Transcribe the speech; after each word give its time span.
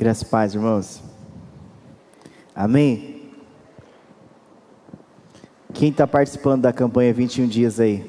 Graças 0.00 0.22
a 0.22 0.30
paz, 0.30 0.54
irmãos. 0.54 1.02
Amém? 2.54 3.22
Quem 5.74 5.90
está 5.90 6.06
participando 6.06 6.62
da 6.62 6.72
campanha 6.72 7.12
21 7.12 7.48
dias 7.48 7.80
aí? 7.80 8.08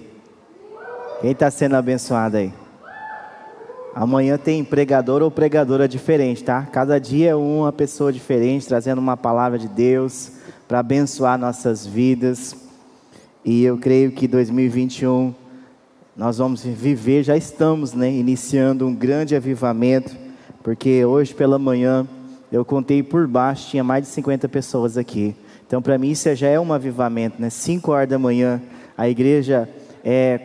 Quem 1.20 1.32
está 1.32 1.50
sendo 1.50 1.76
abençoado 1.76 2.38
aí? 2.38 2.54
Amanhã 3.96 4.38
tem 4.38 4.64
pregador 4.64 5.24
ou 5.24 5.32
pregadora 5.32 5.88
diferente, 5.88 6.44
tá? 6.44 6.62
Cada 6.72 7.00
dia 7.00 7.32
é 7.32 7.36
uma 7.36 7.74
pessoa 7.74 8.14
diferente, 8.14 8.68
trazendo 8.68 9.00
uma 9.00 9.18
palavra 9.18 9.58
de 9.58 9.68
Deus 9.68 10.34
para 10.68 10.78
abençoar 10.78 11.40
nossas 11.40 11.88
vidas. 11.88 12.56
E 13.44 13.64
eu 13.64 13.80
creio 13.80 14.12
que 14.12 14.28
2021 14.28 15.34
nós 16.16 16.38
vamos 16.38 16.62
viver, 16.64 17.24
já 17.24 17.36
estamos, 17.36 17.94
né, 17.94 18.12
iniciando 18.12 18.86
um 18.86 18.94
grande 18.94 19.36
avivamento, 19.36 20.29
porque 20.64 21.04
hoje 21.06 21.34
pela 21.34 21.58
manhã 21.58 22.08
eu 22.52 22.66
contei 22.66 23.04
por 23.04 23.28
baixo, 23.28 23.70
tinha 23.70 23.84
mais 23.84 24.04
de 24.04 24.10
50 24.10 24.50
pessoas 24.50 24.98
aqui. 24.98 25.36
Então, 25.68 25.82
para 25.82 25.98
mim, 25.98 26.10
isso 26.10 26.34
já 26.36 26.48
é 26.48 26.60
um 26.60 26.74
avivamento, 26.74 27.40
né? 27.40 27.50
5 27.50 27.92
horas 27.92 28.10
da 28.10 28.18
manhã, 28.18 28.62
a 28.98 29.08
igreja 29.08 29.70
é 30.04 30.40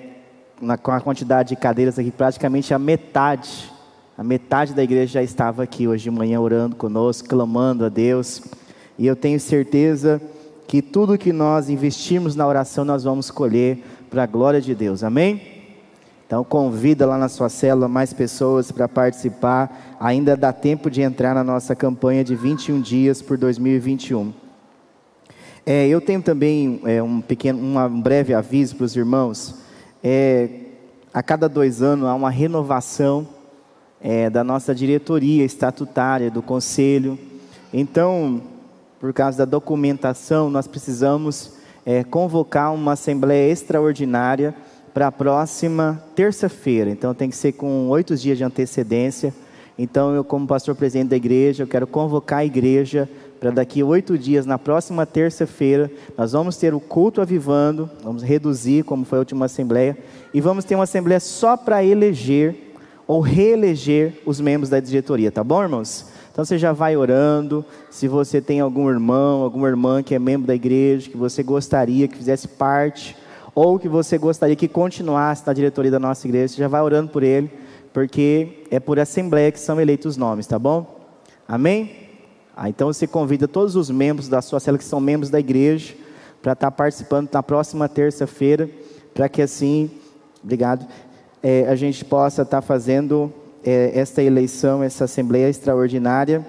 na, 0.60 0.77
com 0.77 0.91
a 0.91 1.00
quantidade 1.00 1.50
de 1.50 1.56
cadeiras 1.56 1.98
aqui, 1.98 2.10
praticamente 2.10 2.72
a 2.74 2.78
metade, 2.78 3.72
a 4.16 4.22
metade 4.22 4.74
da 4.74 4.82
igreja 4.82 5.14
já 5.14 5.22
estava 5.22 5.62
aqui 5.62 5.88
hoje 5.88 6.05
de 6.05 6.10
manhã 6.10 6.41
orando 6.41 6.77
conosco, 6.77 7.28
clamando 7.28 7.84
a 7.84 7.88
Deus. 7.88 8.42
E 8.98 9.06
eu 9.06 9.16
tenho 9.16 9.41
certeza 9.41 10.20
que 10.69 10.80
tudo 10.80 11.19
que 11.19 11.33
nós 11.33 11.69
investirmos 11.69 12.36
na 12.36 12.46
oração, 12.46 12.84
nós 12.84 13.02
vamos 13.05 13.30
colher 13.30 13.83
para 14.10 14.22
a 14.22 14.27
glória 14.27 14.60
de 14.60 14.74
Deus. 14.74 15.02
Amém? 15.02 15.53
Então 16.27 16.42
convida 16.42 17.06
lá 17.06 17.19
na 17.19 17.28
sua 17.28 17.48
célula 17.48 17.88
mais 17.88 18.12
pessoas 18.12 18.73
para 18.73 18.88
participar. 18.88 19.96
Ainda 20.01 20.37
dá 20.37 20.52
tempo 20.52 20.91
de 20.91 21.02
entrar 21.02 21.34
na 21.34 21.45
nossa 21.45 21.74
campanha 21.74 22.24
de 22.24 22.34
21 22.34 22.80
dias 22.80 23.20
por 23.20 23.37
2021. 23.37 24.33
É, 25.67 25.86
eu 25.86 26.00
tenho 26.00 26.22
também 26.22 26.80
é, 26.84 27.02
um 27.02 27.20
pequeno, 27.20 27.58
um 27.61 28.00
breve 28.00 28.34
aviso 28.34 28.77
para 28.77 28.84
os 28.84 28.97
irmãos 28.97 29.64
é, 30.06 30.50
a 31.14 31.22
cada 31.22 31.48
dois 31.48 31.80
anos 31.80 32.06
há 32.06 32.14
uma 32.14 32.28
renovação 32.28 33.27
é, 34.02 34.28
da 34.28 34.45
nossa 34.45 34.75
diretoria 34.75 35.47
estatutária, 35.47 36.30
do 36.30 36.42
conselho. 36.42 37.19
Então, 37.72 38.42
por 39.00 39.14
causa 39.14 39.39
da 39.39 39.45
documentação, 39.47 40.50
nós 40.50 40.67
precisamos 40.67 41.55
é, 41.86 42.05
convocar 42.05 42.75
uma 42.75 42.92
assembleia 42.92 43.50
extraordinária 43.50 44.55
para 44.95 45.09
a 45.09 45.12
próxima 45.12 46.00
terça-feira. 46.14 46.89
Então, 46.89 47.12
tem 47.12 47.28
que 47.28 47.37
ser 47.37 47.53
com 47.53 47.89
oito 47.89 48.17
dias 48.17 48.39
de 48.39 48.45
antecedência. 48.45 49.34
Então, 49.77 50.14
eu, 50.14 50.23
como 50.23 50.47
pastor 50.47 50.77
presidente 50.77 51.09
da 51.09 51.17
igreja, 51.17 51.64
eu 51.64 51.67
quero 51.67 51.86
convocar 51.86 52.39
a 52.39 52.45
igreja 52.45 53.09
para 53.41 53.51
daqui 53.51 53.83
oito 53.83 54.17
dias, 54.17 54.47
na 54.47 54.56
próxima 54.56 55.05
terça-feira, 55.05 55.91
nós 56.17 56.33
vamos 56.33 56.56
ter 56.56 56.73
o 56.73 56.81
culto 56.81 57.20
avivando, 57.20 57.91
vamos 58.03 58.23
reduzir, 58.23 58.84
como 58.84 59.05
foi 59.05 59.19
a 59.19 59.20
última 59.20 59.45
assembleia, 59.45 59.98
e 60.33 60.41
vamos 60.41 60.64
ter 60.64 60.77
uma 60.77 60.84
assembleia 60.84 61.20
só 61.20 61.55
para 61.55 61.84
eleger 61.84 62.56
ou 63.06 63.20
reeleger 63.20 64.14
os 64.25 64.41
membros 64.41 64.70
da 64.70 64.81
diretoria, 64.81 65.31
tá 65.31 65.45
bom, 65.45 65.62
irmãos? 65.62 66.06
Então 66.33 66.45
você 66.45 66.56
já 66.56 66.73
vai 66.73 66.97
orando. 66.97 67.64
Se 67.91 68.08
você 68.08 68.41
tem 68.41 68.61
algum 68.61 68.91
irmão, 68.91 69.42
alguma 69.42 69.69
irmã 69.69 70.03
que 70.03 70.14
é 70.14 70.19
membro 70.19 70.47
da 70.47 70.55
igreja, 70.55 71.11
que 71.11 71.17
você 71.17 71.42
gostaria 71.42 72.08
que 72.08 72.17
fizesse 72.17 72.48
parte, 72.48 73.14
ou 73.55 73.78
que 73.78 73.88
você 73.88 74.19
gostaria 74.19 74.56
que 74.56 74.66
continuasse 74.66 75.47
na 75.47 75.52
diretoria 75.52 75.91
da 75.91 75.98
nossa 75.98 76.27
igreja, 76.27 76.55
você 76.55 76.58
já 76.60 76.69
vai 76.69 76.83
orando 76.83 77.10
por 77.10 77.22
ele, 77.22 77.50
porque 77.92 78.64
é 78.70 78.80
por 78.80 78.98
assembleia 78.98 79.52
que 79.52 79.61
são 79.61 79.80
eleitos 79.80 80.12
os 80.12 80.16
nomes, 80.16 80.46
tá 80.46 80.58
bom? 80.58 81.00
Amém? 81.46 82.05
Ah, 82.56 82.69
então 82.69 82.92
você 82.92 83.06
convida 83.06 83.46
todos 83.46 83.77
os 83.77 83.91
membros 83.91 84.28
da 84.28 84.42
sua 84.42 84.58
célula 84.58 84.78
que 84.78 84.84
são 84.84 85.00
membros 85.00 85.30
da 85.30 85.38
igreja 85.38 85.94
para 86.42 86.52
estar 86.52 86.70
participando 86.70 87.28
na 87.33 87.42
próxima 87.42 87.88
terça-feira, 87.88 88.69
para 89.14 89.29
que 89.29 89.40
assim, 89.40 89.90
obrigado, 90.42 90.86
é, 91.42 91.68
a 91.68 91.77
gente 91.77 92.05
possa 92.05 92.42
estar 92.42 92.61
fazendo 92.62 93.33
é, 93.64 93.92
esta 93.98 94.23
eleição, 94.23 94.83
essa 94.83 95.05
assembleia 95.05 95.48
extraordinária 95.48 96.45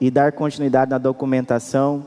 e 0.00 0.10
dar 0.10 0.32
continuidade 0.32 0.90
na 0.90 0.98
documentação 0.98 2.06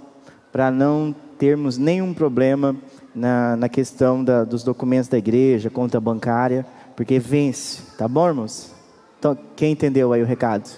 para 0.52 0.70
não 0.72 1.16
termos 1.38 1.78
nenhum 1.78 2.14
problema 2.14 2.76
na, 3.14 3.56
na 3.56 3.70
questão 3.70 4.24
da, 4.24 4.44
dos 4.44 4.64
documentos 4.64 5.08
da 5.08 5.18
igreja, 5.18 5.70
conta 5.70 6.00
bancária, 6.00 6.66
porque 6.96 7.20
vence, 7.20 7.82
tá 7.98 8.08
bom, 8.08 8.28
irmãos? 8.28 8.72
Então, 9.20 9.38
quem 9.56 9.72
entendeu 9.72 10.12
aí 10.14 10.22
o 10.22 10.26
recado? 10.26 10.70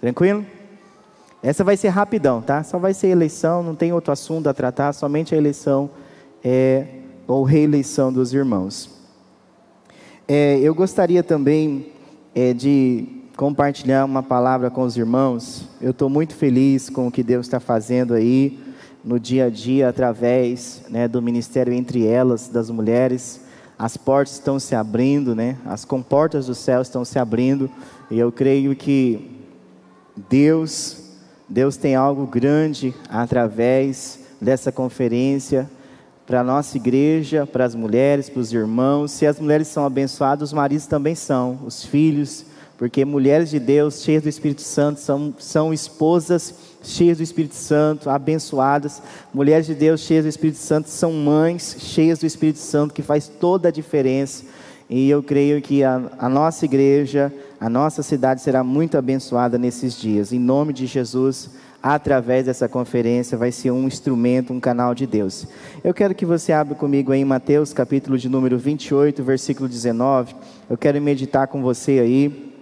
Tranquilo? 0.00 0.44
Essa 1.42 1.62
vai 1.62 1.76
ser 1.76 1.88
rapidão, 1.88 2.40
tá? 2.40 2.62
Só 2.62 2.78
vai 2.78 2.94
ser 2.94 3.08
eleição, 3.08 3.62
não 3.62 3.74
tem 3.74 3.92
outro 3.92 4.12
assunto 4.12 4.48
a 4.48 4.54
tratar, 4.54 4.92
somente 4.92 5.34
a 5.34 5.38
eleição 5.38 5.90
é, 6.42 6.86
ou 7.26 7.44
reeleição 7.44 8.12
dos 8.12 8.32
irmãos. 8.32 8.90
É, 10.26 10.58
eu 10.58 10.74
gostaria 10.74 11.22
também 11.22 11.92
é, 12.34 12.54
de 12.54 13.06
compartilhar 13.36 14.06
uma 14.06 14.22
palavra 14.22 14.70
com 14.70 14.82
os 14.82 14.96
irmãos. 14.96 15.68
Eu 15.80 15.90
estou 15.90 16.08
muito 16.08 16.34
feliz 16.34 16.88
com 16.88 17.08
o 17.08 17.12
que 17.12 17.22
Deus 17.22 17.46
está 17.46 17.60
fazendo 17.60 18.14
aí 18.14 18.58
no 19.04 19.20
dia 19.20 19.46
a 19.46 19.50
dia 19.50 19.88
através 19.88 20.82
né, 20.88 21.06
do 21.06 21.20
ministério 21.20 21.72
entre 21.72 22.06
elas, 22.06 22.48
das 22.48 22.70
mulheres. 22.70 23.40
As 23.78 23.96
portas 23.96 24.34
estão 24.34 24.58
se 24.58 24.74
abrindo, 24.74 25.34
né? 25.34 25.56
As 25.66 25.84
comportas 25.84 26.46
do 26.46 26.54
céu 26.54 26.80
estão 26.80 27.04
se 27.04 27.18
abrindo 27.18 27.70
e 28.10 28.18
eu 28.18 28.32
creio 28.32 28.74
que 28.74 29.42
Deus 30.30 31.04
Deus 31.48 31.76
tem 31.76 31.94
algo 31.94 32.26
grande 32.26 32.94
através 33.08 34.20
dessa 34.40 34.72
conferência 34.72 35.68
para 36.26 36.40
a 36.40 36.44
nossa 36.44 36.76
igreja, 36.76 37.46
para 37.46 37.64
as 37.64 37.74
mulheres, 37.74 38.30
para 38.30 38.40
os 38.40 38.52
irmãos. 38.52 39.12
Se 39.12 39.26
as 39.26 39.38
mulheres 39.38 39.68
são 39.68 39.84
abençoadas, 39.84 40.48
os 40.48 40.52
maridos 40.54 40.86
também 40.86 41.14
são, 41.14 41.60
os 41.66 41.84
filhos, 41.84 42.46
porque 42.78 43.04
mulheres 43.04 43.50
de 43.50 43.58
Deus, 43.58 44.02
cheias 44.02 44.22
do 44.22 44.28
Espírito 44.28 44.62
Santo, 44.62 45.00
são, 45.00 45.34
são 45.38 45.72
esposas 45.72 46.54
cheias 46.84 47.18
do 47.18 47.22
Espírito 47.22 47.54
Santo, 47.54 48.10
abençoadas. 48.10 49.02
Mulheres 49.32 49.66
de 49.66 49.74
Deus, 49.74 50.00
cheias 50.00 50.24
do 50.24 50.28
Espírito 50.28 50.58
Santo, 50.58 50.88
são 50.88 51.12
mães 51.12 51.76
cheias 51.78 52.18
do 52.18 52.26
Espírito 52.26 52.58
Santo, 52.58 52.94
que 52.94 53.02
faz 53.02 53.28
toda 53.28 53.68
a 53.68 53.72
diferença. 53.72 54.44
E 54.88 55.08
eu 55.08 55.22
creio 55.22 55.62
que 55.62 55.82
a, 55.82 56.00
a 56.18 56.28
nossa 56.28 56.64
igreja, 56.64 57.32
a 57.58 57.68
nossa 57.68 58.02
cidade 58.02 58.42
será 58.42 58.62
muito 58.62 58.98
abençoada 58.98 59.58
nesses 59.58 59.98
dias. 59.98 60.32
Em 60.32 60.38
nome 60.38 60.72
de 60.72 60.86
Jesus, 60.86 61.50
através 61.82 62.46
dessa 62.46 62.68
conferência, 62.68 63.36
vai 63.36 63.50
ser 63.50 63.70
um 63.70 63.86
instrumento, 63.86 64.52
um 64.52 64.60
canal 64.60 64.94
de 64.94 65.06
Deus. 65.06 65.46
Eu 65.82 65.92
quero 65.92 66.14
que 66.14 66.26
você 66.26 66.52
abra 66.52 66.74
comigo 66.74 67.12
aí 67.12 67.20
em 67.20 67.24
Mateus, 67.24 67.72
capítulo 67.72 68.16
de 68.18 68.28
número 68.28 68.58
28, 68.58 69.22
versículo 69.22 69.68
19. 69.68 70.34
Eu 70.68 70.76
quero 70.76 71.00
meditar 71.00 71.46
com 71.46 71.62
você 71.62 71.98
aí. 71.98 72.52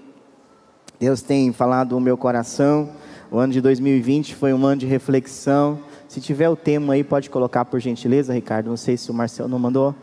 Deus 0.99 1.23
tem 1.23 1.53
falado 1.53 1.97
no 1.97 2.01
meu 2.01 2.17
coração. 2.17 2.89
O 3.33 3.39
ano 3.39 3.51
de 3.51 3.63
2020 3.63 4.35
foi 4.35 4.53
um 4.53 4.67
ano 4.67 4.81
de 4.83 4.87
reflexão. 4.87 5.81
Se 6.07 6.21
tiver 6.21 6.51
o 6.51 6.55
tema 6.55 6.93
aí, 6.93 7.03
pode 7.03 7.31
colocar 7.31 7.65
por 7.65 7.81
gentileza, 7.81 8.35
Ricardo. 8.35 8.69
Não 8.69 8.77
sei 8.77 8.95
se 8.99 9.11
o 9.11 9.15
Marcelo 9.15 9.49
não 9.49 9.59
mandou, 9.59 9.95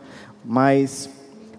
mas 0.44 1.08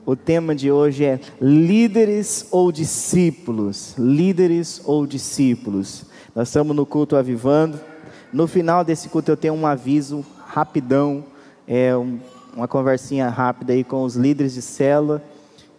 o 0.05 0.13
tema 0.13 0.53
de 0.53 0.69
hoje 0.69 1.05
é 1.05 1.17
líderes 1.39 2.45
ou 2.51 2.73
discípulos. 2.73 3.95
Líderes 3.97 4.81
ou 4.83 5.07
discípulos. 5.07 6.03
Nós 6.35 6.49
estamos 6.49 6.75
no 6.75 6.85
culto 6.85 7.15
avivando. 7.15 7.79
No 8.33 8.47
final 8.47 8.83
desse 8.83 9.07
culto 9.07 9.31
eu 9.31 9.37
tenho 9.37 9.53
um 9.53 9.65
aviso 9.65 10.25
rapidão, 10.45 11.23
é 11.65 11.95
um, 11.95 12.19
uma 12.53 12.67
conversinha 12.67 13.29
rápida 13.29 13.71
aí 13.71 13.85
com 13.85 14.03
os 14.03 14.17
líderes 14.17 14.53
de 14.55 14.61
célula 14.61 15.23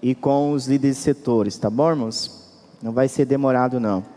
e 0.00 0.14
com 0.14 0.52
os 0.52 0.66
líderes 0.66 0.96
de 0.96 1.02
setores, 1.02 1.58
tá 1.58 1.68
bom, 1.68 1.90
irmãos? 1.90 2.50
Não 2.82 2.92
vai 2.92 3.08
ser 3.08 3.26
demorado 3.26 3.78
não. 3.78 4.11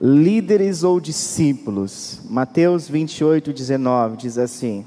Líderes 0.00 0.82
ou 0.82 1.00
discípulos. 1.00 2.20
Mateus 2.28 2.86
28, 2.86 3.52
19 3.52 4.18
diz 4.18 4.36
assim: 4.36 4.84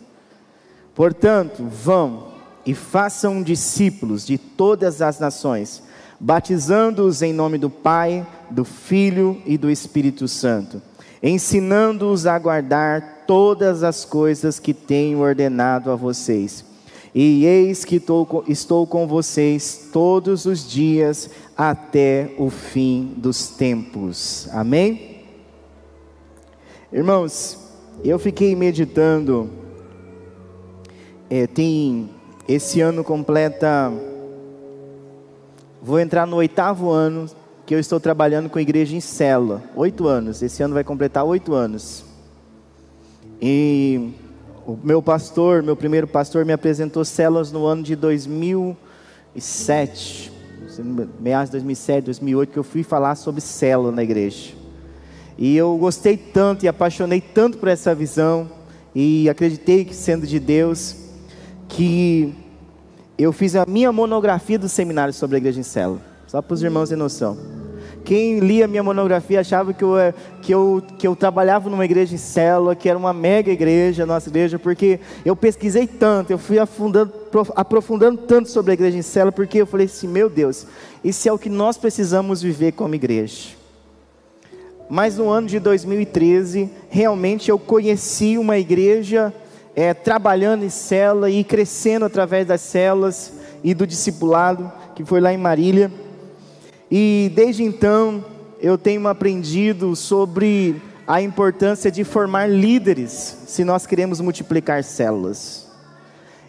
Portanto, 0.94 1.66
vão 1.66 2.28
e 2.64 2.76
façam 2.76 3.42
discípulos 3.42 4.26
de 4.26 4.38
todas 4.38 5.02
as 5.02 5.20
nações, 5.20 5.82
batizando-os 6.20 7.24
em 7.24 7.34
nome 7.34 7.58
do 7.58 7.72
Pai, 7.72 8.26
do 8.52 8.64
Filho 8.64 9.42
e 9.48 9.58
do 9.58 9.72
Espírito 9.72 10.28
Santo, 10.28 10.80
ensinando-os 11.24 12.28
a 12.28 12.38
guardar 12.38 13.24
todas 13.26 13.82
as 13.82 14.06
coisas 14.06 14.60
que 14.60 14.76
tenho 14.76 15.20
ordenado 15.20 15.90
a 15.90 15.96
vocês. 15.96 16.64
E 17.16 17.44
eis 17.46 17.84
que 17.84 18.00
estou 18.48 18.86
com 18.86 19.08
vocês 19.08 19.90
todos 19.92 20.46
os 20.46 20.70
dias 20.70 21.30
até 21.60 22.32
o 22.38 22.50
fim 22.50 23.14
dos 23.18 23.50
tempos. 23.50 24.48
Amém? 24.54 25.26
Irmãos, 26.90 27.60
eu 28.02 28.18
fiquei 28.18 28.56
meditando, 28.56 29.50
é, 31.30 31.46
tem 31.46 32.10
esse 32.48 32.80
ano 32.80 33.04
completa. 33.04 33.92
Vou 35.82 36.00
entrar 36.00 36.26
no 36.26 36.38
oitavo 36.38 36.92
ano 36.92 37.26
que 37.66 37.76
eu 37.76 37.80
estou 37.80 38.00
trabalhando 38.00 38.50
com 38.50 38.58
igreja 38.58 38.96
em 38.96 39.02
célula. 39.02 39.62
Oito 39.76 40.08
anos. 40.08 40.42
Esse 40.42 40.64
ano 40.64 40.74
vai 40.74 40.86
completar 40.86 41.26
oito 41.26 41.54
anos. 41.54 42.06
E 43.42 44.14
o 44.66 44.80
meu 44.82 45.02
pastor, 45.02 45.62
meu 45.62 45.76
primeiro 45.76 46.08
pastor, 46.08 46.46
me 46.46 46.54
apresentou 46.54 47.04
células 47.04 47.52
no 47.52 47.66
ano 47.66 47.84
de 47.84 47.98
2007, 47.98 50.39
meados 51.20 51.50
de 51.50 51.54
2007, 51.54 52.06
2008, 52.06 52.52
que 52.52 52.60
eu 52.60 52.64
fui 52.64 52.84
falar 52.84 53.16
sobre 53.16 53.42
célula 53.42 53.92
na 53.92 54.04
igreja. 54.04 54.54
E 55.38 55.56
eu 55.56 55.78
gostei 55.78 56.18
tanto 56.18 56.66
e 56.66 56.68
apaixonei 56.68 57.22
tanto 57.22 57.58
por 57.58 57.70
essa 57.70 57.96
visão, 57.96 58.50
e 58.94 59.30
acreditei 59.30 59.86
que 59.86 59.96
sendo 59.96 60.28
de 60.28 60.40
Deus, 60.40 60.96
que 61.68 62.34
eu 63.18 63.32
fiz 63.32 63.56
a 63.56 63.66
minha 63.66 63.92
monografia 63.92 64.58
do 64.58 64.68
seminário 64.68 65.14
sobre 65.14 65.36
a 65.36 65.40
igreja 65.40 65.60
em 65.60 65.64
célula, 65.64 66.02
só 66.28 66.42
para 66.42 66.54
os 66.54 66.64
irmãos 66.64 66.90
terem 66.90 67.02
noção. 67.02 67.59
Quem 68.04 68.40
lia 68.40 68.68
minha 68.68 68.84
monografia 68.84 69.42
achava 69.42 69.74
que 69.74 69.84
eu, 69.84 69.98
eh, 69.98 70.14
que, 70.42 70.54
eu, 70.54 70.82
que 70.98 71.08
eu 71.08 71.16
trabalhava 71.16 71.70
numa 71.70 71.86
igreja 71.86 72.16
em 72.16 72.18
célula, 72.18 72.76
que 72.76 72.90
era 72.90 72.98
uma 72.98 73.14
mega 73.14 73.52
igreja, 73.52 74.06
nossa 74.06 74.30
igreja, 74.30 74.58
porque 74.58 75.00
eu 75.24 75.36
pesquisei 75.36 75.86
tanto, 75.86 76.32
eu 76.32 76.38
fui 76.38 76.58
afundando, 76.58 77.14
aprofundando 77.56 78.22
tanto 78.22 78.50
sobre 78.50 78.72
a 78.72 78.74
igreja 78.74 78.98
em 78.98 79.02
célula, 79.02 79.32
porque 79.32 79.62
eu 79.62 79.68
falei 79.68 79.86
assim: 79.86 80.08
meu 80.08 80.30
Deus, 80.30 80.66
isso 81.04 81.28
é 81.28 81.32
o 81.32 81.38
que 81.38 81.50
nós 81.50 81.78
precisamos 81.78 82.42
viver 82.42 82.72
como 82.72 82.96
igreja. 82.96 83.60
Mas 84.90 85.18
no 85.18 85.30
ano 85.30 85.48
de 85.48 85.60
2013, 85.60 86.70
realmente 86.90 87.52
eu 87.52 87.60
conheci 87.60 88.40
uma 88.40 88.58
igreja 88.58 89.32
é, 89.76 89.94
trabalhando 89.94 90.66
em 90.66 90.70
célula 90.70 91.30
e 91.30 91.44
crescendo 91.44 92.06
através 92.06 92.48
das 92.48 92.62
células 92.62 93.34
e 93.64 93.74
do 93.74 93.86
discipulado, 93.86 94.72
que 94.96 95.06
foi 95.06 95.22
lá 95.22 95.32
em 95.32 95.38
Marília. 95.38 95.92
E 96.92 97.32
desde 97.36 97.64
então 97.64 98.24
eu 98.62 98.78
tenho 98.78 99.08
aprendido 99.08 99.96
sobre 99.96 100.82
a 101.08 101.22
importância 101.22 101.92
de 101.92 102.04
formar 102.04 102.48
líderes 102.48 103.38
se 103.48 103.64
nós 103.64 103.86
queremos 103.86 104.22
multiplicar 104.22 104.84
células. 104.84 105.68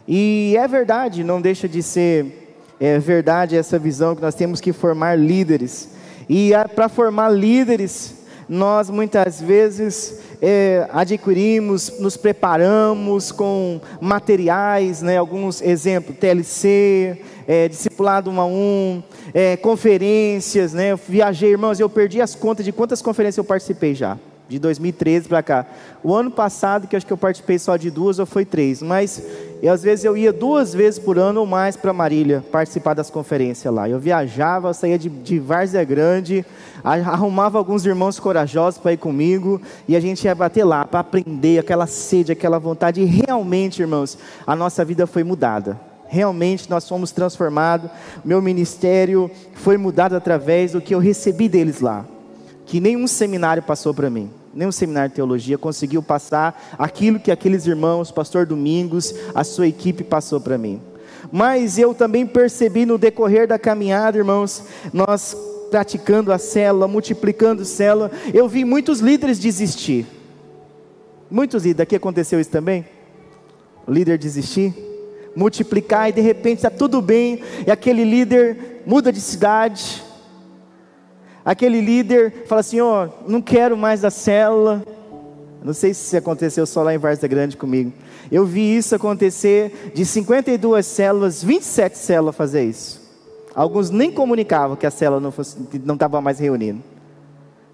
E 0.06 0.54
é 0.58 0.66
verdade, 0.66 1.22
não 1.22 1.40
deixa 1.40 1.68
de 1.68 1.82
ser 1.82 2.40
é 2.80 2.98
verdade 2.98 3.56
essa 3.56 3.78
visão 3.78 4.16
que 4.16 4.22
nós 4.22 4.34
temos 4.34 4.58
que 4.58 4.72
formar 4.72 5.14
líderes. 5.14 5.90
E 6.26 6.52
para 6.74 6.88
formar 6.88 7.28
líderes, 7.28 8.14
nós 8.48 8.88
muitas 8.88 9.38
vezes 9.38 10.18
é, 10.40 10.88
adquirimos, 10.90 12.00
nos 12.00 12.16
preparamos 12.16 13.30
com 13.30 13.80
materiais, 14.00 15.02
né, 15.02 15.18
alguns 15.18 15.60
exemplos, 15.60 16.16
TLC, 16.18 17.20
é, 17.50 17.66
discipulado 17.66 18.30
um 18.30 18.40
a 18.40 18.46
um, 18.46 19.02
é, 19.34 19.56
conferências, 19.56 20.72
né, 20.72 20.92
eu 20.92 20.96
viajei, 20.96 21.50
irmãos, 21.50 21.80
eu 21.80 21.90
perdi 21.90 22.22
as 22.22 22.32
contas 22.32 22.64
de 22.64 22.70
quantas 22.70 23.02
conferências 23.02 23.38
eu 23.38 23.44
participei 23.44 23.92
já, 23.92 24.16
de 24.48 24.56
2013 24.56 25.26
para 25.26 25.42
cá. 25.42 25.66
O 26.00 26.14
ano 26.14 26.30
passado, 26.30 26.86
que 26.86 26.94
acho 26.94 27.04
que 27.04 27.12
eu 27.12 27.16
participei 27.16 27.58
só 27.58 27.76
de 27.76 27.90
duas 27.90 28.20
ou 28.20 28.24
foi 28.24 28.44
três, 28.44 28.80
mas 28.80 29.20
às 29.68 29.82
vezes 29.82 30.04
eu 30.04 30.16
ia 30.16 30.32
duas 30.32 30.72
vezes 30.72 31.00
por 31.00 31.18
ano 31.18 31.40
ou 31.40 31.46
mais 31.46 31.76
para 31.76 31.92
Marília 31.92 32.44
participar 32.52 32.94
das 32.94 33.10
conferências 33.10 33.74
lá. 33.74 33.88
Eu 33.88 33.98
viajava, 33.98 34.68
eu 34.68 34.74
saía 34.74 34.96
de, 34.96 35.08
de 35.08 35.40
Várzea 35.40 35.82
Grande, 35.82 36.46
arrumava 36.84 37.58
alguns 37.58 37.84
irmãos 37.84 38.20
corajosos 38.20 38.78
para 38.78 38.92
ir 38.92 38.98
comigo 38.98 39.60
e 39.88 39.96
a 39.96 40.00
gente 40.00 40.24
ia 40.24 40.36
bater 40.36 40.62
lá 40.62 40.84
para 40.84 41.00
aprender 41.00 41.58
aquela 41.58 41.88
sede, 41.88 42.30
aquela 42.30 42.60
vontade. 42.60 43.00
E 43.00 43.04
realmente, 43.06 43.82
irmãos, 43.82 44.16
a 44.46 44.54
nossa 44.54 44.84
vida 44.84 45.04
foi 45.04 45.24
mudada. 45.24 45.89
Realmente 46.10 46.68
nós 46.68 46.86
fomos 46.86 47.12
transformados. 47.12 47.90
Meu 48.24 48.42
ministério 48.42 49.30
foi 49.54 49.78
mudado 49.78 50.14
através 50.14 50.72
do 50.72 50.80
que 50.80 50.94
eu 50.94 50.98
recebi 50.98 51.48
deles 51.48 51.80
lá. 51.80 52.04
Que 52.66 52.80
nenhum 52.80 53.06
seminário 53.06 53.62
passou 53.62 53.94
para 53.94 54.10
mim 54.10 54.30
nenhum 54.52 54.72
seminário 54.72 55.10
de 55.10 55.14
teologia 55.14 55.56
conseguiu 55.56 56.02
passar 56.02 56.74
aquilo 56.78 57.20
que 57.20 57.30
aqueles 57.30 57.66
irmãos, 57.66 58.10
pastor 58.10 58.46
Domingos, 58.46 59.14
a 59.34 59.44
sua 59.44 59.68
equipe 59.68 60.02
passou 60.02 60.40
para 60.40 60.58
mim. 60.58 60.80
Mas 61.30 61.78
eu 61.78 61.94
também 61.94 62.26
percebi 62.26 62.84
no 62.84 62.98
decorrer 62.98 63.46
da 63.46 63.58
caminhada, 63.58 64.18
irmãos, 64.18 64.64
nós 64.92 65.36
praticando 65.70 66.32
a 66.32 66.38
célula, 66.38 66.88
multiplicando 66.88 67.64
célula, 67.64 68.10
eu 68.34 68.48
vi 68.48 68.64
muitos 68.64 68.98
líderes 68.98 69.38
desistir. 69.38 70.04
Muitos 71.30 71.62
líderes, 71.62 71.84
aqui 71.84 71.94
aconteceu 71.94 72.40
isso 72.40 72.50
também? 72.50 72.84
O 73.86 73.92
líder 73.92 74.18
desistir? 74.18 74.89
Multiplicar 75.34 76.08
e 76.08 76.12
de 76.12 76.20
repente 76.20 76.58
está 76.58 76.70
tudo 76.70 77.00
bem, 77.00 77.40
e 77.66 77.70
aquele 77.70 78.04
líder 78.04 78.82
muda 78.84 79.12
de 79.12 79.20
cidade, 79.20 80.02
aquele 81.44 81.80
líder 81.80 82.44
fala 82.46 82.60
assim: 82.60 82.80
Ó, 82.80 83.06
oh, 83.06 83.30
não 83.30 83.40
quero 83.40 83.76
mais 83.76 84.04
a 84.04 84.10
célula. 84.10 84.82
Não 85.62 85.74
sei 85.74 85.92
se 85.92 86.16
aconteceu 86.16 86.66
só 86.66 86.82
lá 86.82 86.94
em 86.94 86.98
Várzea 86.98 87.28
Grande 87.28 87.56
comigo. 87.56 87.92
Eu 88.32 88.46
vi 88.46 88.76
isso 88.76 88.94
acontecer 88.94 89.92
de 89.94 90.06
52 90.06 90.86
células, 90.86 91.44
27 91.44 91.98
células 91.98 92.34
fazer 92.34 92.64
isso. 92.64 93.00
Alguns 93.54 93.90
nem 93.90 94.10
comunicavam 94.10 94.76
que 94.76 94.86
a 94.86 94.90
célula 94.90 95.20
não 95.20 95.32
não 95.84 95.94
estava 95.94 96.20
mais 96.20 96.38
reunindo. 96.38 96.82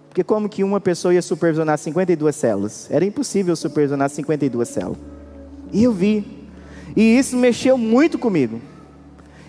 Porque 0.09 0.25
como 0.25 0.49
que 0.49 0.65
uma 0.65 0.81
pessoa 0.81 1.13
ia 1.13 1.21
supervisionar 1.21 1.77
52 1.77 2.35
células? 2.35 2.89
Era 2.91 3.05
impossível 3.05 3.55
supervisionar 3.55 4.09
52 4.09 4.67
células. 4.67 4.99
E 5.73 5.85
eu 5.85 5.93
vi. 5.93 6.46
E 6.97 7.19
isso 7.19 7.37
mexeu 7.37 7.77
muito 7.77 8.19
comigo. 8.19 8.61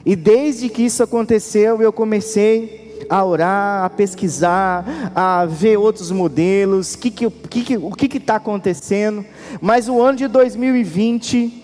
E 0.05 0.15
desde 0.15 0.69
que 0.69 0.83
isso 0.83 1.01
aconteceu, 1.01 1.81
eu 1.81 1.91
comecei 1.93 3.05
a 3.09 3.23
orar, 3.23 3.85
a 3.85 3.89
pesquisar, 3.89 5.11
a 5.15 5.45
ver 5.45 5.77
outros 5.77 6.11
modelos, 6.11 6.95
que 6.95 7.09
que, 7.09 7.29
que 7.29 7.63
que, 7.63 7.77
o 7.77 7.91
que 7.91 8.17
está 8.17 8.35
acontecendo. 8.35 9.25
Mas 9.61 9.87
o 9.87 10.01
ano 10.01 10.17
de 10.17 10.27
2020, 10.27 11.63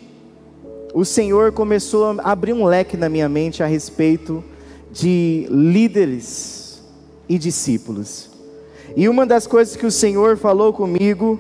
o 0.93 1.03
Senhor 1.03 1.51
começou 1.51 2.19
a 2.19 2.31
abrir 2.31 2.53
um 2.53 2.65
leque 2.65 2.95
na 2.95 3.09
minha 3.09 3.27
mente 3.27 3.61
a 3.61 3.65
respeito 3.65 4.43
de 4.91 5.47
líderes 5.49 6.81
e 7.27 7.37
discípulos. 7.37 8.29
E 8.95 9.09
uma 9.09 9.25
das 9.25 9.47
coisas 9.47 9.75
que 9.75 9.85
o 9.85 9.91
Senhor 9.91 10.37
falou 10.37 10.71
comigo 10.71 11.39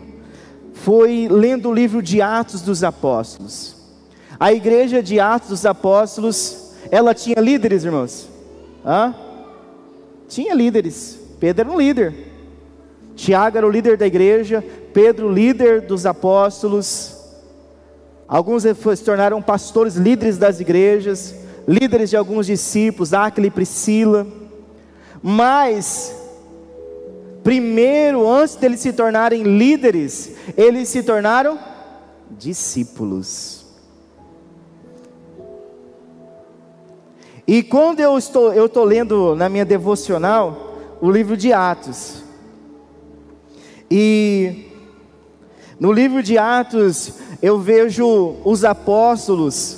foi 0.73 1.27
lendo 1.29 1.69
o 1.69 1.73
livro 1.73 2.01
de 2.01 2.21
Atos 2.21 2.61
dos 2.61 2.83
Apóstolos. 2.83 3.72
A 4.43 4.51
igreja 4.51 5.01
de 5.01 5.21
Atos 5.21 5.49
dos 5.49 5.65
Apóstolos, 5.65 6.73
ela 6.91 7.13
tinha 7.13 7.39
líderes, 7.39 7.85
irmãos? 7.85 8.27
Hã? 8.85 9.15
Tinha 10.27 10.53
líderes. 10.53 11.17
Pedro 11.39 11.61
era 11.61 11.71
um 11.71 11.79
líder. 11.79 12.13
Tiago 13.15 13.57
era 13.57 13.65
o 13.65 13.69
líder 13.69 13.95
da 13.95 14.05
igreja, 14.05 14.61
Pedro, 14.93 15.31
líder 15.31 15.79
dos 15.83 16.05
apóstolos. 16.05 17.15
Alguns 18.27 18.63
se 18.63 19.05
tornaram 19.05 19.41
pastores, 19.41 19.95
líderes 19.95 20.37
das 20.37 20.59
igrejas 20.59 21.35
líderes 21.65 22.09
de 22.09 22.17
alguns 22.17 22.47
discípulos, 22.47 23.13
Aquila 23.13 23.47
e 23.47 23.51
Priscila. 23.51 24.27
Mas, 25.21 26.13
primeiro, 27.41 28.29
antes 28.29 28.55
deles 28.55 28.81
se 28.81 28.91
tornarem 28.91 29.43
líderes, 29.43 30.31
eles 30.57 30.89
se 30.89 31.01
tornaram 31.01 31.57
discípulos. 32.29 33.62
E 37.45 37.61
quando 37.61 37.99
eu 37.99 38.17
estou, 38.17 38.53
eu 38.53 38.67
estou 38.67 38.85
lendo 38.85 39.35
na 39.35 39.49
minha 39.49 39.65
devocional 39.65 40.75
o 41.01 41.11
livro 41.11 41.35
de 41.35 41.51
Atos, 41.51 42.23
e 43.91 44.71
no 45.79 45.91
livro 45.91 46.23
de 46.23 46.37
Atos 46.37 47.13
eu 47.41 47.59
vejo 47.59 48.37
os 48.45 48.63
apóstolos 48.63 49.77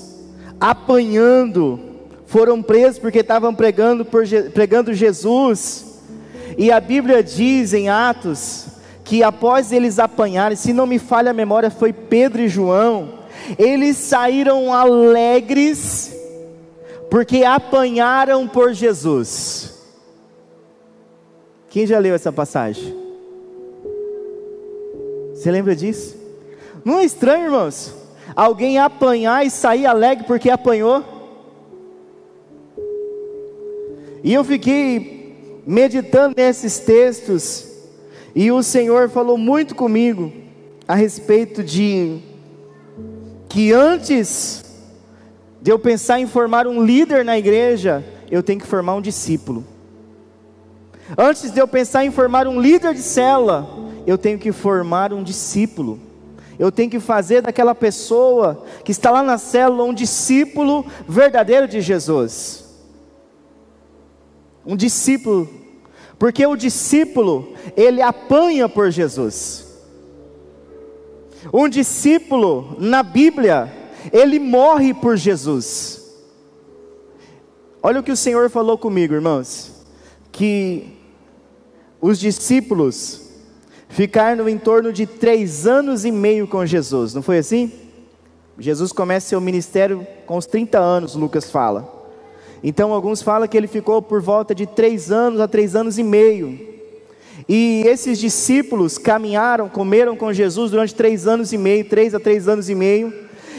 apanhando, 0.60 1.80
foram 2.28 2.62
presos 2.62 3.00
porque 3.00 3.20
estavam 3.20 3.54
pregando, 3.54 4.06
por, 4.06 4.24
pregando 4.54 4.94
Jesus. 4.94 6.00
E 6.58 6.72
a 6.72 6.80
Bíblia 6.80 7.22
diz 7.22 7.74
em 7.74 7.90
Atos 7.90 8.68
que 9.04 9.22
após 9.22 9.72
eles 9.72 10.00
apanharem, 10.00 10.56
se 10.56 10.72
não 10.72 10.88
me 10.88 10.98
falha 10.98 11.32
a 11.32 11.34
memória, 11.34 11.70
foi 11.70 11.92
Pedro 11.92 12.42
e 12.42 12.48
João, 12.48 13.16
eles 13.58 13.98
saíram 13.98 14.74
alegres 14.74 16.15
porque 17.16 17.46
apanharam 17.46 18.46
por 18.46 18.74
Jesus. 18.74 19.74
Quem 21.70 21.88
já 21.88 21.98
leu 21.98 22.14
essa 22.14 22.30
passagem? 22.30 22.94
Você 25.34 25.50
lembra 25.50 25.74
disso? 25.74 26.18
Não 26.84 27.00
é 27.00 27.06
estranho, 27.06 27.46
irmãos? 27.46 27.96
alguém 28.36 28.78
apanhar 28.78 29.46
e 29.46 29.50
sair 29.50 29.86
alegre 29.86 30.26
porque 30.28 30.50
apanhou. 30.50 31.06
E 34.22 34.34
eu 34.34 34.44
fiquei 34.44 35.64
meditando 35.66 36.36
nesses 36.36 36.80
textos, 36.80 37.66
e 38.36 38.52
o 38.52 38.62
Senhor 38.62 39.10
falou 39.10 39.38
muito 39.38 39.74
comigo 39.74 40.34
a 40.86 40.96
respeito 40.96 41.64
de 41.64 42.20
que 43.48 43.72
antes 43.72 44.65
de 45.66 45.72
eu 45.72 45.80
pensar 45.80 46.20
em 46.20 46.28
formar 46.28 46.68
um 46.68 46.86
líder 46.86 47.26
na 47.26 47.40
igreja, 47.40 48.06
eu 48.30 48.44
tenho 48.44 48.60
que 48.60 48.68
formar 48.68 48.94
um 48.94 49.02
discípulo. 49.02 49.66
Antes 51.18 51.50
de 51.50 51.60
eu 51.60 51.68
pensar 51.68 52.06
em 52.06 52.12
formar 52.12 52.48
um 52.48 52.62
líder 52.62 52.94
de 52.94 53.02
célula, 53.02 53.68
eu 54.06 54.16
tenho 54.16 54.38
que 54.38 54.52
formar 54.52 55.12
um 55.12 55.24
discípulo. 55.24 56.00
Eu 56.60 56.72
tenho 56.72 56.92
que 56.92 57.00
fazer 57.00 57.42
daquela 57.42 57.74
pessoa 57.74 58.64
que 58.84 58.92
está 58.92 59.10
lá 59.10 59.24
na 59.24 59.40
célula 59.40 59.86
um 59.86 59.94
discípulo 59.96 60.86
verdadeiro 61.10 61.68
de 61.68 61.82
Jesus. 61.82 62.66
Um 64.64 64.76
discípulo, 64.76 65.50
porque 66.20 66.46
o 66.46 66.56
discípulo, 66.56 67.56
ele 67.76 68.04
apanha 68.04 68.70
por 68.70 68.92
Jesus. 68.92 69.66
Um 71.52 71.68
discípulo, 71.68 72.76
na 72.78 73.02
Bíblia, 73.02 73.75
ele 74.12 74.40
morre 74.40 74.94
por 74.94 75.18
Jesus. 75.18 76.04
Olha 77.82 78.00
o 78.00 78.04
que 78.04 78.12
o 78.12 78.18
Senhor 78.18 78.50
falou 78.50 78.78
comigo, 78.78 79.14
irmãos, 79.14 79.72
que 80.32 80.98
os 82.02 82.20
discípulos 82.20 83.30
ficaram 83.90 84.50
em 84.50 84.58
torno 84.58 84.92
de 84.92 85.06
três 85.06 85.66
anos 85.68 86.04
e 86.04 86.12
meio 86.12 86.48
com 86.48 86.66
Jesus, 86.66 87.14
não 87.14 87.22
foi 87.22 87.38
assim? 87.38 87.72
Jesus 88.58 88.92
começa 88.92 89.30
seu 89.30 89.42
ministério 89.42 90.06
com 90.26 90.38
os 90.38 90.46
30 90.46 90.80
anos, 90.80 91.16
Lucas 91.16 91.50
fala. 91.50 91.94
Então, 92.64 92.94
alguns 92.94 93.22
falam 93.22 93.48
que 93.48 93.56
ele 93.56 93.68
ficou 93.68 94.02
por 94.02 94.22
volta 94.22 94.56
de 94.56 94.66
três 94.66 95.12
anos 95.12 95.40
a 95.40 95.48
três 95.48 95.76
anos 95.76 96.00
e 96.00 96.04
meio. 96.04 96.58
E 97.48 97.84
esses 97.86 98.18
discípulos 98.18 98.98
caminharam, 98.98 99.70
comeram 99.70 100.16
com 100.16 100.34
Jesus 100.34 100.72
durante 100.72 100.96
três 100.96 101.28
anos 101.28 101.54
e 101.54 101.58
meio, 101.58 101.86
três 101.86 102.16
a 102.16 102.20
três 102.20 102.48
anos 102.48 102.70
e 102.70 102.76
meio. 102.76 103.14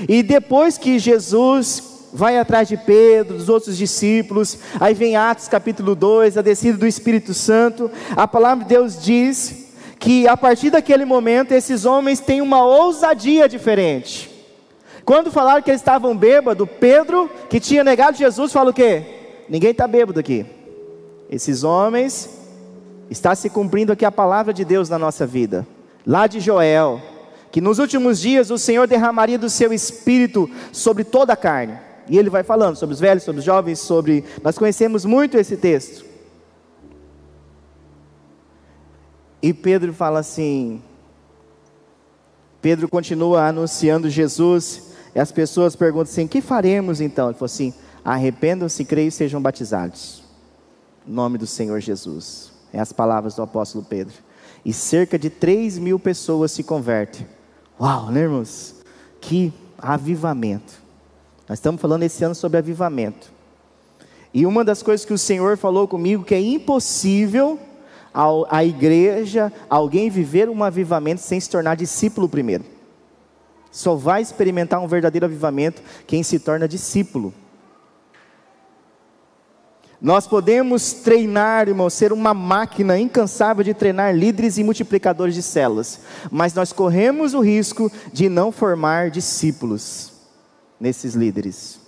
E 0.09 0.23
depois 0.23 0.79
que 0.79 0.99
Jesus 0.99 2.09
vai 2.13 2.39
atrás 2.39 2.69
de 2.69 2.77
Pedro, 2.77 3.37
dos 3.37 3.49
outros 3.49 3.77
discípulos, 3.77 4.59
aí 4.81 4.95
vem 4.95 5.17
Atos 5.17 5.49
capítulo 5.49 5.95
2, 5.95 6.39
a 6.39 6.43
descida 6.43 6.79
do 6.79 6.87
Espírito 6.87 7.35
Santo, 7.35 7.91
a 8.17 8.27
palavra 8.27 8.65
de 8.65 8.71
Deus 8.71 9.03
diz 9.03 9.67
que 9.99 10.27
a 10.27 10.37
partir 10.37 10.71
daquele 10.71 11.05
momento 11.05 11.53
esses 11.53 11.85
homens 11.85 12.21
têm 12.21 12.41
uma 12.41 12.65
ousadia 12.65 13.49
diferente. 13.49 14.31
Quando 15.05 15.31
falaram 15.31 15.63
que 15.63 15.71
eles 15.71 15.81
estavam 15.81 16.17
bêbados, 16.17 16.69
Pedro, 16.81 17.31
que 17.49 17.61
tinha 17.61 17.85
negado 17.85 18.17
Jesus, 18.17 18.53
fala 18.53 18.71
o 18.71 18.75
quê? 18.75 19.45
Ninguém 19.49 19.71
está 19.71 19.87
bêbado 19.87 20.19
aqui. 20.19 20.45
Esses 21.31 21.65
homens, 21.65 22.37
está 23.11 23.35
se 23.35 23.49
cumprindo 23.49 23.93
aqui 23.93 24.05
a 24.05 24.13
palavra 24.13 24.53
de 24.53 24.65
Deus 24.65 24.89
na 24.89 24.99
nossa 24.99 25.27
vida. 25.27 25.67
Lá 26.07 26.27
de 26.27 26.41
Joel, 26.41 27.01
que 27.57 27.61
nos 27.63 27.79
últimos 27.79 28.21
dias 28.21 28.51
o 28.51 28.59
Senhor 28.59 28.87
derramaria 28.87 29.39
do 29.39 29.49
seu 29.49 29.73
espírito 29.73 30.47
sobre 30.71 31.03
toda 31.05 31.33
a 31.33 31.37
carne. 31.37 31.79
E 32.07 32.19
ele 32.19 32.29
vai 32.29 32.43
falando 32.43 32.77
sobre 32.77 32.93
os 32.93 33.01
velhos, 33.01 33.23
sobre 33.23 33.39
os 33.39 33.47
jovens, 33.47 33.79
sobre. 33.79 34.25
Nós 34.43 34.59
conhecemos 34.59 35.07
muito 35.07 35.39
esse 35.39 35.57
texto. 35.57 36.05
E 39.41 39.55
Pedro 39.55 39.95
fala 39.95 40.19
assim: 40.19 40.83
Pedro 42.61 42.91
continua 42.91 43.49
anunciando 43.49 44.11
Jesus, 44.11 44.91
e 45.15 45.19
as 45.19 45.33
pessoas 45.33 45.75
perguntam 45.75 46.13
assim: 46.13 46.27
que 46.27 46.43
faremos 46.43 47.01
então? 47.01 47.29
Ele 47.29 47.39
falou 47.39 47.47
assim: 47.47 47.73
arrependam-se, 48.05 48.85
creiam 48.85 49.09
e 49.09 49.11
sejam 49.11 49.41
batizados. 49.41 50.23
Em 51.09 51.11
nome 51.11 51.39
do 51.39 51.47
Senhor 51.47 51.81
Jesus. 51.81 52.53
É 52.71 52.79
as 52.79 52.93
palavras 52.93 53.35
do 53.35 53.41
apóstolo 53.41 53.83
Pedro. 53.83 54.13
E 54.63 54.75
cerca 54.75 55.19
de 55.19 55.31
3 55.31 55.79
mil 55.79 55.99
pessoas 55.99 56.53
se 56.53 56.63
convertem. 56.63 57.27
Uau, 57.79 58.11
né, 58.11 58.23
irmãos? 58.23 58.77
Que 59.21 59.53
avivamento. 59.79 60.81
Nós 61.49 61.59
estamos 61.59 61.81
falando 61.81 62.03
esse 62.03 62.25
ano 62.25 62.35
sobre 62.35 62.59
avivamento. 62.59 63.31
E 64.33 64.47
uma 64.47 64.65
das 64.65 64.83
coisas 64.83 65.07
que 65.07 65.13
o 65.13 65.19
Senhor 65.19 65.57
falou 65.57 65.87
comigo 65.87 66.25
que 66.25 66.35
é 66.35 66.41
impossível 66.41 67.59
a 68.51 68.65
igreja, 68.65 69.53
alguém 69.69 70.09
viver 70.09 70.49
um 70.49 70.65
avivamento 70.65 71.21
sem 71.21 71.39
se 71.39 71.51
tornar 71.51 71.77
discípulo 71.77 72.29
primeiro. 72.29 72.65
Só 73.71 73.95
vai 73.95 74.23
experimentar 74.23 74.81
um 74.81 74.89
verdadeiro 74.89 75.27
avivamento 75.27 75.83
quem 76.07 76.23
se 76.23 76.39
torna 76.39 76.67
discípulo. 76.67 77.35
Nós 80.01 80.27
podemos 80.27 80.93
treinar, 80.93 81.69
irmão, 81.69 81.89
ser 81.89 82.13
uma 82.13 82.35
máquina 82.35 82.99
incansável 82.99 83.65
de 83.65 83.73
treinar 83.73 84.15
líderes 84.15 84.59
e 84.59 84.65
multiplicadores 84.65 85.35
de 85.35 85.43
células, 85.43 86.01
mas 86.31 86.53
nós 86.53 86.73
corremos 86.73 87.33
o 87.33 87.41
risco 87.41 87.91
de 88.13 88.29
não 88.29 88.53
formar 88.53 89.11
discípulos 89.11 90.13
nesses 90.79 91.15
líderes, 91.15 91.81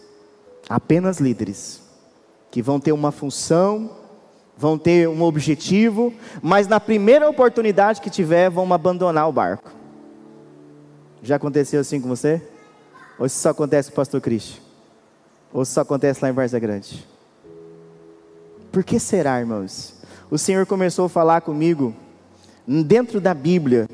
apenas 0.69 1.19
líderes, 1.19 1.83
que 2.51 2.63
vão 2.63 2.81
ter 2.81 2.93
uma 2.93 3.13
função, 3.13 3.91
vão 4.57 4.79
ter 4.79 5.07
um 5.07 5.23
objetivo, 5.23 6.13
mas 6.43 6.67
na 6.67 6.81
primeira 6.81 7.29
oportunidade 7.29 8.01
que 8.01 8.09
tiver, 8.09 8.49
vão 8.49 8.73
abandonar 8.73 9.29
o 9.29 9.33
barco. 9.33 9.71
Já 11.23 11.37
aconteceu 11.37 11.81
assim 11.81 12.01
com 12.01 12.09
você? 12.09 12.43
Ou 13.19 13.27
isso 13.27 13.39
só 13.39 13.51
acontece 13.51 13.91
com 13.91 13.95
o 13.95 13.97
pastor 13.97 14.21
Cristo? 14.21 14.63
Ou 15.53 15.63
isso 15.63 15.73
só 15.73 15.83
acontece 15.83 16.21
lá 16.23 16.31
em 16.31 16.33
Varza 16.33 16.59
Grande? 16.59 17.07
Por 18.71 18.85
que 18.85 18.99
será, 18.99 19.41
irmãos? 19.41 19.95
O 20.31 20.39
Senhor 20.39 20.67
começou 20.67 21.07
a 21.07 21.09
falar 21.09 21.41
comigo, 21.41 21.95
dentro 22.67 23.21
da 23.21 23.33
Bíblia, 23.33 23.89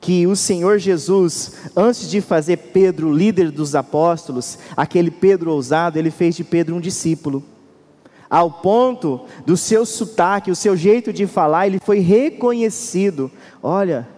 que 0.00 0.26
o 0.26 0.34
Senhor 0.34 0.78
Jesus, 0.78 1.52
antes 1.76 2.10
de 2.10 2.20
fazer 2.20 2.56
Pedro 2.56 3.12
líder 3.12 3.50
dos 3.50 3.74
apóstolos, 3.74 4.58
aquele 4.76 5.10
Pedro 5.10 5.52
ousado, 5.52 5.98
ele 5.98 6.10
fez 6.10 6.34
de 6.34 6.42
Pedro 6.42 6.74
um 6.74 6.80
discípulo 6.80 7.44
ao 8.32 8.50
ponto 8.50 9.26
do 9.44 9.58
seu 9.58 9.84
sotaque, 9.84 10.50
o 10.50 10.56
seu 10.56 10.74
jeito 10.74 11.12
de 11.12 11.26
falar, 11.26 11.66
ele 11.66 11.78
foi 11.78 11.98
reconhecido. 11.98 13.30
Olha, 13.62 14.08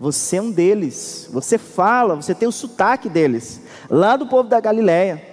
você 0.00 0.38
é 0.38 0.42
um 0.42 0.50
deles, 0.50 1.28
você 1.32 1.56
fala, 1.56 2.16
você 2.16 2.34
tem 2.34 2.48
o 2.48 2.52
sotaque 2.52 3.08
deles, 3.08 3.60
lá 3.88 4.16
do 4.16 4.26
povo 4.26 4.48
da 4.48 4.58
Galiléia. 4.58 5.24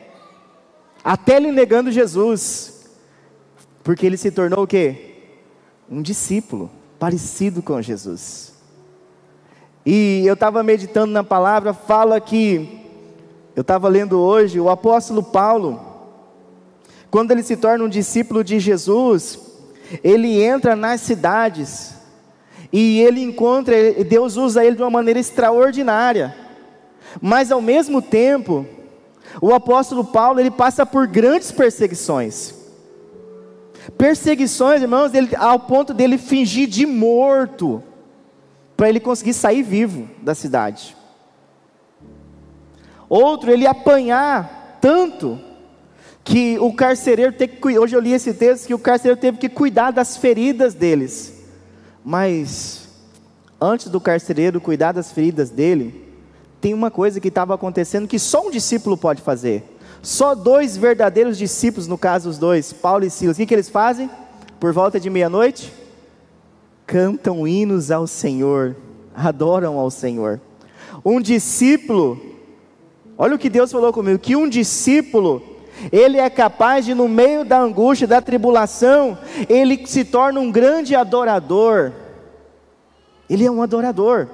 Até 1.03 1.37
ele 1.37 1.51
negando 1.51 1.91
Jesus, 1.91 2.76
porque 3.87 4.05
ele 4.05 4.17
se 4.17 4.29
tornou 4.29 4.65
o 4.65 4.67
quê? 4.67 5.15
Um 5.89 6.01
discípulo, 6.01 6.69
parecido 6.99 7.61
com 7.61 7.81
Jesus. 7.81 8.51
E 9.85 10.23
eu 10.25 10.33
estava 10.33 10.61
meditando 10.61 11.13
na 11.13 11.23
palavra, 11.23 11.73
fala 11.73 12.19
que, 12.19 12.81
eu 13.55 13.61
estava 13.61 13.87
lendo 13.87 14.19
hoje, 14.19 14.59
o 14.59 14.69
apóstolo 14.69 15.23
Paulo, 15.23 15.79
quando 17.09 17.31
ele 17.31 17.41
se 17.41 17.55
torna 17.55 17.85
um 17.85 17.87
discípulo 17.87 18.43
de 18.43 18.59
Jesus, 18.59 19.39
ele 20.03 20.43
entra 20.43 20.75
nas 20.75 20.99
cidades 20.99 21.95
e 22.73 22.99
ele 22.99 23.21
encontra, 23.23 23.73
Deus 24.03 24.35
usa 24.35 24.65
ele 24.65 24.75
de 24.75 24.81
uma 24.81 24.91
maneira 24.91 25.17
extraordinária. 25.17 26.35
Mas 27.21 27.53
ao 27.53 27.61
mesmo 27.61 28.01
tempo, 28.01 28.65
o 29.41 29.53
apóstolo 29.53 30.03
Paulo 30.03 30.41
ele 30.41 30.51
passa 30.51 30.85
por 30.85 31.07
grandes 31.07 31.53
perseguições. 31.53 32.56
Perseguições, 33.95 34.81
irmãos, 34.81 35.13
ele, 35.13 35.35
ao 35.35 35.59
ponto 35.59 35.93
dele 35.93 36.17
fingir 36.17 36.67
de 36.67 36.85
morto 36.85 37.83
para 38.75 38.89
ele 38.89 38.99
conseguir 38.99 39.33
sair 39.33 39.63
vivo 39.63 40.07
da 40.21 40.35
cidade. 40.35 40.95
Outro, 43.09 43.51
ele 43.51 43.65
apanhar 43.65 44.79
tanto 44.81 45.39
que 46.23 46.59
o 46.59 46.73
carcereiro 46.73 47.31
tem 47.31 47.47
que 47.47 47.79
hoje 47.79 47.95
eu 47.95 48.01
li 48.01 48.11
esse 48.11 48.33
texto 48.33 48.67
que 48.67 48.73
o 48.73 48.79
carcereiro 48.79 49.19
teve 49.19 49.37
que 49.37 49.47
cuidar 49.47 49.91
das 49.91 50.17
feridas 50.17 50.73
deles. 50.73 51.33
Mas 52.03 52.89
antes 53.59 53.87
do 53.87 54.01
carcereiro 54.01 54.59
cuidar 54.59 54.91
das 54.91 55.11
feridas 55.11 55.49
dele, 55.49 56.05
tem 56.59 56.73
uma 56.73 56.91
coisa 56.91 57.19
que 57.19 57.29
estava 57.29 57.55
acontecendo 57.55 58.07
que 58.07 58.19
só 58.19 58.45
um 58.45 58.51
discípulo 58.51 58.97
pode 58.97 59.21
fazer. 59.21 59.76
Só 60.07 60.33
dois 60.33 60.77
verdadeiros 60.77 61.37
discípulos, 61.37 61.85
no 61.85 61.97
caso 61.97 62.29
os 62.29 62.37
dois, 62.37 62.71
Paulo 62.71 63.03
e 63.03 63.09
Silas, 63.09 63.35
o 63.35 63.39
que, 63.39 63.45
que 63.45 63.53
eles 63.53 63.67
fazem? 63.67 64.09
Por 64.57 64.71
volta 64.71 65.01
de 65.01 65.09
meia-noite, 65.09 65.73
cantam 66.85 67.45
hinos 67.45 67.91
ao 67.91 68.07
Senhor, 68.07 68.73
adoram 69.13 69.77
ao 69.77 69.91
Senhor. 69.91 70.39
Um 71.03 71.19
discípulo, 71.19 72.17
olha 73.17 73.35
o 73.35 73.37
que 73.37 73.49
Deus 73.49 73.69
falou 73.69 73.91
comigo, 73.91 74.17
que 74.17 74.33
um 74.33 74.47
discípulo 74.47 75.43
ele 75.91 76.17
é 76.17 76.29
capaz 76.29 76.85
de, 76.85 76.93
no 76.93 77.09
meio 77.09 77.43
da 77.43 77.59
angústia, 77.59 78.07
da 78.07 78.21
tribulação, 78.21 79.17
ele 79.49 79.85
se 79.85 80.05
torna 80.05 80.39
um 80.39 80.49
grande 80.49 80.95
adorador. 80.95 81.91
Ele 83.29 83.45
é 83.45 83.51
um 83.51 83.61
adorador. 83.61 84.29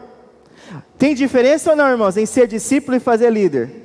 Tem 1.00 1.16
diferença 1.16 1.72
ou 1.72 1.76
não, 1.76 1.90
irmãos, 1.90 2.16
em 2.16 2.28
ser 2.28 2.46
discípulo 2.46 2.96
e 2.96 3.00
fazer 3.00 3.32
líder? 3.32 3.83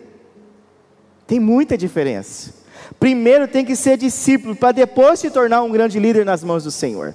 Tem 1.29 1.39
muita 1.39 1.79
diferença. 1.79 2.53
Primeiro 2.99 3.47
tem 3.47 3.65
que 3.65 3.77
ser 3.77 3.97
discípulo, 3.97 4.57
para 4.57 4.73
depois 4.73 5.21
se 5.21 5.31
tornar 5.31 5.63
um 5.63 5.71
grande 5.71 6.01
líder 6.01 6.27
nas 6.27 6.43
mãos 6.43 6.65
do 6.65 6.73
Senhor. 6.73 7.15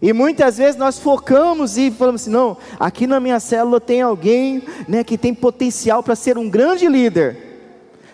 E 0.00 0.12
muitas 0.12 0.58
vezes 0.58 0.76
nós 0.76 0.96
focamos 0.96 1.76
e 1.76 1.90
falamos 1.90 2.22
assim: 2.22 2.30
não, 2.30 2.56
aqui 2.78 3.08
na 3.08 3.18
minha 3.18 3.40
célula 3.40 3.80
tem 3.80 4.00
alguém 4.00 4.62
né, 4.86 5.02
que 5.02 5.18
tem 5.18 5.34
potencial 5.34 6.04
para 6.04 6.14
ser 6.14 6.38
um 6.38 6.48
grande 6.48 6.86
líder 6.86 7.46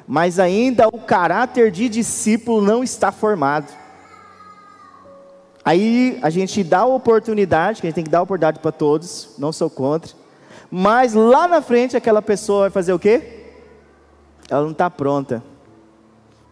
mas 0.07 0.38
ainda 0.38 0.88
o 0.88 0.99
caráter 0.99 1.71
de 1.71 1.88
discípulo 1.88 2.61
não 2.61 2.83
está 2.83 3.12
formado. 3.12 3.73
Aí 5.64 6.19
a 6.23 6.28
gente 6.28 6.62
dá 6.64 6.81
a 6.81 6.87
oportunidade, 6.87 7.81
que 7.81 7.87
a 7.87 7.88
gente 7.88 7.95
tem 7.95 8.04
que 8.04 8.11
dar 8.11 8.19
a 8.19 8.23
oportunidade 8.23 8.59
para 8.59 8.73
todos, 8.73 9.31
não 9.38 9.52
sou 9.52 9.71
contra. 9.71 10.12
Mas 10.71 11.14
lá 11.14 11.47
na 11.47 11.62
frente 11.62 11.97
aquela 11.97 12.21
pessoa 12.21 12.62
vai 12.62 12.71
fazer 12.71 12.92
o 12.92 12.99
quê? 12.99 13.42
Ela 14.49 14.63
não 14.63 14.73
está 14.73 14.91
pronta. 14.91 15.43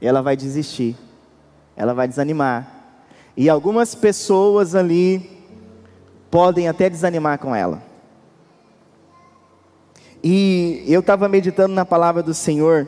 E 0.01 0.07
ela 0.07 0.23
vai 0.23 0.37
desistir. 0.37 0.97
Ela 1.77 1.95
vai 1.95 2.09
desanimar. 2.09 2.81
E 3.37 3.49
algumas 3.49 3.95
pessoas 3.95 4.75
ali 4.75 5.31
podem 6.31 6.69
até 6.69 6.89
desanimar 6.89 7.39
com 7.39 7.55
ela. 7.55 7.83
E 10.23 10.85
eu 10.87 11.01
estava 11.01 11.29
meditando 11.29 11.75
na 11.75 11.85
palavra 11.85 12.23
do 12.23 12.35
Senhor 12.35 12.87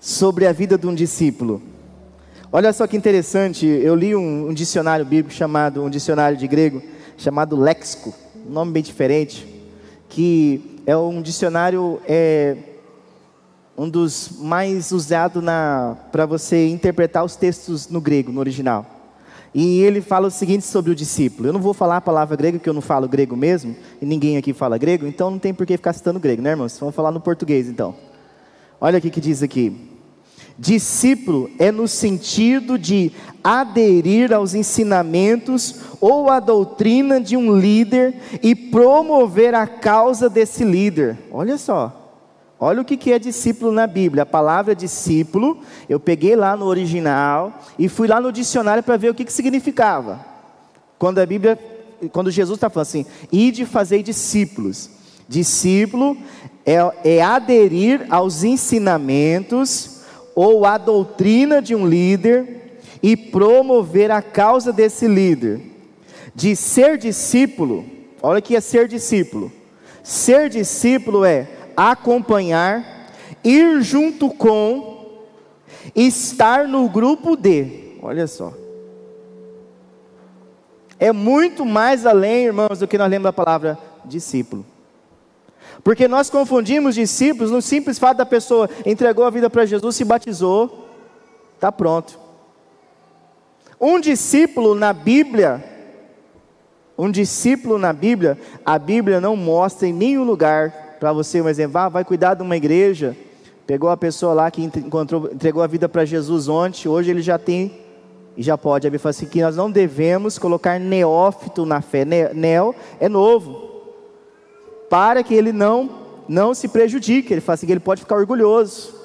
sobre 0.00 0.46
a 0.46 0.52
vida 0.52 0.78
de 0.78 0.86
um 0.86 0.94
discípulo. 0.94 1.62
Olha 2.50 2.72
só 2.72 2.86
que 2.86 2.96
interessante, 2.96 3.66
eu 3.66 3.94
li 3.94 4.16
um, 4.16 4.48
um, 4.48 4.54
dicionário 4.54 5.04
bíblico 5.04 5.36
chamado, 5.36 5.84
um 5.84 5.90
dicionário 5.90 6.38
de 6.38 6.48
grego, 6.48 6.82
chamado 7.18 7.56
Léxico, 7.56 8.14
um 8.46 8.50
nome 8.50 8.72
bem 8.72 8.82
diferente, 8.82 9.46
que 10.08 10.80
é 10.86 10.96
um 10.96 11.20
dicionário, 11.20 12.00
é, 12.08 12.56
um 13.78 13.88
dos 13.88 14.30
mais 14.40 14.90
usados 14.90 15.40
para 16.10 16.26
você 16.26 16.68
interpretar 16.68 17.24
os 17.24 17.36
textos 17.36 17.88
no 17.88 18.00
grego, 18.00 18.32
no 18.32 18.40
original. 18.40 18.84
E 19.54 19.80
ele 19.80 20.00
fala 20.00 20.26
o 20.26 20.30
seguinte 20.32 20.64
sobre 20.64 20.90
o 20.90 20.94
discípulo. 20.96 21.48
Eu 21.48 21.52
não 21.52 21.60
vou 21.60 21.72
falar 21.72 21.98
a 21.98 22.00
palavra 22.00 22.36
grega, 22.36 22.58
porque 22.58 22.68
eu 22.68 22.74
não 22.74 22.82
falo 22.82 23.08
grego 23.08 23.36
mesmo, 23.36 23.76
e 24.02 24.04
ninguém 24.04 24.36
aqui 24.36 24.52
fala 24.52 24.76
grego, 24.76 25.06
então 25.06 25.30
não 25.30 25.38
tem 25.38 25.54
por 25.54 25.64
que 25.64 25.76
ficar 25.76 25.92
citando 25.92 26.18
grego, 26.18 26.42
né, 26.42 26.50
irmãos? 26.50 26.76
Vamos 26.78 26.94
falar 26.94 27.12
no 27.12 27.20
português 27.20 27.68
então. 27.68 27.94
Olha 28.80 28.98
o 28.98 29.00
que 29.00 29.20
diz 29.20 29.44
aqui. 29.44 29.88
Discípulo 30.58 31.48
é 31.56 31.70
no 31.70 31.86
sentido 31.86 32.76
de 32.76 33.12
aderir 33.44 34.32
aos 34.32 34.54
ensinamentos 34.54 35.82
ou 36.00 36.28
à 36.28 36.40
doutrina 36.40 37.20
de 37.20 37.36
um 37.36 37.56
líder 37.56 38.16
e 38.42 38.56
promover 38.56 39.54
a 39.54 39.68
causa 39.68 40.28
desse 40.28 40.64
líder. 40.64 41.16
Olha 41.30 41.56
só. 41.56 42.07
Olha 42.60 42.82
o 42.82 42.84
que 42.84 43.12
é 43.12 43.18
discípulo 43.18 43.70
na 43.70 43.86
Bíblia. 43.86 44.24
A 44.24 44.26
palavra 44.26 44.74
discípulo, 44.74 45.58
eu 45.88 46.00
peguei 46.00 46.34
lá 46.34 46.56
no 46.56 46.64
original 46.64 47.56
e 47.78 47.88
fui 47.88 48.08
lá 48.08 48.20
no 48.20 48.32
dicionário 48.32 48.82
para 48.82 48.96
ver 48.96 49.10
o 49.10 49.14
que, 49.14 49.30
significava. 49.30 50.24
Quando 50.98 51.20
a 51.20 51.26
Bíblia, 51.26 51.56
quando 52.12 52.32
Jesus 52.32 52.56
está 52.56 52.68
falando 52.68 52.88
assim, 52.88 53.06
ide 53.30 53.64
fazer 53.64 54.02
discípulos. 54.02 54.90
Discípulo 55.28 56.16
é, 56.66 56.78
é 57.04 57.22
aderir 57.22 58.06
aos 58.10 58.42
ensinamentos 58.42 60.00
ou 60.34 60.64
a 60.64 60.78
doutrina 60.78 61.62
de 61.62 61.76
um 61.76 61.86
líder 61.86 62.80
e 63.00 63.16
promover 63.16 64.10
a 64.10 64.20
causa 64.20 64.72
desse 64.72 65.06
líder. 65.06 65.60
De 66.34 66.56
ser 66.56 66.98
discípulo, 66.98 67.84
olha 68.20 68.40
que 68.40 68.56
é 68.56 68.60
ser 68.60 68.88
discípulo. 68.88 69.52
Ser 70.02 70.48
discípulo 70.48 71.24
é 71.24 71.57
acompanhar, 71.78 73.12
ir 73.44 73.80
junto 73.82 74.30
com, 74.30 75.22
estar 75.94 76.66
no 76.66 76.88
grupo 76.88 77.36
de. 77.36 77.96
Olha 78.02 78.26
só. 78.26 78.52
É 80.98 81.12
muito 81.12 81.64
mais 81.64 82.04
além, 82.04 82.46
irmãos, 82.46 82.80
do 82.80 82.88
que 82.88 82.98
nós 82.98 83.08
lemos 83.08 83.22
da 83.22 83.32
palavra 83.32 83.78
discípulo. 84.04 84.66
Porque 85.84 86.08
nós 86.08 86.28
confundimos 86.28 86.96
discípulos 86.96 87.52
no 87.52 87.62
simples 87.62 87.96
fato 87.96 88.16
da 88.16 88.26
pessoa 88.26 88.68
entregou 88.84 89.24
a 89.24 89.30
vida 89.30 89.48
para 89.48 89.64
Jesus, 89.64 89.94
se 89.94 90.04
batizou, 90.04 90.88
está 91.54 91.70
pronto. 91.70 92.18
Um 93.80 94.00
discípulo 94.00 94.74
na 94.74 94.92
Bíblia, 94.92 95.62
um 96.98 97.08
discípulo 97.08 97.78
na 97.78 97.92
Bíblia, 97.92 98.36
a 98.66 98.76
Bíblia 98.76 99.20
não 99.20 99.36
mostra 99.36 99.86
em 99.86 99.92
nenhum 99.92 100.24
lugar 100.24 100.87
para 100.98 101.12
você 101.12 101.40
um 101.40 101.48
exemplo, 101.48 101.78
ah, 101.78 101.88
vai 101.88 102.04
cuidar 102.04 102.34
de 102.34 102.42
uma 102.42 102.56
igreja, 102.56 103.16
pegou 103.66 103.90
a 103.90 103.96
pessoa 103.96 104.32
lá 104.32 104.50
que 104.50 104.62
encontrou, 104.62 105.30
entregou 105.32 105.62
a 105.62 105.66
vida 105.66 105.88
para 105.88 106.04
Jesus 106.04 106.48
ontem, 106.48 106.88
hoje 106.88 107.10
ele 107.10 107.22
já 107.22 107.38
tem 107.38 107.78
e 108.36 108.42
já 108.42 108.56
pode. 108.56 108.86
A 108.86 108.90
Bíblia 108.90 109.00
fala 109.00 109.10
assim 109.10 109.26
que 109.26 109.42
nós 109.42 109.56
não 109.56 109.70
devemos 109.70 110.38
colocar 110.38 110.78
neófito 110.78 111.66
na 111.66 111.80
fé. 111.80 112.04
Neo 112.04 112.74
é 113.00 113.08
novo 113.08 113.68
para 114.88 115.22
que 115.22 115.34
ele 115.34 115.52
não 115.52 116.06
não 116.28 116.54
se 116.54 116.68
prejudique. 116.68 117.32
Ele 117.32 117.40
fala 117.40 117.54
assim 117.54 117.66
que 117.66 117.72
ele 117.72 117.80
pode 117.80 118.02
ficar 118.02 118.16
orgulhoso. 118.16 118.96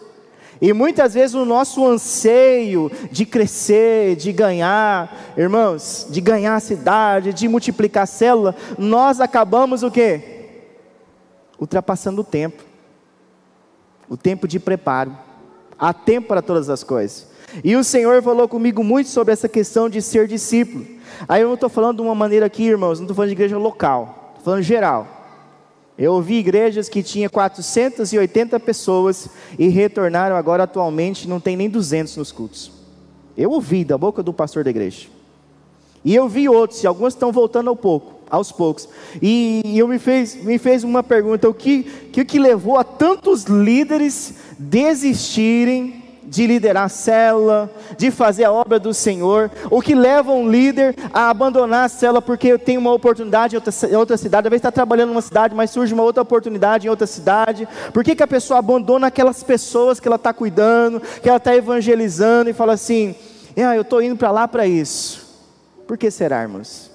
E 0.62 0.72
muitas 0.72 1.14
vezes 1.14 1.36
o 1.36 1.46
nosso 1.46 1.86
anseio 1.86 2.92
de 3.12 3.26
crescer, 3.26 4.16
de 4.16 4.32
ganhar, 4.32 5.34
irmãos, 5.36 6.08
de 6.10 6.22
ganhar 6.22 6.56
a 6.56 6.60
cidade, 6.60 7.34
de 7.34 7.48
multiplicar 7.48 8.04
a 8.04 8.06
célula, 8.06 8.56
nós 8.78 9.20
acabamos 9.20 9.84
o 9.84 9.92
quê? 9.92 10.33
Ultrapassando 11.64 12.20
o 12.20 12.24
tempo. 12.26 12.62
O 14.10 14.18
tempo 14.18 14.50
de 14.50 14.60
preparo. 14.60 15.18
Há 15.80 15.94
tempo 15.94 16.28
para 16.28 16.42
todas 16.42 16.70
as 16.70 16.84
coisas. 16.84 17.26
E 17.64 17.74
o 17.78 17.86
Senhor 17.86 18.22
falou 18.22 18.50
comigo 18.50 18.84
muito 18.84 19.08
sobre 19.08 19.32
essa 19.32 19.48
questão 19.48 19.88
de 19.88 20.02
ser 20.02 20.28
discípulo. 20.28 20.86
Aí 21.26 21.42
eu 21.42 21.48
não 21.48 21.54
estou 21.54 21.70
falando 21.70 21.98
de 21.98 22.02
uma 22.02 22.14
maneira 22.14 22.48
aqui, 22.48 22.64
irmãos, 22.64 23.00
não 23.00 23.06
estou 23.06 23.16
falando 23.16 23.30
de 23.30 23.36
igreja 23.36 23.58
local, 23.58 24.32
estou 24.32 24.44
falando 24.44 24.62
geral. 24.62 25.08
Eu 25.98 26.12
ouvi 26.16 26.36
igrejas 26.36 26.90
que 26.90 27.02
tinha 27.02 27.30
480 27.30 28.60
pessoas 28.60 29.30
e 29.58 29.70
retornaram 29.70 30.36
agora 30.36 30.64
atualmente 30.64 31.30
não 31.30 31.40
tem 31.40 31.56
nem 31.56 31.70
200 31.70 32.18
nos 32.18 32.30
cultos. 32.30 32.74
Eu 33.38 33.52
ouvi 33.52 33.86
da 33.86 33.98
boca 33.98 34.22
do 34.22 34.34
pastor 34.34 34.66
da 34.66 34.70
igreja. 34.70 35.08
E 36.04 36.14
eu 36.14 36.28
vi 36.28 36.50
outros, 36.50 36.84
e 36.84 36.88
alguns 36.88 37.14
estão 37.14 37.32
voltando 37.32 37.70
ao 37.70 37.76
pouco, 37.78 38.16
aos 38.34 38.52
poucos. 38.52 38.90
E, 39.22 39.62
eu 39.78 39.88
me 39.88 40.00
fez, 40.00 40.34
me 40.44 40.58
fez 40.58 40.84
uma 40.84 41.04
pergunta: 41.04 41.48
o 41.48 41.54
que, 41.54 41.84
que, 42.12 42.26
que 42.26 42.40
levou 42.40 42.80
a 42.80 42.84
tantos 42.84 43.44
líderes 43.44 44.34
desistirem 44.58 46.02
de 46.24 46.48
liderar 46.48 46.86
a 46.86 46.90
célula, 46.90 47.70
de 47.96 48.10
fazer 48.10 48.46
a 48.46 48.52
obra 48.52 48.80
do 48.80 48.92
Senhor, 48.92 49.52
o 49.70 49.82
que 49.82 49.94
leva 49.94 50.32
um 50.32 50.50
líder 50.50 50.96
a 51.14 51.30
abandonar 51.30 51.86
a 51.86 51.90
célula 51.90 52.24
porque 52.24 52.58
tem 52.58 52.76
uma 52.76 52.92
oportunidade 52.92 53.56
em 53.56 53.58
outra, 53.58 53.88
em 53.88 53.96
outra 53.96 54.18
cidade, 54.18 54.48
às 54.48 54.50
vezes 54.50 54.62
está 54.62 54.72
trabalhando 54.72 55.10
numa 55.10 55.22
cidade, 55.22 55.54
mas 55.54 55.70
surge 55.70 55.94
uma 55.94 56.02
outra 56.02 56.24
oportunidade 56.24 56.88
em 56.88 56.90
outra 56.90 57.06
cidade, 57.06 57.68
por 57.94 58.04
que, 58.04 58.16
que 58.16 58.24
a 58.24 58.28
pessoa 58.28 58.58
abandona 58.58 59.08
aquelas 59.08 59.44
pessoas 59.44 60.00
que 60.00 60.08
ela 60.08 60.16
está 60.16 60.34
cuidando, 60.34 61.00
que 61.22 61.30
ela 61.30 61.38
está 61.38 61.56
evangelizando 61.56 62.50
e 62.50 62.54
fala 62.54 62.74
assim, 62.74 63.14
ah, 63.58 63.76
eu 63.76 63.84
estou 63.84 64.02
indo 64.02 64.16
para 64.16 64.32
lá 64.32 64.48
para 64.48 64.66
isso, 64.66 65.22
por 65.86 66.00
que 66.00 66.10
será, 66.10 66.42
irmãos? 66.42 66.93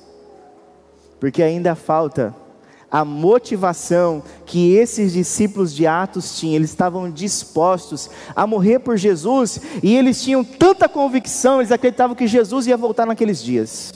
Porque 1.20 1.42
ainda 1.42 1.74
falta 1.74 2.34
a 2.90 3.04
motivação 3.04 4.22
que 4.46 4.74
esses 4.74 5.12
discípulos 5.12 5.74
de 5.74 5.86
Atos 5.86 6.38
tinham, 6.38 6.56
eles 6.56 6.70
estavam 6.70 7.10
dispostos 7.10 8.08
a 8.34 8.46
morrer 8.46 8.78
por 8.78 8.96
Jesus 8.96 9.60
e 9.82 9.94
eles 9.94 10.22
tinham 10.22 10.42
tanta 10.42 10.88
convicção, 10.88 11.60
eles 11.60 11.72
acreditavam 11.72 12.16
que 12.16 12.26
Jesus 12.26 12.66
ia 12.66 12.76
voltar 12.76 13.04
naqueles 13.04 13.42
dias. 13.42 13.92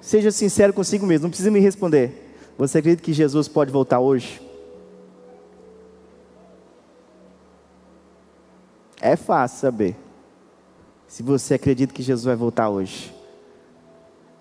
Seja 0.00 0.30
sincero 0.30 0.72
consigo 0.72 1.06
mesmo, 1.06 1.24
não 1.24 1.30
precisa 1.30 1.50
me 1.50 1.60
responder. 1.60 2.34
Você 2.56 2.78
acredita 2.78 3.02
que 3.02 3.12
Jesus 3.12 3.48
pode 3.48 3.70
voltar 3.70 4.00
hoje? 4.00 4.40
É 9.00 9.16
fácil 9.16 9.58
saber 9.58 9.96
se 11.06 11.22
você 11.22 11.54
acredita 11.54 11.92
que 11.92 12.02
Jesus 12.02 12.24
vai 12.24 12.36
voltar 12.36 12.68
hoje. 12.68 13.14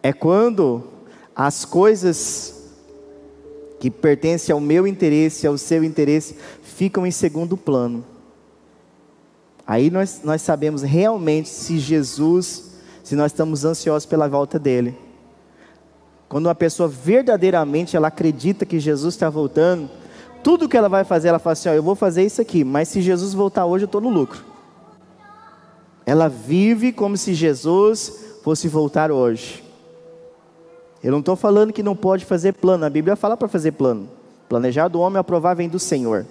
É 0.04 0.14
quando 0.14 0.84
as 1.36 1.66
coisas 1.66 2.56
que 3.80 3.90
pertence 3.90 4.52
ao 4.52 4.60
meu 4.60 4.86
interesse, 4.86 5.48
ao 5.48 5.58
seu 5.58 5.84
interesse, 5.84 6.36
ficam 6.62 7.08
em 7.08 7.12
segundo 7.12 7.56
plano. 7.56 8.04
Aí 9.66 9.90
nós, 9.90 10.22
nós 10.24 10.42
sabemos 10.42 10.82
realmente 10.82 11.48
se 11.48 11.78
Jesus, 11.78 12.72
se 13.04 13.16
nós 13.16 13.32
estamos 13.32 13.64
ansiosos 13.64 14.06
pela 14.06 14.28
volta 14.28 14.60
dele. 14.60 14.98
Quando 16.28 16.48
uma 16.48 16.56
pessoa 16.56 16.90
verdadeiramente 16.90 17.96
ela 17.96 18.08
acredita 18.08 18.66
que 18.66 18.80
Jesus 18.80 19.14
está 19.14 19.30
voltando, 19.30 19.90
tudo 20.44 20.68
que 20.68 20.78
ela 20.78 20.90
vai 20.90 21.04
fazer, 21.04 21.30
ela 21.30 21.40
fala 21.40 21.54
assim: 21.54 21.70
ó, 21.70 21.74
eu 21.74 21.84
vou 21.84 21.96
fazer 21.96 22.24
isso 22.24 22.42
aqui, 22.42 22.64
mas 22.64 22.88
se 22.90 23.02
Jesus 23.02 23.34
voltar 23.34 23.66
hoje, 23.66 23.84
eu 23.84 23.88
estou 23.88 24.02
no 24.02 24.10
lucro. 24.10 24.44
Ela 26.06 26.28
vive 26.28 26.92
como 26.92 27.16
se 27.16 27.34
Jesus 27.34 28.40
fosse 28.44 28.68
voltar 28.68 29.12
hoje. 29.12 29.69
Eu 31.04 31.12
não 31.12 31.20
estou 31.20 31.36
falando 31.36 31.72
que 31.72 31.82
não 31.82 31.96
pode 31.96 32.26
fazer 32.26 32.54
plano, 32.54 32.86
a 32.86 32.90
Bíblia 32.90 33.16
fala 33.16 33.38
para 33.38 33.48
fazer 33.48 33.72
plano. 33.72 34.10
Planejado 34.50 34.98
o 34.98 35.02
homem 35.02 35.20
aprovar 35.20 35.56
vem 35.56 35.70
do 35.70 35.80
Senhor. 35.80 36.26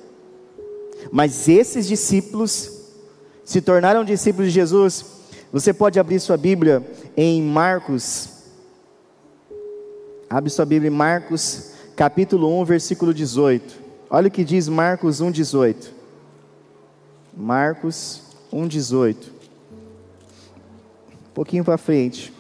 Mas 1.11 1.49
esses 1.49 1.87
discípulos 1.87 2.79
se 3.45 3.63
tornaram 3.63 4.05
discípulos 4.05 4.49
de 4.49 4.55
Jesus. 4.55 5.07
Você 5.53 5.73
pode 5.73 5.99
abrir 5.99 6.21
sua 6.21 6.37
Bíblia 6.37 6.87
em 7.17 7.41
Marcos. 7.43 8.29
Abre 10.29 10.51
sua 10.51 10.67
Bíblia 10.67 10.91
em 10.91 10.95
Marcos, 10.95 11.73
capítulo 11.97 12.61
1, 12.61 12.65
versículo 12.65 13.15
18. 13.15 13.75
Olha 14.11 14.29
o 14.29 14.31
que 14.31 14.45
diz 14.45 14.69
Marcos 14.69 15.21
1, 15.21 15.31
18. 15.31 15.95
Marcos 17.35 18.23
1, 18.53 18.67
18. 18.67 19.33
Um 21.13 21.33
pouquinho 21.33 21.65
para 21.65 21.79
frente. 21.79 22.33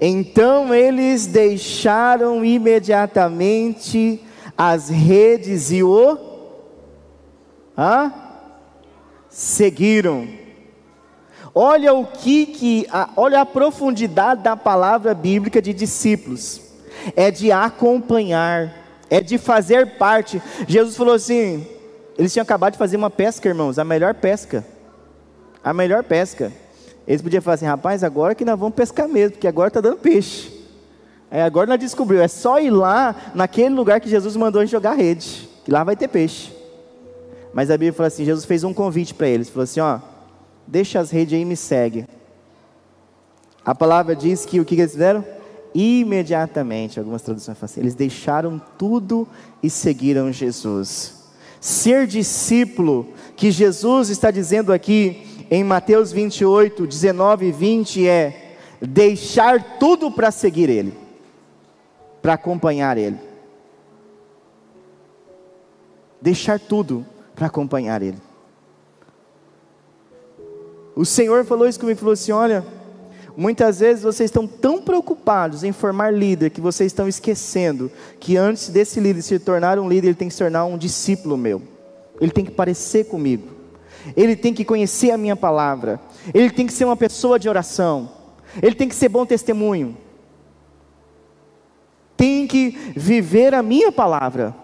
Então 0.00 0.74
eles 0.74 1.26
deixaram 1.26 2.44
imediatamente 2.44 4.22
as 4.56 4.88
redes 4.88 5.70
e 5.70 5.82
o 5.82 6.18
Hã? 7.76 8.12
seguiram. 9.28 10.26
Olha 11.54 11.92
o 11.94 12.04
que, 12.06 12.46
que 12.46 12.86
a, 12.90 13.10
olha 13.16 13.40
a 13.40 13.46
profundidade 13.46 14.42
da 14.42 14.56
palavra 14.56 15.14
bíblica 15.14 15.62
de 15.62 15.72
discípulos. 15.72 16.60
É 17.14 17.30
de 17.30 17.52
acompanhar, 17.52 18.74
é 19.08 19.20
de 19.20 19.38
fazer 19.38 19.96
parte. 19.96 20.42
Jesus 20.66 20.96
falou 20.96 21.14
assim: 21.14 21.66
eles 22.18 22.32
tinham 22.32 22.42
acabado 22.42 22.72
de 22.72 22.78
fazer 22.78 22.96
uma 22.96 23.10
pesca, 23.10 23.48
irmãos, 23.48 23.78
a 23.78 23.84
melhor 23.84 24.14
pesca. 24.14 24.66
A 25.62 25.72
melhor 25.72 26.02
pesca. 26.02 26.52
Eles 27.08 27.22
podiam 27.22 27.40
falar 27.40 27.54
assim, 27.54 27.64
rapaz, 27.64 28.04
agora 28.04 28.34
que 28.34 28.44
nós 28.44 28.58
vamos 28.60 28.74
pescar 28.74 29.08
mesmo, 29.08 29.32
porque 29.32 29.48
agora 29.48 29.68
está 29.68 29.80
dando 29.80 29.96
peixe. 29.96 30.52
É, 31.30 31.42
agora 31.42 31.66
nós 31.66 31.80
descobrimos, 31.80 32.22
é 32.22 32.28
só 32.28 32.60
ir 32.60 32.68
lá 32.68 33.32
naquele 33.34 33.74
lugar 33.74 33.98
que 33.98 34.10
Jesus 34.10 34.36
mandou 34.36 34.60
a 34.60 34.64
gente 34.64 34.72
jogar 34.72 34.92
rede, 34.92 35.48
que 35.64 35.70
lá 35.70 35.82
vai 35.82 35.96
ter 35.96 36.06
peixe. 36.06 36.52
Mas 37.54 37.70
a 37.70 37.78
Bíblia 37.78 37.94
fala 37.94 38.08
assim: 38.08 38.26
Jesus 38.26 38.44
fez 38.44 38.62
um 38.62 38.74
convite 38.74 39.14
para 39.14 39.26
eles, 39.26 39.48
falou 39.48 39.64
assim: 39.64 39.80
ó, 39.80 40.00
deixa 40.66 41.00
as 41.00 41.10
redes 41.10 41.32
aí 41.32 41.40
e 41.40 41.44
me 41.46 41.56
segue. 41.56 42.06
A 43.64 43.74
palavra 43.74 44.14
diz 44.14 44.44
que 44.44 44.60
o 44.60 44.64
que 44.64 44.74
eles 44.74 44.92
fizeram? 44.92 45.24
Imediatamente, 45.74 46.98
algumas 46.98 47.22
traduções 47.22 47.56
falam 47.56 47.70
assim, 47.70 47.80
eles 47.80 47.94
deixaram 47.94 48.60
tudo 48.76 49.26
e 49.62 49.70
seguiram 49.70 50.30
Jesus. 50.30 51.14
Ser 51.58 52.06
discípulo, 52.06 53.08
que 53.34 53.50
Jesus 53.50 54.10
está 54.10 54.30
dizendo 54.30 54.72
aqui, 54.72 55.27
em 55.50 55.64
Mateus 55.64 56.12
28, 56.12 56.86
19 56.86 57.46
e 57.46 57.52
20 57.52 58.06
é 58.06 58.56
deixar 58.80 59.78
tudo 59.78 60.10
para 60.10 60.30
seguir 60.30 60.68
Ele, 60.68 60.92
para 62.20 62.34
acompanhar 62.34 62.98
Ele. 62.98 63.18
Deixar 66.20 66.60
tudo 66.60 67.06
para 67.34 67.46
acompanhar 67.46 68.02
Ele. 68.02 68.18
O 70.94 71.04
Senhor 71.04 71.44
falou 71.44 71.66
isso 71.66 71.80
comigo, 71.80 71.98
falou 71.98 72.12
assim: 72.12 72.32
olha, 72.32 72.64
muitas 73.36 73.80
vezes 73.80 74.02
vocês 74.02 74.28
estão 74.28 74.46
tão 74.46 74.82
preocupados 74.82 75.62
em 75.62 75.72
formar 75.72 76.12
líder 76.12 76.50
que 76.50 76.60
vocês 76.60 76.92
estão 76.92 77.08
esquecendo 77.08 77.90
que 78.18 78.36
antes 78.36 78.68
desse 78.68 79.00
líder 79.00 79.22
se 79.22 79.38
tornar 79.38 79.78
um 79.78 79.88
líder, 79.88 80.08
ele 80.08 80.16
tem 80.16 80.28
que 80.28 80.34
se 80.34 80.40
tornar 80.40 80.64
um 80.64 80.76
discípulo 80.76 81.36
meu. 81.36 81.62
Ele 82.20 82.32
tem 82.32 82.44
que 82.44 82.50
parecer 82.50 83.04
comigo 83.04 83.57
ele 84.16 84.36
tem 84.36 84.54
que 84.54 84.64
conhecer 84.64 85.10
a 85.10 85.18
minha 85.18 85.36
palavra, 85.36 86.00
ele 86.32 86.50
tem 86.50 86.66
que 86.66 86.72
ser 86.72 86.84
uma 86.84 86.96
pessoa 86.96 87.38
de 87.38 87.48
oração, 87.48 88.10
ele 88.62 88.74
tem 88.74 88.88
que 88.88 88.94
ser 88.94 89.08
bom 89.08 89.24
testemunho, 89.26 89.96
tem 92.16 92.46
que 92.46 92.92
viver 92.96 93.54
a 93.54 93.62
minha 93.62 93.92
palavra. 93.92 94.54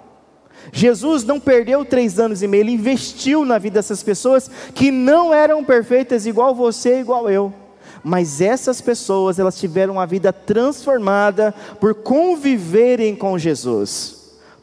Jesus 0.73 1.25
não 1.25 1.39
perdeu 1.39 1.85
três 1.85 2.19
anos 2.19 2.43
e 2.43 2.49
meio, 2.49 2.63
ele 2.63 2.73
investiu 2.73 3.45
na 3.45 3.59
vida 3.59 3.75
dessas 3.75 4.03
pessoas 4.03 4.51
que 4.75 4.91
não 4.91 5.33
eram 5.33 5.63
perfeitas, 5.63 6.27
igual 6.27 6.55
você, 6.55 7.01
igual 7.01 7.29
eu. 7.29 7.53
Mas 8.03 8.41
essas 8.41 8.81
pessoas, 8.81 9.39
elas 9.39 9.59
tiveram 9.59 9.99
a 9.99 10.07
vida 10.07 10.33
transformada 10.33 11.55
por 11.81 11.95
conviverem 11.95 13.15
com 13.17 13.39
Jesus 13.39 14.14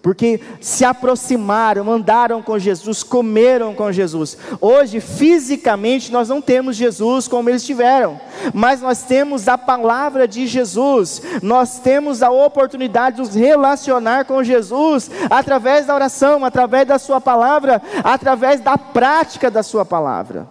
porque 0.02 0.42
se 0.60 0.84
aproximaram, 0.84 1.92
andaram 1.92 2.42
com 2.42 2.58
Jesus, 2.58 3.04
comeram 3.04 3.76
com 3.76 3.92
Jesus. 3.92 4.36
Hoje, 4.60 5.00
fisicamente, 5.00 6.12
nós 6.12 6.28
não 6.28 6.42
temos 6.42 6.76
Jesus 6.76 7.28
como 7.28 7.50
eles 7.50 7.64
tiveram, 7.64 8.20
mas 8.52 8.82
nós 8.82 9.04
temos 9.04 9.48
a 9.48 9.58
palavra 9.58 10.28
de 10.28 10.48
Jesus, 10.48 11.22
nós 11.44 11.80
temos 11.80 12.24
a 12.24 12.32
oportunidade 12.32 13.18
de 13.18 13.22
nos 13.22 13.36
relacionar 13.36 14.26
com 14.26 14.44
Jesus 14.44 15.12
através 15.30 15.86
da 15.86 15.94
oração, 15.94 16.44
através 16.44 16.88
da 16.88 16.98
Sua 16.98 17.22
palavra, 17.22 17.80
através 18.04 18.60
da 18.60 18.78
prática 18.78 19.52
da 19.52 19.62
Sua 19.62 19.86
palavra. 19.86 20.48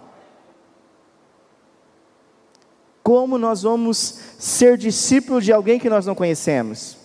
Como 3.03 3.37
nós 3.37 3.63
vamos 3.63 4.19
ser 4.39 4.77
discípulos 4.77 5.43
de 5.43 5.51
alguém 5.51 5.77
que 5.77 5.89
nós 5.89 6.05
não 6.05 6.15
conhecemos? 6.15 7.00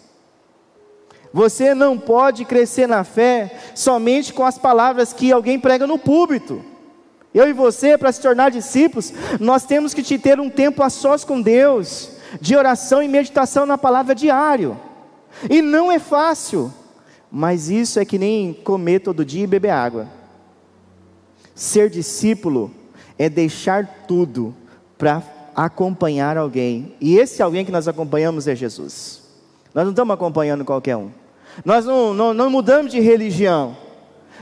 Você 1.37 1.75
não 1.75 1.99
pode 1.99 2.47
crescer 2.47 2.87
na 2.87 3.05
fé 3.05 3.61
somente 3.75 4.33
com 4.33 4.43
as 4.43 4.57
palavras 4.57 5.13
que 5.13 5.31
alguém 5.31 5.61
prega 5.61 5.87
no 5.87 5.99
púlpito. 5.99 6.65
Eu 7.35 7.47
e 7.47 7.53
você, 7.53 7.99
para 7.99 8.11
se 8.11 8.23
tornar 8.23 8.51
discípulos, 8.51 9.13
nós 9.39 9.67
temos 9.67 9.93
que 9.93 10.03
te 10.03 10.19
ter 10.19 10.41
um 10.41 10.49
tempo 10.49 10.83
a 10.83 10.89
sós 10.89 11.25
com 11.25 11.43
Deus, 11.43 12.13
de 12.41 12.57
oração 12.57 13.03
e 13.03 13.09
meditação 13.09 13.67
na 13.67 13.77
palavra 13.77 14.15
diário. 14.15 14.81
E 15.51 15.61
não 15.61 15.93
é 15.93 15.99
fácil, 15.99 16.73
mas 17.31 17.69
isso 17.69 18.01
é 18.01 18.05
que 18.07 18.19
nem 18.19 18.55
comer 18.55 19.01
todo 19.01 19.23
dia 19.23 19.45
e 19.45 19.47
beber 19.47 19.73
água. 19.73 20.09
Ser 21.55 21.91
discípulo 21.91 22.71
é 23.19 23.29
deixar 23.29 24.07
tudo 24.09 24.57
para 24.97 25.23
acompanhar 25.55 26.39
alguém, 26.39 26.95
e 26.99 27.19
esse 27.19 27.43
alguém 27.43 27.63
que 27.63 27.73
nós 27.73 27.87
acompanhamos 27.87 28.49
é 28.49 28.57
Jesus. 28.57 29.21
Nós 29.75 29.85
não 29.85 29.91
estamos 29.91 30.15
acompanhando 30.15 30.65
qualquer 30.65 30.97
um. 30.97 31.26
Nós 31.65 31.85
não, 31.85 32.13
não, 32.13 32.35
não 32.35 32.51
mudamos 32.51 32.93
de 32.93 33.01
religião, 33.01 33.77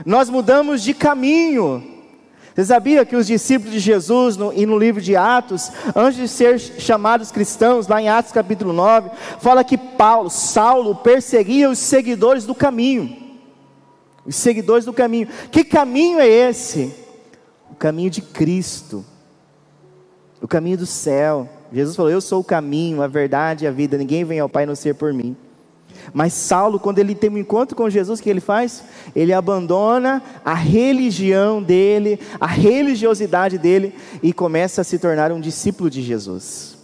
nós 0.05 0.29
mudamos 0.29 0.83
de 0.83 0.95
caminho. 0.95 1.93
Você 2.55 2.67
sabia 2.67 3.05
que 3.05 3.17
os 3.17 3.27
discípulos 3.27 3.73
de 3.73 3.81
Jesus, 3.81 4.37
no, 4.37 4.53
e 4.53 4.65
no 4.65 4.79
livro 4.79 5.03
de 5.03 5.17
Atos, 5.17 5.73
antes 5.95 6.17
de 6.17 6.29
ser 6.29 6.61
chamados 6.61 7.33
cristãos, 7.33 7.89
lá 7.89 8.01
em 8.01 8.09
Atos 8.09 8.31
capítulo 8.31 8.73
9, 8.73 9.11
fala 9.41 9.65
que 9.65 9.77
Paulo, 9.77 10.31
Saulo, 10.31 10.95
perseguia 10.95 11.69
os 11.69 11.79
seguidores 11.81 12.45
do 12.47 12.55
caminho. 12.55 13.25
Os 14.25 14.37
seguidores 14.37 14.85
do 14.85 14.93
caminho. 14.93 15.27
Que 15.51 15.65
caminho 15.65 16.21
é 16.21 16.29
esse? 16.29 16.95
O 17.71 17.75
caminho 17.75 18.09
de 18.09 18.23
Cristo. 18.23 19.05
O 20.41 20.47
caminho 20.47 20.79
do 20.79 20.87
céu. 20.87 21.49
Jesus 21.73 21.97
falou: 21.97 22.11
Eu 22.11 22.21
sou 22.21 22.41
o 22.41 22.45
caminho, 22.45 23.03
a 23.03 23.09
verdade 23.09 23.65
e 23.65 23.69
a 23.69 23.73
vida. 23.73 23.99
Ninguém 23.99 24.25
vem 24.25 24.39
ao 24.39 24.49
Pai 24.49 24.65
não 24.65 24.77
ser 24.77 24.95
por 24.95 25.13
mim. 25.13 25.37
Mas 26.13 26.33
Saulo, 26.33 26.79
quando 26.79 26.99
ele 26.99 27.15
tem 27.15 27.31
um 27.31 27.39
encontro 27.39 27.77
com 27.77 27.89
Jesus, 27.89 28.21
o 28.21 28.23
que 28.23 28.31
ele 28.31 28.41
faz? 28.41 28.85
Ele 29.15 29.33
abandona 29.33 30.23
a 30.45 30.55
religião 30.55 31.63
dele, 31.63 32.21
a 32.39 32.47
religiosidade 32.47 33.59
dele 33.59 33.95
e 34.23 34.33
começa 34.33 34.81
a 34.81 34.85
se 34.85 34.99
tornar 34.99 35.33
um 35.33 35.41
discípulo 35.41 35.89
de 35.89 36.03
Jesus. 36.03 36.77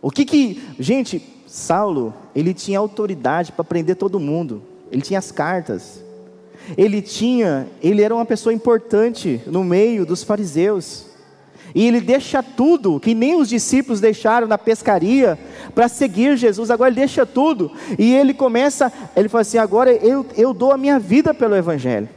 O 0.00 0.10
que 0.10 0.24
que, 0.24 0.62
gente, 0.78 1.22
Saulo, 1.46 2.14
ele 2.34 2.54
tinha 2.54 2.78
autoridade 2.78 3.52
para 3.52 3.64
prender 3.64 3.96
todo 3.96 4.20
mundo. 4.20 4.62
Ele 4.92 5.02
tinha 5.02 5.18
as 5.18 5.32
cartas. 5.32 6.04
Ele 6.76 7.00
tinha, 7.00 7.66
ele 7.82 8.02
era 8.02 8.14
uma 8.14 8.26
pessoa 8.26 8.52
importante 8.52 9.40
no 9.46 9.64
meio 9.64 10.04
dos 10.04 10.22
fariseus. 10.22 11.07
E 11.74 11.86
ele 11.86 12.00
deixa 12.00 12.42
tudo, 12.42 12.98
que 12.98 13.14
nem 13.14 13.36
os 13.36 13.48
discípulos 13.48 14.00
deixaram 14.00 14.46
na 14.46 14.56
pescaria, 14.56 15.38
para 15.74 15.88
seguir 15.88 16.36
Jesus. 16.36 16.70
Agora 16.70 16.90
ele 16.90 16.96
deixa 17.00 17.26
tudo. 17.26 17.70
E 17.98 18.14
ele 18.14 18.32
começa, 18.32 18.92
ele 19.14 19.28
fala 19.28 19.42
assim: 19.42 19.58
agora 19.58 19.92
eu, 19.92 20.26
eu 20.36 20.54
dou 20.54 20.72
a 20.72 20.78
minha 20.78 20.98
vida 20.98 21.34
pelo 21.34 21.54
Evangelho. 21.54 22.08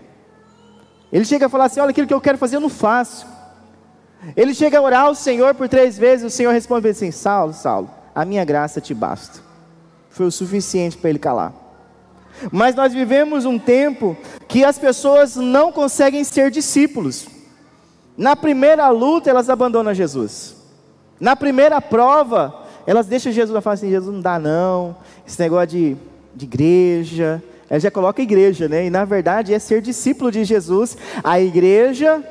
Ele 1.11 1.25
chega 1.25 1.47
a 1.47 1.49
falar 1.49 1.65
assim: 1.65 1.79
olha, 1.79 1.91
aquilo 1.91 2.07
que 2.07 2.13
eu 2.13 2.21
quero 2.21 2.37
fazer 2.37 2.55
eu 2.55 2.61
não 2.61 2.69
faço. 2.69 3.27
Ele 4.35 4.53
chega 4.53 4.77
a 4.77 4.81
orar 4.81 5.05
ao 5.05 5.15
Senhor 5.15 5.55
por 5.55 5.67
três 5.67 5.97
vezes. 5.97 6.25
O 6.25 6.35
Senhor 6.35 6.51
responde 6.51 6.87
assim: 6.87 7.11
Saulo, 7.11 7.53
Saulo, 7.53 7.89
a 8.15 8.23
minha 8.23 8.45
graça 8.45 8.79
te 8.79 8.93
basta. 8.93 9.39
Foi 10.09 10.25
o 10.25 10.31
suficiente 10.31 10.97
para 10.97 11.09
ele 11.09 11.19
calar. 11.19 11.53
Mas 12.51 12.75
nós 12.75 12.93
vivemos 12.93 13.45
um 13.45 13.59
tempo 13.59 14.15
que 14.47 14.63
as 14.63 14.77
pessoas 14.77 15.35
não 15.35 15.71
conseguem 15.71 16.23
ser 16.23 16.49
discípulos. 16.49 17.27
Na 18.17 18.35
primeira 18.35 18.89
luta, 18.89 19.29
elas 19.29 19.49
abandonam 19.49 19.93
Jesus. 19.93 20.55
Na 21.19 21.35
primeira 21.35 21.79
prova, 21.79 22.65
elas 22.85 23.07
deixam 23.07 23.31
Jesus 23.31 23.57
e 23.57 23.61
falam 23.61 23.73
assim: 23.73 23.89
Jesus 23.89 24.13
não 24.13 24.21
dá, 24.21 24.39
não. 24.39 24.95
Esse 25.25 25.39
negócio 25.39 25.67
de, 25.67 25.97
de 26.35 26.45
igreja. 26.45 27.43
Ela 27.69 27.79
já 27.79 27.89
coloca 27.89 28.21
igreja, 28.21 28.67
né? 28.67 28.85
E 28.85 28.89
na 28.89 29.05
verdade 29.05 29.53
é 29.53 29.59
ser 29.59 29.81
discípulo 29.81 30.29
de 30.29 30.43
Jesus. 30.43 30.97
A 31.23 31.39
igreja, 31.39 32.21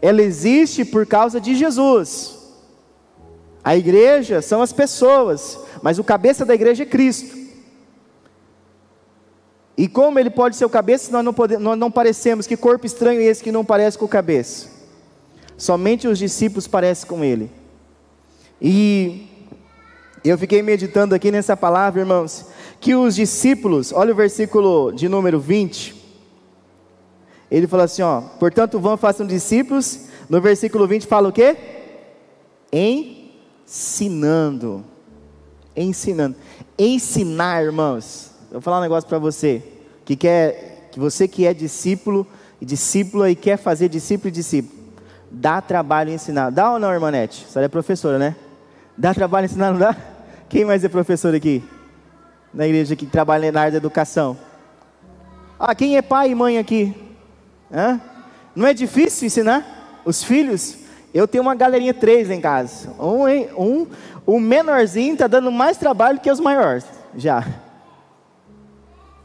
ela 0.00 0.22
existe 0.22 0.84
por 0.84 1.04
causa 1.04 1.38
de 1.38 1.54
Jesus. 1.54 2.34
A 3.62 3.76
igreja 3.76 4.40
são 4.40 4.62
as 4.62 4.72
pessoas, 4.72 5.58
mas 5.82 5.98
o 5.98 6.04
cabeça 6.04 6.44
da 6.44 6.54
igreja 6.54 6.84
é 6.84 6.86
Cristo. 6.86 7.36
E 9.76 9.86
como 9.86 10.18
ele 10.18 10.30
pode 10.30 10.56
ser 10.56 10.64
o 10.64 10.70
cabeça, 10.70 11.12
nós 11.12 11.24
não, 11.24 11.34
podemos, 11.34 11.62
nós 11.62 11.78
não 11.78 11.90
parecemos, 11.90 12.46
que 12.46 12.56
corpo 12.56 12.86
estranho 12.86 13.20
é 13.20 13.24
esse 13.24 13.42
que 13.42 13.52
não 13.52 13.64
parece 13.64 13.98
com 13.98 14.06
o 14.06 14.08
cabeça? 14.08 14.75
Somente 15.56 16.06
os 16.06 16.18
discípulos 16.18 16.68
parecem 16.68 17.08
com 17.08 17.24
ele. 17.24 17.50
E 18.60 19.26
eu 20.24 20.36
fiquei 20.36 20.62
meditando 20.62 21.14
aqui 21.14 21.30
nessa 21.30 21.56
palavra, 21.56 22.00
irmãos, 22.00 22.46
que 22.80 22.94
os 22.94 23.14
discípulos, 23.14 23.92
olha 23.92 24.12
o 24.12 24.16
versículo 24.16 24.92
de 24.92 25.08
número 25.08 25.40
20. 25.40 25.94
Ele 27.50 27.66
fala 27.66 27.84
assim, 27.84 28.02
ó, 28.02 28.20
portanto 28.20 28.78
vão 28.80 28.96
façam 28.96 29.26
discípulos. 29.26 30.06
No 30.28 30.40
versículo 30.40 30.86
20 30.86 31.06
fala 31.06 31.28
o 31.28 31.32
quê? 31.32 31.56
Ensinando. 32.72 34.84
ensinando. 35.76 36.36
Ensinar, 36.78 37.62
irmãos. 37.62 38.30
Eu 38.48 38.54
vou 38.54 38.60
falar 38.60 38.78
um 38.78 38.82
negócio 38.82 39.08
para 39.08 39.18
você 39.18 39.62
que 40.04 40.16
quer, 40.16 40.88
que 40.92 40.98
você 40.98 41.28
que 41.28 41.46
é 41.46 41.54
discípulo 41.54 42.26
e 42.60 42.64
discípula 42.64 43.30
e 43.30 43.36
quer 43.36 43.56
fazer 43.56 43.88
discípulo 43.88 44.28
e 44.28 44.32
discípulo, 44.32 44.75
dá 45.30 45.60
trabalho 45.60 46.10
ensinar. 46.10 46.50
Dá 46.50 46.72
ou 46.72 46.78
não, 46.78 46.92
irmãnete? 46.92 47.46
Você 47.48 47.60
é 47.60 47.68
professora, 47.68 48.18
né? 48.18 48.36
Dá 48.96 49.12
trabalho 49.12 49.46
ensinar, 49.46 49.72
não 49.72 49.78
dá? 49.78 49.96
Quem 50.48 50.64
mais 50.64 50.84
é 50.84 50.88
professor 50.88 51.34
aqui? 51.34 51.62
Na 52.52 52.66
igreja 52.66 52.96
que 52.96 53.06
trabalha 53.06 53.50
na 53.52 53.60
área 53.60 53.72
da 53.72 53.78
educação. 53.78 54.36
Ah, 55.58 55.74
quem 55.74 55.96
é 55.96 56.02
pai 56.02 56.30
e 56.30 56.34
mãe 56.34 56.58
aqui? 56.58 56.94
Hã? 57.72 58.00
Não 58.54 58.66
é 58.66 58.72
difícil 58.72 59.26
ensinar 59.26 60.00
os 60.04 60.22
filhos? 60.22 60.78
Eu 61.12 61.26
tenho 61.26 61.42
uma 61.42 61.54
galerinha 61.54 61.94
três 61.94 62.30
em 62.30 62.40
casa. 62.40 62.90
Um, 62.98 63.26
um, 63.58 63.86
o 64.24 64.38
menorzinho 64.38 65.14
está 65.14 65.26
dando 65.26 65.50
mais 65.50 65.76
trabalho 65.76 66.20
que 66.20 66.30
os 66.30 66.40
maiores, 66.40 66.84
já. 67.16 67.44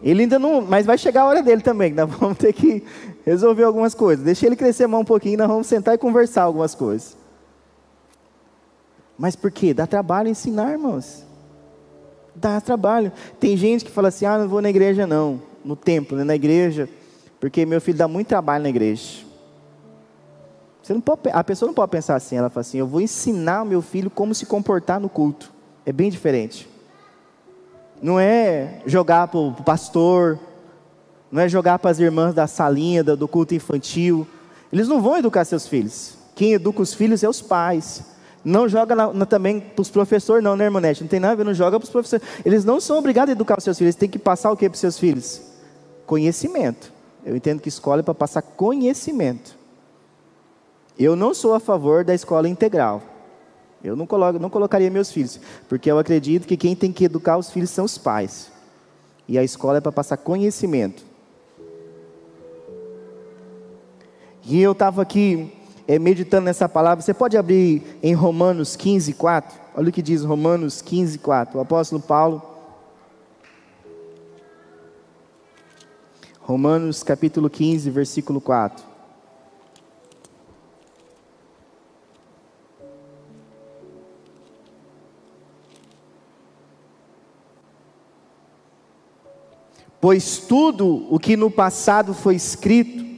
Ele 0.02 0.24
ainda 0.24 0.40
não, 0.40 0.62
mas 0.62 0.86
vai 0.86 0.98
chegar 0.98 1.22
a 1.22 1.26
hora 1.26 1.44
dele 1.44 1.62
também, 1.62 1.92
nós 1.92 2.10
vamos 2.18 2.38
ter 2.38 2.54
que 2.54 2.84
resolver 3.26 3.64
algumas 3.64 3.94
coisas. 3.94 4.24
Deixa 4.24 4.46
ele 4.46 4.56
crescer 4.56 4.88
mais 4.88 5.02
um 5.02 5.06
pouquinho, 5.06 5.38
nós 5.38 5.48
vamos 5.48 5.68
sentar 5.68 5.96
e 5.96 5.98
conversar 5.98 6.44
algumas 6.44 6.76
coisas. 6.76 7.18
Mas 9.18 9.36
por 9.36 9.52
quê? 9.52 9.74
Dá 9.74 9.86
trabalho 9.86 10.30
ensinar, 10.30 10.72
irmãos. 10.72 11.24
Dá 12.36 12.60
trabalho. 12.60 13.12
Tem 13.40 13.56
gente 13.56 13.86
que 13.86 13.92
fala 13.92 14.08
assim: 14.08 14.26
ah, 14.26 14.38
não 14.38 14.48
vou 14.48 14.62
na 14.62 14.70
igreja 14.70 15.06
não, 15.06 15.42
no 15.64 15.76
templo, 15.76 16.18
né, 16.18 16.24
na 16.24 16.36
igreja, 16.36 16.90
porque 17.40 17.66
meu 17.66 17.80
filho 17.80 17.98
dá 17.98 18.08
muito 18.08 18.28
trabalho 18.28 18.64
na 18.64 18.70
igreja. 18.70 19.26
Você 20.82 20.94
não 20.94 21.02
pode, 21.02 21.22
a 21.32 21.44
pessoa 21.44 21.68
não 21.68 21.74
pode 21.74 21.92
pensar 21.92 22.16
assim, 22.16 22.36
ela 22.36 22.50
fala 22.50 22.62
assim: 22.62 22.80
eu 22.80 22.88
vou 22.88 23.02
ensinar 23.02 23.62
o 23.62 23.66
meu 23.66 23.82
filho 23.82 24.10
como 24.10 24.34
se 24.34 24.46
comportar 24.46 25.00
no 25.00 25.10
culto. 25.10 25.52
É 25.86 25.92
bem 25.92 26.10
diferente. 26.10 26.68
Não 28.02 28.20
é 28.20 28.82
jogar 28.86 29.28
para 29.28 29.40
o 29.40 29.54
pastor, 29.64 30.40
não 31.32 31.42
é 31.42 31.48
jogar 31.48 31.80
para 31.80 31.92
as 31.92 32.00
irmãs 32.00 32.34
da 32.34 32.46
salinha, 32.46 33.04
do 33.04 33.28
culto 33.28 33.56
infantil. 33.56 34.28
Eles 34.72 34.88
não 34.88 35.02
vão 35.02 35.18
educar 35.18 35.46
seus 35.46 35.68
filhos. 35.68 36.16
Quem 36.36 36.54
educa 36.54 36.82
os 36.82 36.94
filhos 36.94 37.24
é 37.24 37.30
os 37.30 37.42
pais. 37.42 38.04
Não 38.44 38.68
joga 38.68 38.96
na, 38.96 39.14
na, 39.14 39.26
também 39.26 39.60
para 39.60 39.82
os 39.82 39.90
professores, 39.90 40.44
não, 40.44 40.56
né, 40.56 40.66
irmãnete? 40.66 41.02
Não 41.02 41.08
tem 41.08 41.20
nada 41.20 41.34
a 41.34 41.36
ver, 41.36 41.46
não 41.46 41.54
joga 41.54 41.80
para 41.80 41.86
os 41.86 41.92
professores. 41.92 42.26
Eles 42.44 42.66
não 42.66 42.82
são 42.82 42.98
obrigados 42.98 43.30
a 43.30 43.34
educar 43.34 43.58
os 43.58 43.64
seus 43.64 43.78
filhos, 43.78 43.90
eles 43.90 44.00
têm 44.00 44.10
que 44.10 44.20
passar 44.20 44.52
o 44.52 44.58
que 44.58 44.68
para 44.68 44.76
os 44.76 44.80
seus 44.80 44.98
filhos? 44.98 45.42
Conhecimento. 46.06 46.92
Eu 47.24 47.36
entendo 47.36 47.62
que 47.62 47.70
escola 47.70 48.00
é 48.02 48.04
para 48.04 48.16
passar 48.16 48.42
conhecimento. 48.42 49.56
Eu 50.98 51.16
não 51.16 51.34
sou 51.34 51.54
a 51.54 51.60
favor 51.60 52.04
da 52.04 52.14
escola 52.14 52.50
integral. 52.50 53.02
Eu 53.84 53.96
não, 53.96 54.06
coloco, 54.06 54.38
não 54.38 54.50
colocaria 54.50 54.90
meus 54.90 55.12
filhos, 55.12 55.40
porque 55.70 55.90
eu 55.90 55.98
acredito 55.98 56.48
que 56.48 56.58
quem 56.58 56.76
tem 56.76 56.92
que 56.92 57.06
educar 57.06 57.38
os 57.38 57.50
filhos 57.50 57.70
são 57.70 57.86
os 57.86 57.98
pais. 57.98 58.52
E 59.28 59.38
a 59.38 59.44
escola 59.44 59.78
é 59.78 59.82
para 59.82 59.92
passar 59.92 60.18
conhecimento. 60.18 61.11
E 64.44 64.60
eu 64.60 64.72
estava 64.72 65.02
aqui 65.02 65.52
é, 65.88 66.00
meditando 66.00 66.46
nessa 66.46 66.68
palavra. 66.68 67.02
Você 67.04 67.14
pode 67.14 67.38
abrir 67.38 68.00
em 68.02 68.14
Romanos 68.14 68.76
15, 68.76 69.14
4? 69.14 69.60
Olha 69.76 69.90
o 69.90 69.92
que 69.92 70.02
diz 70.02 70.24
Romanos 70.24 70.82
15, 70.82 71.20
4. 71.20 71.58
O 71.58 71.62
apóstolo 71.62 72.02
Paulo. 72.02 72.42
Romanos 76.40 77.04
capítulo 77.04 77.50
15, 77.50 77.90
versículo 77.90 78.42
4. 78.42 78.84
Pois 90.02 90.40
tudo 90.40 91.06
o 91.12 91.20
que 91.20 91.38
no 91.38 91.52
passado 91.52 92.16
foi 92.16 92.36
escrito 92.36 93.11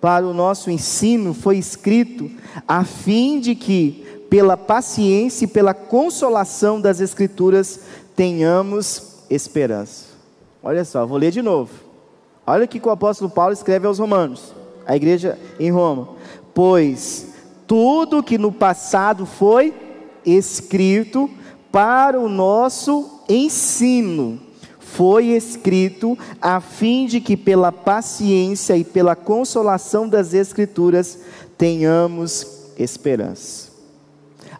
para 0.00 0.26
o 0.26 0.34
nosso 0.34 0.70
ensino 0.70 1.34
foi 1.34 1.58
escrito 1.58 2.30
a 2.66 2.84
fim 2.84 3.40
de 3.40 3.54
que, 3.54 4.24
pela 4.28 4.56
paciência 4.56 5.44
e 5.44 5.48
pela 5.48 5.74
consolação 5.74 6.80
das 6.80 7.00
Escrituras, 7.00 7.80
tenhamos 8.14 9.24
esperança. 9.30 10.06
Olha 10.62 10.84
só, 10.84 11.06
vou 11.06 11.18
ler 11.18 11.30
de 11.30 11.42
novo. 11.42 11.72
Olha 12.46 12.64
o 12.64 12.68
que 12.68 12.80
o 12.84 12.90
apóstolo 12.90 13.30
Paulo 13.30 13.52
escreve 13.52 13.86
aos 13.86 13.98
Romanos, 13.98 14.54
a 14.86 14.94
igreja 14.94 15.38
em 15.58 15.70
Roma. 15.70 16.08
Pois 16.54 17.28
tudo 17.66 18.22
que 18.22 18.38
no 18.38 18.52
passado 18.52 19.26
foi 19.26 19.74
escrito 20.24 21.28
para 21.72 22.18
o 22.18 22.28
nosso 22.28 23.22
ensino 23.28 24.45
foi 24.86 25.26
escrito 25.26 26.16
a 26.40 26.60
fim 26.60 27.06
de 27.06 27.20
que 27.20 27.36
pela 27.36 27.72
paciência 27.72 28.76
e 28.76 28.84
pela 28.84 29.16
consolação 29.16 30.08
das 30.08 30.32
Escrituras 30.32 31.18
tenhamos 31.58 32.72
esperança. 32.78 33.70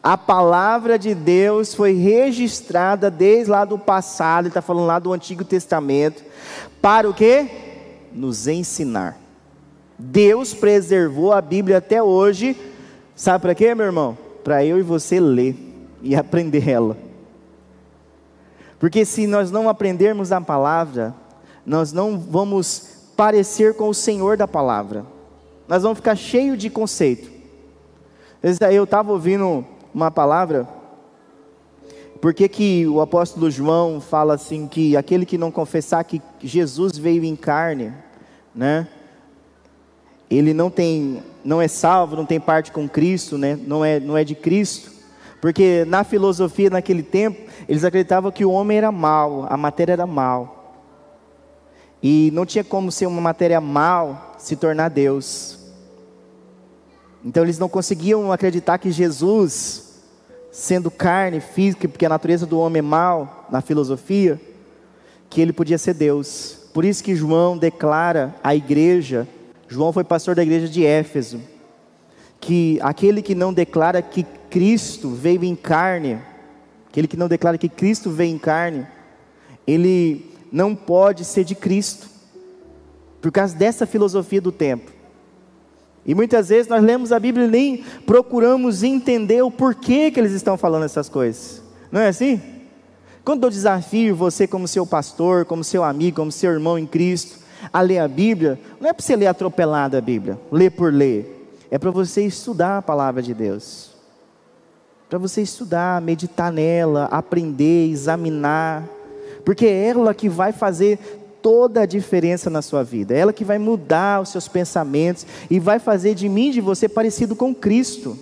A 0.03 0.19
palavra 0.19 0.99
de 0.99 1.15
Deus 1.15 1.75
foi 1.75 1.93
registrada 1.95 3.11
desde 3.11 3.51
lá 3.51 3.65
do 3.65 3.79
passado, 3.79 4.49
está 4.49 4.61
falando 4.61 4.87
lá 4.87 4.99
do 4.99 5.12
Antigo 5.12 5.45
Testamento, 5.45 6.23
para 6.83 7.09
o 7.09 7.15
que? 7.15 7.49
Nos 8.12 8.47
ensinar. 8.47 9.19
Deus 9.99 10.53
preservou 10.53 11.33
a 11.33 11.41
Bíblia 11.41 11.79
até 11.79 12.03
hoje, 12.03 12.57
sabe 13.15 13.43
para 13.43 13.55
quê, 13.55 13.75
meu 13.75 13.87
irmão? 13.87 14.19
Para 14.45 14.65
eu 14.65 14.79
e 14.79 14.83
você 14.83 15.19
ler 15.19 15.57
e 16.03 16.15
aprender 16.17 16.69
ela. 16.69 17.06
Porque 18.87 19.05
se 19.05 19.27
nós 19.27 19.51
não 19.51 19.68
aprendermos 19.68 20.31
a 20.31 20.40
palavra, 20.40 21.12
nós 21.66 21.92
não 21.92 22.16
vamos 22.16 23.09
parecer 23.16 23.75
com 23.75 23.88
o 23.88 23.94
Senhor 23.94 24.37
da 24.37 24.46
palavra. 24.46 25.05
Nós 25.66 25.83
vamos 25.83 25.99
ficar 25.99 26.14
cheio 26.14 26.57
de 26.57 26.70
conceito. 26.70 27.29
Eu 28.70 28.85
estava 28.85 29.11
ouvindo 29.11 29.66
uma 29.92 30.09
palavra, 30.09 30.68
porque 32.20 32.49
que 32.49 32.87
o 32.87 33.01
apóstolo 33.01 33.51
João 33.51 34.01
fala 34.01 34.35
assim 34.35 34.68
que 34.68 34.96
aquele 34.96 35.27
que 35.27 35.37
não 35.37 35.51
confessar 35.51 36.05
que 36.05 36.22
Jesus 36.40 36.96
veio 36.96 37.25
em 37.25 37.35
carne, 37.35 37.92
né? 38.55 38.87
Ele 40.31 40.55
não 40.55 40.70
tem, 40.70 41.25
não 41.44 41.61
é 41.61 41.66
salvo, 41.66 42.14
não 42.14 42.25
tem 42.25 42.38
parte 42.38 42.70
com 42.70 42.88
Cristo, 42.88 43.37
né? 43.37 43.59
Não 43.66 43.85
é, 43.85 43.99
não 43.99 44.16
é 44.16 44.22
de 44.22 44.37
Cristo. 44.37 44.94
Porque 45.40 45.85
na 45.87 46.05
filosofia 46.05 46.70
naquele 46.70 47.03
tempo, 47.03 47.51
eles 47.68 47.85
acreditavam 47.85 48.31
que 48.31 48.44
o 48.44 48.51
homem 48.51 48.79
era 48.79 48.90
mal, 48.90 49.46
a 49.49 49.57
matéria 49.57 49.92
era 49.92 50.07
mal. 50.07 50.57
E 52.03 52.31
não 52.33 52.46
tinha 52.46 52.64
como 52.64 52.90
ser 52.90 53.07
uma 53.07 53.20
matéria 53.20 53.61
mal 53.61 54.35
se 54.38 54.57
tornar 54.57 54.88
Deus. 54.88 55.59
Então 57.25 57.42
eles 57.42 57.59
não 57.59 57.68
conseguiam 57.68 58.31
acreditar 58.31 58.79
que 58.79 58.90
Jesus, 58.90 60.01
sendo 60.53 60.90
carne 60.90 61.40
física, 61.40 61.88
porque 61.88 62.07
a 62.07 62.11
natureza 62.11 62.46
do 62.46 62.59
homem 62.59 62.79
é 62.79 62.83
mal, 62.83 63.46
na 63.51 63.61
filosofia, 63.61 64.40
que 65.29 65.40
ele 65.40 65.53
podia 65.53 65.79
ser 65.79 65.94
Deus. 65.94 66.59
Por 66.72 66.85
isso 66.85 67.03
que 67.03 67.16
João 67.16 67.59
declara 67.59 68.35
à 68.44 68.55
igreja, 68.55 69.27
João 69.66 69.92
foi 69.92 70.05
pastor 70.05 70.35
da 70.35 70.42
igreja 70.42 70.68
de 70.68 70.85
Éfeso, 70.85 71.40
que 72.40 72.79
aquele 72.83 73.22
que 73.22 73.35
não 73.35 73.53
declara 73.53 74.01
que 74.03 74.25
Cristo 74.51 75.11
veio 75.11 75.44
em 75.44 75.57
carne, 75.57 76.18
aquele 76.88 77.09
que 77.09 77.16
não 77.16 77.29
declara 77.29 77.59
que 77.59 77.68
Cristo 77.68 78.11
veio 78.11 78.35
em 78.35 78.38
carne, 78.38 78.87
ele 79.66 80.31
não 80.53 80.75
pode 80.75 81.25
ser 81.25 81.44
de 81.44 81.55
Cristo, 81.55 82.09
por 83.20 83.33
causa 83.33 83.57
dessa 83.57 83.87
filosofia 83.87 84.40
do 84.40 84.53
tempo. 84.53 84.92
E 86.05 86.14
muitas 86.14 86.49
vezes 86.49 86.68
nós 86.68 86.83
lemos 86.83 87.11
a 87.11 87.18
Bíblia 87.18 87.46
e 87.46 87.51
nem 87.51 87.85
procuramos 88.07 88.85
entender 88.85 89.42
o 89.42 89.51
porquê 89.51 90.11
que 90.11 90.20
eles 90.20 90.33
estão 90.33 90.57
falando 90.57 90.85
essas 90.85 91.09
coisas. 91.09 91.61
Não 91.90 92.01
é 92.01 92.09
assim? 92.09 92.40
Quando 93.25 93.42
eu 93.42 93.51
desafio 93.51 94.14
você, 94.14 94.46
como 94.46 94.68
seu 94.68 94.87
pastor, 94.87 95.44
como 95.44 95.64
seu 95.64 95.83
amigo, 95.83 96.18
como 96.18 96.31
seu 96.31 96.53
irmão 96.53 96.79
em 96.79 96.87
Cristo, 96.87 97.40
a 97.72 97.81
ler 97.81 97.99
a 97.99 98.07
Bíblia, 98.07 98.57
não 98.81 98.88
é 98.88 98.92
para 98.92 99.05
você 99.05 99.16
ler 99.16 99.27
atropelado 99.27 99.96
a 99.96 100.01
Bíblia, 100.01 100.38
ler 100.53 100.70
por 100.70 100.92
ler, 100.92 101.36
é 101.70 101.79
para 101.79 101.90
você 101.90 102.24
estudar 102.24 102.79
a 102.79 102.83
palavra 102.83 103.22
de 103.22 103.35
Deus 103.35 103.96
para 105.09 105.18
você 105.18 105.40
estudar, 105.40 106.00
meditar 106.00 106.52
nela, 106.52 107.05
aprender, 107.07 107.90
examinar, 107.90 108.88
porque 109.44 109.66
é 109.66 109.88
ela 109.88 110.12
que 110.12 110.29
vai 110.29 110.52
fazer 110.52 110.98
toda 111.40 111.83
a 111.83 111.87
diferença 111.87 112.50
na 112.50 112.61
sua 112.61 112.83
vida, 112.83 113.14
é 113.14 113.18
ela 113.18 113.33
que 113.33 113.44
vai 113.44 113.59
mudar 113.59 114.20
os 114.20 114.31
seus 114.31 114.48
pensamentos 114.48 115.24
e 115.48 115.61
vai 115.61 115.79
fazer 115.79 116.14
de 116.14 116.29
mim, 116.29 116.50
de 116.50 116.61
você, 116.61 116.88
parecido 116.88 117.37
com 117.37 117.55
Cristo. 117.55 118.18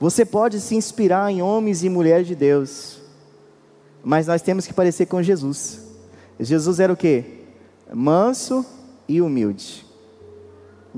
Você 0.00 0.24
pode 0.24 0.60
se 0.60 0.74
inspirar 0.74 1.30
em 1.30 1.42
homens 1.42 1.84
e 1.84 1.88
mulheres 1.88 2.26
de 2.26 2.34
Deus, 2.34 3.00
mas 4.02 4.26
nós 4.26 4.40
temos 4.40 4.66
que 4.66 4.72
parecer 4.72 5.06
com 5.06 5.22
Jesus. 5.22 5.80
Jesus 6.40 6.80
era 6.80 6.92
o 6.92 6.96
que? 6.96 7.24
Manso 7.92 8.64
e 9.06 9.20
humilde. 9.20 9.87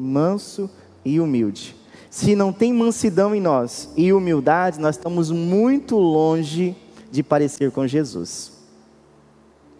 Manso 0.00 0.70
e 1.04 1.20
humilde. 1.20 1.76
se 2.08 2.34
não 2.34 2.52
tem 2.52 2.72
mansidão 2.72 3.34
em 3.34 3.40
nós 3.40 3.90
e 3.96 4.12
humildade, 4.12 4.80
nós 4.80 4.96
estamos 4.96 5.30
muito 5.30 5.96
longe 5.96 6.74
de 7.10 7.22
parecer 7.22 7.70
com 7.70 7.86
Jesus. 7.86 8.52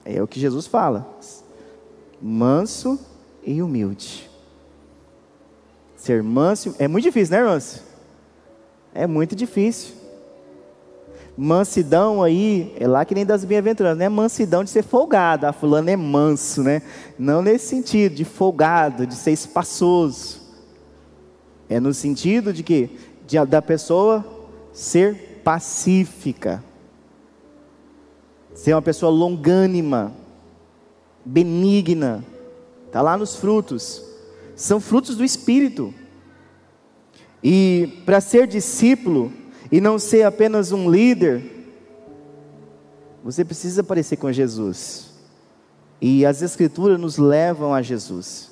É 0.05 0.23
o 0.23 0.29
que 0.29 0.39
Jesus 0.39 0.67
fala. 0.67 1.09
Manso 2.21 3.01
e 3.45 3.63
humilde. 3.63 4.31
Ser 5.97 6.23
manso 6.23 6.75
é 6.79 6.87
muito 6.87 7.05
difícil, 7.05 7.33
né, 7.33 7.43
irmãos? 7.43 7.83
É 8.95 9.07
muito 9.07 9.35
difícil. 9.35 9.95
Mansidão 11.43 12.23
aí, 12.23 12.71
é 12.79 12.87
lá 12.87 13.03
que 13.03 13.15
nem 13.15 13.25
das 13.25 13.47
bem-aventuranças, 13.47 13.97
não 13.97 14.05
é 14.05 14.11
mansidão 14.11 14.63
de 14.63 14.69
ser 14.69 14.83
folgado, 14.83 15.47
ah, 15.47 15.55
fulano 15.55 15.89
é 15.89 15.97
manso, 15.97 16.63
né? 16.63 16.83
Não 17.19 17.41
nesse 17.41 17.67
sentido, 17.67 18.15
de 18.15 18.27
folgado, 18.27 19.07
de 19.07 19.15
ser 19.15 19.31
espaçoso. 19.31 20.39
É 21.67 21.81
no 21.81 21.95
sentido 21.95 22.53
de 22.53 22.63
que 22.63 22.91
de, 23.27 23.43
da 23.47 23.63
pessoa 23.63 24.23
ser 24.71 25.41
pacífica, 25.43 26.63
ser 28.53 28.75
uma 28.75 28.83
pessoa 28.83 29.11
longânima, 29.11 30.13
benigna. 31.25 32.23
Está 32.87 33.01
lá 33.01 33.17
nos 33.17 33.37
frutos. 33.37 34.05
São 34.55 34.79
frutos 34.79 35.17
do 35.17 35.25
Espírito. 35.25 35.95
E 37.43 38.03
para 38.05 38.21
ser 38.21 38.47
discípulo 38.47 39.33
e 39.71 39.81
não 39.81 39.99
ser 39.99 40.25
apenas 40.25 40.73
um 40.73 40.91
líder, 40.91 41.43
você 43.23 43.45
precisa 43.45 43.85
parecer 43.85 44.17
com 44.17 44.33
Jesus. 44.33 45.11
E 46.01 46.25
as 46.25 46.43
Escrituras 46.43 46.99
nos 46.99 47.19
levam 47.19 47.75
a 47.75 47.83
Jesus. 47.83 48.51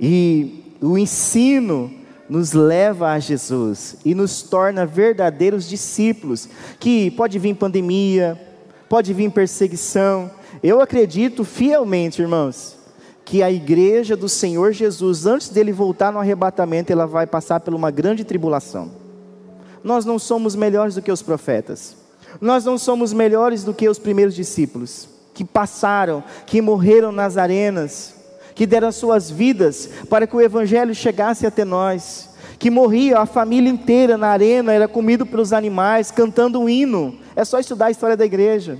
E 0.00 0.74
o 0.80 0.96
ensino 0.96 1.92
nos 2.28 2.52
leva 2.52 3.10
a 3.10 3.18
Jesus 3.18 3.96
e 4.04 4.14
nos 4.14 4.42
torna 4.42 4.86
verdadeiros 4.86 5.68
discípulos. 5.68 6.48
Que 6.80 7.10
pode 7.10 7.38
vir 7.38 7.54
pandemia, 7.54 8.40
pode 8.88 9.12
vir 9.12 9.30
perseguição. 9.30 10.30
Eu 10.62 10.80
acredito 10.80 11.44
fielmente, 11.44 12.22
irmãos, 12.22 12.76
que 13.24 13.42
a 13.42 13.52
igreja 13.52 14.16
do 14.16 14.28
Senhor 14.28 14.72
Jesus, 14.72 15.26
antes 15.26 15.50
dele 15.50 15.72
voltar 15.72 16.12
no 16.12 16.18
arrebatamento, 16.18 16.90
ela 16.90 17.06
vai 17.06 17.26
passar 17.26 17.60
por 17.60 17.74
uma 17.74 17.90
grande 17.90 18.24
tribulação. 18.24 19.03
Nós 19.84 20.06
não 20.06 20.18
somos 20.18 20.56
melhores 20.56 20.94
do 20.94 21.02
que 21.02 21.12
os 21.12 21.22
profetas. 21.22 21.94
Nós 22.40 22.64
não 22.64 22.78
somos 22.78 23.12
melhores 23.12 23.62
do 23.62 23.74
que 23.74 23.88
os 23.88 23.98
primeiros 23.98 24.34
discípulos 24.34 25.08
que 25.34 25.44
passaram, 25.44 26.22
que 26.46 26.62
morreram 26.62 27.10
nas 27.10 27.36
arenas, 27.36 28.14
que 28.54 28.66
deram 28.66 28.92
suas 28.92 29.30
vidas 29.30 29.90
para 30.08 30.26
que 30.26 30.36
o 30.36 30.40
Evangelho 30.40 30.94
chegasse 30.94 31.44
até 31.44 31.64
nós, 31.64 32.30
que 32.58 32.70
morria 32.70 33.18
a 33.18 33.26
família 33.26 33.68
inteira 33.68 34.16
na 34.16 34.28
arena, 34.28 34.72
era 34.72 34.86
comido 34.86 35.26
pelos 35.26 35.52
animais, 35.52 36.10
cantando 36.10 36.60
um 36.60 36.68
hino. 36.68 37.18
É 37.34 37.44
só 37.44 37.58
estudar 37.58 37.86
a 37.86 37.90
história 37.90 38.16
da 38.16 38.24
igreja. 38.24 38.78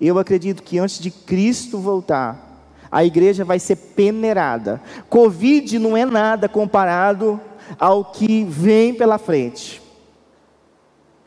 Eu 0.00 0.18
acredito 0.18 0.64
que 0.64 0.78
antes 0.78 0.98
de 0.98 1.12
Cristo 1.12 1.78
voltar, 1.78 2.66
a 2.90 3.04
igreja 3.04 3.44
vai 3.44 3.60
ser 3.60 3.76
peneirada. 3.76 4.82
Covid 5.08 5.78
não 5.78 5.96
é 5.96 6.04
nada 6.04 6.48
comparado 6.48 7.40
ao 7.78 8.04
que 8.04 8.44
vem 8.44 8.92
pela 8.92 9.16
frente. 9.16 9.81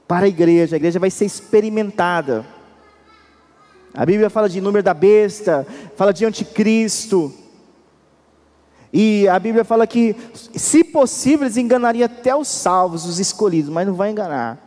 Para 0.08 0.26
a 0.26 0.30
igreja, 0.30 0.76
a 0.76 0.78
igreja 0.78 1.00
vai 1.00 1.10
ser 1.10 1.26
experimentada. 1.26 2.46
A 3.94 4.06
Bíblia 4.06 4.30
fala 4.30 4.50
de 4.50 4.60
número 4.62 4.84
da 4.84 4.94
besta, 4.94 5.65
fala 5.96 6.13
de 6.13 6.26
anticristo. 6.26 7.34
E 8.91 9.28
a 9.28 9.39
Bíblia 9.39 9.63
fala 9.63 9.88
que, 9.88 10.15
se 10.34 10.84
possível, 10.84 11.46
eles 11.46 11.58
enganariam 11.58 12.06
até 12.06 12.36
os 12.36 12.48
salvos, 12.48 13.06
os 13.06 13.20
escolhidos, 13.20 13.70
mas 13.70 13.88
não 13.88 13.94
vai 13.94 14.12
enganar. 14.12 14.58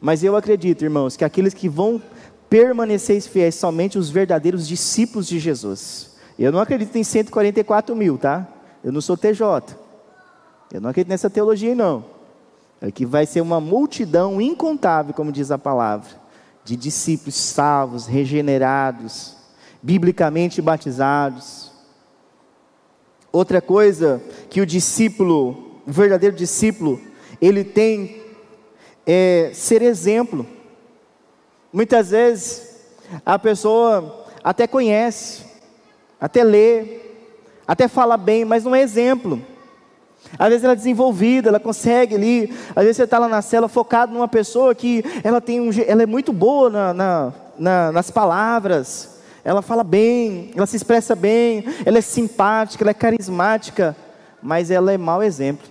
Mas 0.00 0.24
eu 0.24 0.34
acredito, 0.34 0.82
irmãos, 0.82 1.16
que 1.16 1.24
aqueles 1.24 1.54
que 1.54 1.68
vão 1.68 2.02
permanecer 2.48 3.20
fiéis 3.22 3.54
somente 3.54 3.98
os 3.98 4.10
verdadeiros 4.10 4.66
discípulos 4.66 5.28
de 5.28 5.38
Jesus. 5.38 6.10
Eu 6.38 6.50
não 6.50 6.58
acredito 6.58 6.96
em 6.96 7.04
144 7.04 7.94
mil, 7.94 8.18
tá? 8.18 8.48
Eu 8.82 8.90
não 8.90 9.00
sou 9.00 9.16
TJ. 9.16 9.76
Eu 10.72 10.80
não 10.80 10.90
acredito 10.90 11.10
nessa 11.10 11.28
teologia, 11.28 11.74
não. 11.74 12.04
É 12.80 12.90
que 12.90 13.04
vai 13.04 13.26
ser 13.26 13.40
uma 13.40 13.60
multidão 13.60 14.40
incontável, 14.40 15.12
como 15.12 15.30
diz 15.30 15.50
a 15.50 15.58
palavra, 15.58 16.08
de 16.64 16.76
discípulos 16.76 17.34
salvos, 17.34 18.06
regenerados, 18.06 19.36
biblicamente 19.82 20.62
batizados 20.62 21.70
Outra 23.32 23.60
coisa 23.60 24.20
que 24.48 24.60
o 24.60 24.66
discípulo, 24.66 25.80
o 25.86 25.92
verdadeiro 25.92 26.34
discípulo, 26.34 27.00
ele 27.40 27.62
tem 27.62 28.20
é 29.06 29.50
ser 29.54 29.82
exemplo. 29.82 30.44
Muitas 31.72 32.10
vezes 32.10 32.76
a 33.24 33.38
pessoa 33.38 34.26
até 34.42 34.66
conhece, 34.66 35.44
até 36.20 36.42
lê, 36.42 37.00
até 37.66 37.86
fala 37.86 38.16
bem, 38.16 38.44
mas 38.44 38.64
não 38.64 38.74
é 38.74 38.82
exemplo. 38.82 39.40
Às 40.38 40.48
vezes 40.48 40.64
ela 40.64 40.74
é 40.74 40.76
desenvolvida, 40.76 41.48
ela 41.48 41.60
consegue 41.60 42.14
ali. 42.14 42.54
Às 42.74 42.84
vezes 42.84 42.96
você 42.96 43.04
está 43.04 43.18
lá 43.18 43.28
na 43.28 43.42
cela 43.42 43.68
focado 43.68 44.12
numa 44.12 44.28
pessoa 44.28 44.74
que 44.74 45.04
ela 45.24 45.40
tem 45.40 45.60
um, 45.60 45.70
ela 45.86 46.02
é 46.02 46.06
muito 46.06 46.32
boa 46.32 46.70
na, 46.70 46.94
na, 46.94 47.32
na, 47.58 47.92
nas 47.92 48.10
palavras, 48.10 49.18
ela 49.44 49.62
fala 49.62 49.82
bem, 49.82 50.50
ela 50.54 50.66
se 50.66 50.76
expressa 50.76 51.16
bem, 51.16 51.64
ela 51.84 51.98
é 51.98 52.02
simpática, 52.02 52.84
ela 52.84 52.90
é 52.90 52.94
carismática, 52.94 53.96
mas 54.42 54.70
ela 54.70 54.92
é 54.92 54.98
mau 54.98 55.22
exemplo. 55.22 55.68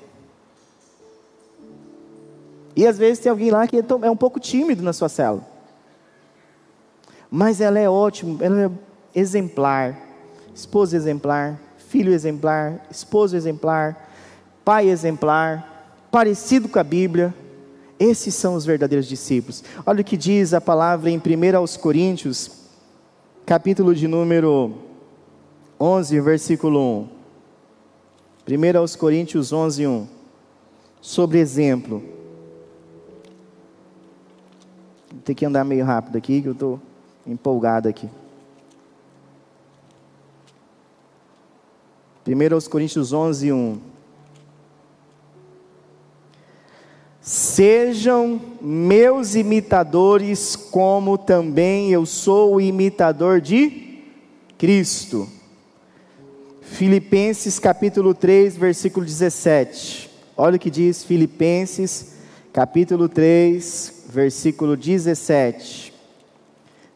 E 2.76 2.88
às 2.88 2.98
vezes 2.98 3.20
tem 3.20 3.30
alguém 3.30 3.52
lá 3.52 3.68
que 3.68 3.78
é, 3.78 3.84
é 4.04 4.10
um 4.12 4.16
pouco 4.16 4.40
tímido 4.40 4.82
na 4.84 4.94
sua 4.94 5.10
cela. 5.10 5.46
Mas 7.30 7.62
ela 7.62 7.78
é 7.78 7.90
ótima, 7.90 8.44
ela 8.44 8.66
é 8.66 8.72
exemplar, 9.14 9.98
esposa 10.54 10.96
exemplar, 10.96 11.60
filho 11.78 12.12
exemplar, 12.12 12.86
esposo 12.90 13.36
exemplar, 13.36 14.09
pai 14.70 14.88
exemplar, 14.88 16.06
parecido 16.12 16.70
com 16.70 16.78
a 16.78 16.84
Bíblia. 16.84 17.34
Esses 18.00 18.36
são 18.36 18.54
os 18.54 18.64
verdadeiros 18.66 19.08
discípulos. 19.08 19.64
Olha 19.84 20.02
o 20.02 20.04
que 20.04 20.16
diz 20.16 20.54
a 20.54 20.62
palavra 20.62 21.10
em 21.10 21.18
1 21.18 21.58
aos 21.58 21.76
Coríntios 21.76 22.52
capítulo 23.48 23.96
de 23.96 24.08
número 24.08 24.76
11, 25.80 26.22
versículo 26.22 27.08
1. 28.48 28.54
1 28.76 28.78
aos 28.78 28.96
Coríntios 28.96 29.52
11, 29.52 29.88
1. 29.88 30.08
Sobre 31.02 31.40
exemplo. 31.40 32.04
Vou 35.12 35.22
ter 35.26 35.34
que 35.34 35.48
andar 35.48 35.64
meio 35.64 35.84
rápido 35.84 36.16
aqui, 36.16 36.44
que 36.44 36.48
eu 36.48 36.54
estou 36.54 36.80
empolgado 37.26 37.90
aqui. 37.90 38.08
1 42.28 42.54
aos 42.54 42.68
Coríntios 42.68 43.12
11, 43.12 43.52
1. 43.52 43.89
Sejam 47.22 48.40
meus 48.62 49.36
imitadores, 49.36 50.56
como 50.56 51.18
também 51.18 51.92
eu 51.92 52.06
sou 52.06 52.56
o 52.56 52.62
imitador 52.62 53.42
de 53.42 54.00
Cristo. 54.58 55.28
Filipenses 56.62 57.60
capítulo 57.60 58.14
3, 58.14 58.56
versículo 58.56 59.06
17. 59.06 60.10
Olha 60.38 60.56
o 60.56 60.60
que 60.60 60.70
diz 60.70 61.04
Filipenses 61.04 62.14
capítulo 62.54 63.10
3, 63.10 64.06
versículo 64.10 64.78
17. 64.78 65.94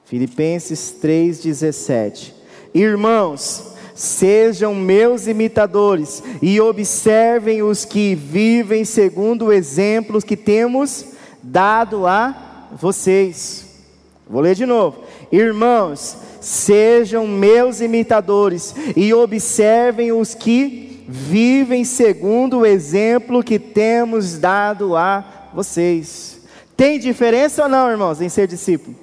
Filipenses 0.05 0.91
3, 0.91 1.39
17. 1.39 2.33
Irmãos, 2.73 3.72
Sejam 3.95 4.73
meus 4.73 5.27
imitadores 5.27 6.23
e 6.41 6.59
observem 6.59 7.61
os 7.61 7.85
que 7.85 8.15
vivem 8.15 8.83
segundo 8.85 9.45
o 9.45 9.53
exemplo 9.53 10.21
que 10.21 10.35
temos 10.35 11.05
dado 11.41 12.07
a 12.07 12.69
vocês. 12.79 13.65
Vou 14.27 14.41
ler 14.41 14.55
de 14.55 14.65
novo. 14.65 15.03
Irmãos, 15.31 16.17
sejam 16.41 17.27
meus 17.27 17.81
imitadores 17.81 18.73
e 18.95 19.13
observem 19.13 20.11
os 20.11 20.33
que 20.33 21.03
vivem 21.07 21.83
segundo 21.83 22.59
o 22.59 22.65
exemplo 22.65 23.43
que 23.43 23.59
temos 23.59 24.37
dado 24.37 24.95
a 24.95 25.49
vocês. 25.53 26.39
Tem 26.75 26.97
diferença 26.97 27.63
ou 27.63 27.69
não, 27.69 27.91
irmãos, 27.91 28.21
em 28.21 28.29
ser 28.29 28.47
discípulo? 28.47 28.95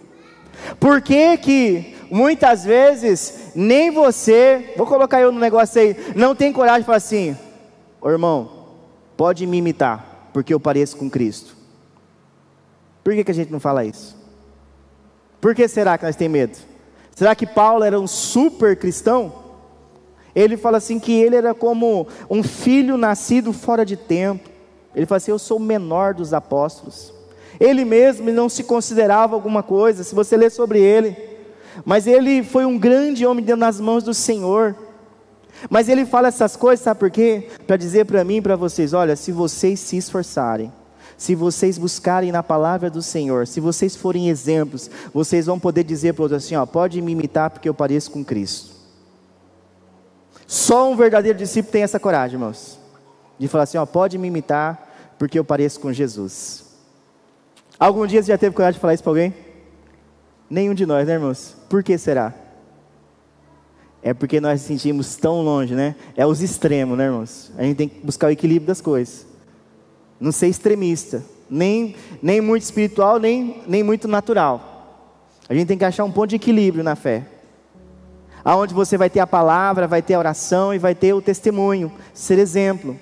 Por 0.78 1.00
que 1.00 1.36
que 1.38 1.94
muitas 2.10 2.64
vezes 2.64 3.39
nem 3.54 3.90
você, 3.90 4.72
vou 4.76 4.86
colocar 4.86 5.20
eu 5.20 5.32
no 5.32 5.40
negócio 5.40 5.80
aí, 5.80 5.96
não 6.14 6.34
tem 6.34 6.52
coragem 6.52 6.80
de 6.80 6.86
falar 6.86 6.98
assim, 6.98 7.36
ô 8.00 8.10
irmão, 8.10 8.50
pode 9.16 9.46
me 9.46 9.58
imitar, 9.58 10.28
porque 10.32 10.52
eu 10.52 10.60
pareço 10.60 10.96
com 10.96 11.10
Cristo. 11.10 11.56
Por 13.02 13.14
que, 13.14 13.24
que 13.24 13.30
a 13.30 13.34
gente 13.34 13.50
não 13.50 13.60
fala 13.60 13.84
isso? 13.84 14.16
Por 15.40 15.54
que 15.54 15.66
será 15.66 15.96
que 15.96 16.04
nós 16.04 16.16
temos 16.16 16.32
medo? 16.32 16.58
Será 17.14 17.34
que 17.34 17.46
Paulo 17.46 17.84
era 17.84 17.98
um 17.98 18.06
super 18.06 18.76
cristão? 18.76 19.32
Ele 20.34 20.56
fala 20.56 20.78
assim 20.78 20.98
que 20.98 21.12
ele 21.12 21.36
era 21.36 21.54
como 21.54 22.06
um 22.28 22.42
filho 22.42 22.96
nascido 22.96 23.52
fora 23.52 23.84
de 23.84 23.96
tempo. 23.96 24.48
Ele 24.94 25.06
fala 25.06 25.16
assim: 25.16 25.30
Eu 25.30 25.38
sou 25.38 25.56
o 25.56 25.60
menor 25.60 26.14
dos 26.14 26.32
apóstolos. 26.32 27.12
Ele 27.58 27.84
mesmo 27.84 28.30
não 28.30 28.48
se 28.48 28.64
considerava 28.64 29.34
alguma 29.34 29.62
coisa, 29.62 30.02
se 30.02 30.14
você 30.14 30.36
ler 30.36 30.50
sobre 30.50 30.80
ele. 30.80 31.29
Mas 31.84 32.06
ele 32.06 32.42
foi 32.42 32.64
um 32.64 32.78
grande 32.78 33.26
homem 33.26 33.44
nas 33.56 33.80
mãos 33.80 34.02
do 34.02 34.14
Senhor. 34.14 34.74
Mas 35.68 35.88
ele 35.88 36.06
fala 36.06 36.28
essas 36.28 36.56
coisas, 36.56 36.82
sabe 36.82 37.00
por 37.00 37.10
quê? 37.10 37.48
Para 37.66 37.76
dizer 37.76 38.06
para 38.06 38.24
mim 38.24 38.36
e 38.36 38.42
para 38.42 38.56
vocês: 38.56 38.92
olha, 38.92 39.16
se 39.16 39.32
vocês 39.32 39.78
se 39.80 39.96
esforçarem, 39.96 40.72
se 41.16 41.34
vocês 41.34 41.76
buscarem 41.76 42.32
na 42.32 42.42
palavra 42.42 42.88
do 42.88 43.02
Senhor, 43.02 43.46
se 43.46 43.60
vocês 43.60 43.94
forem 43.94 44.28
exemplos, 44.28 44.90
vocês 45.12 45.46
vão 45.46 45.58
poder 45.58 45.84
dizer 45.84 46.14
para 46.14 46.22
outros 46.22 46.44
assim: 46.44 46.56
ó, 46.56 46.64
pode 46.64 47.00
me 47.02 47.12
imitar 47.12 47.50
porque 47.50 47.68
eu 47.68 47.74
pareço 47.74 48.10
com 48.10 48.24
Cristo. 48.24 48.70
Só 50.46 50.90
um 50.90 50.96
verdadeiro 50.96 51.38
discípulo 51.38 51.72
tem 51.72 51.82
essa 51.82 52.00
coragem, 52.00 52.36
irmãos, 52.36 52.78
de 53.38 53.48
falar 53.48 53.64
assim: 53.64 53.78
ó, 53.78 53.84
pode 53.84 54.16
me 54.16 54.28
imitar 54.28 55.14
porque 55.18 55.38
eu 55.38 55.44
pareço 55.44 55.78
com 55.78 55.92
Jesus. 55.92 56.64
Algum 57.78 58.06
dia 58.06 58.22
você 58.22 58.28
já 58.28 58.38
teve 58.38 58.54
coragem 58.54 58.74
de 58.74 58.80
falar 58.80 58.94
isso 58.94 59.02
para 59.02 59.10
alguém? 59.10 59.34
Nenhum 60.50 60.74
de 60.74 60.84
nós, 60.84 61.06
né, 61.06 61.14
irmãos? 61.14 61.56
Por 61.68 61.80
que 61.80 61.96
será? 61.96 62.34
É 64.02 64.12
porque 64.12 64.40
nós 64.40 64.62
sentimos 64.62 65.14
tão 65.14 65.42
longe, 65.42 65.74
né? 65.74 65.94
É 66.16 66.26
os 66.26 66.42
extremos, 66.42 66.98
né, 66.98 67.04
irmãos? 67.04 67.52
A 67.56 67.62
gente 67.62 67.76
tem 67.76 67.88
que 67.88 68.04
buscar 68.04 68.26
o 68.26 68.30
equilíbrio 68.30 68.66
das 68.66 68.80
coisas. 68.80 69.26
Não 70.18 70.32
ser 70.32 70.48
extremista, 70.48 71.22
nem, 71.48 71.94
nem 72.20 72.40
muito 72.40 72.62
espiritual, 72.62 73.20
nem, 73.20 73.62
nem 73.66 73.84
muito 73.84 74.08
natural. 74.08 75.06
A 75.48 75.54
gente 75.54 75.68
tem 75.68 75.78
que 75.78 75.84
achar 75.84 76.04
um 76.04 76.10
ponto 76.10 76.30
de 76.30 76.36
equilíbrio 76.36 76.82
na 76.82 76.96
fé. 76.96 77.24
Aonde 78.44 78.74
você 78.74 78.96
vai 78.96 79.08
ter 79.08 79.20
a 79.20 79.26
palavra, 79.26 79.86
vai 79.86 80.02
ter 80.02 80.14
a 80.14 80.18
oração 80.18 80.74
e 80.74 80.78
vai 80.78 80.94
ter 80.94 81.12
o 81.12 81.22
testemunho, 81.22 81.92
ser 82.12 82.38
exemplo. 82.38 82.98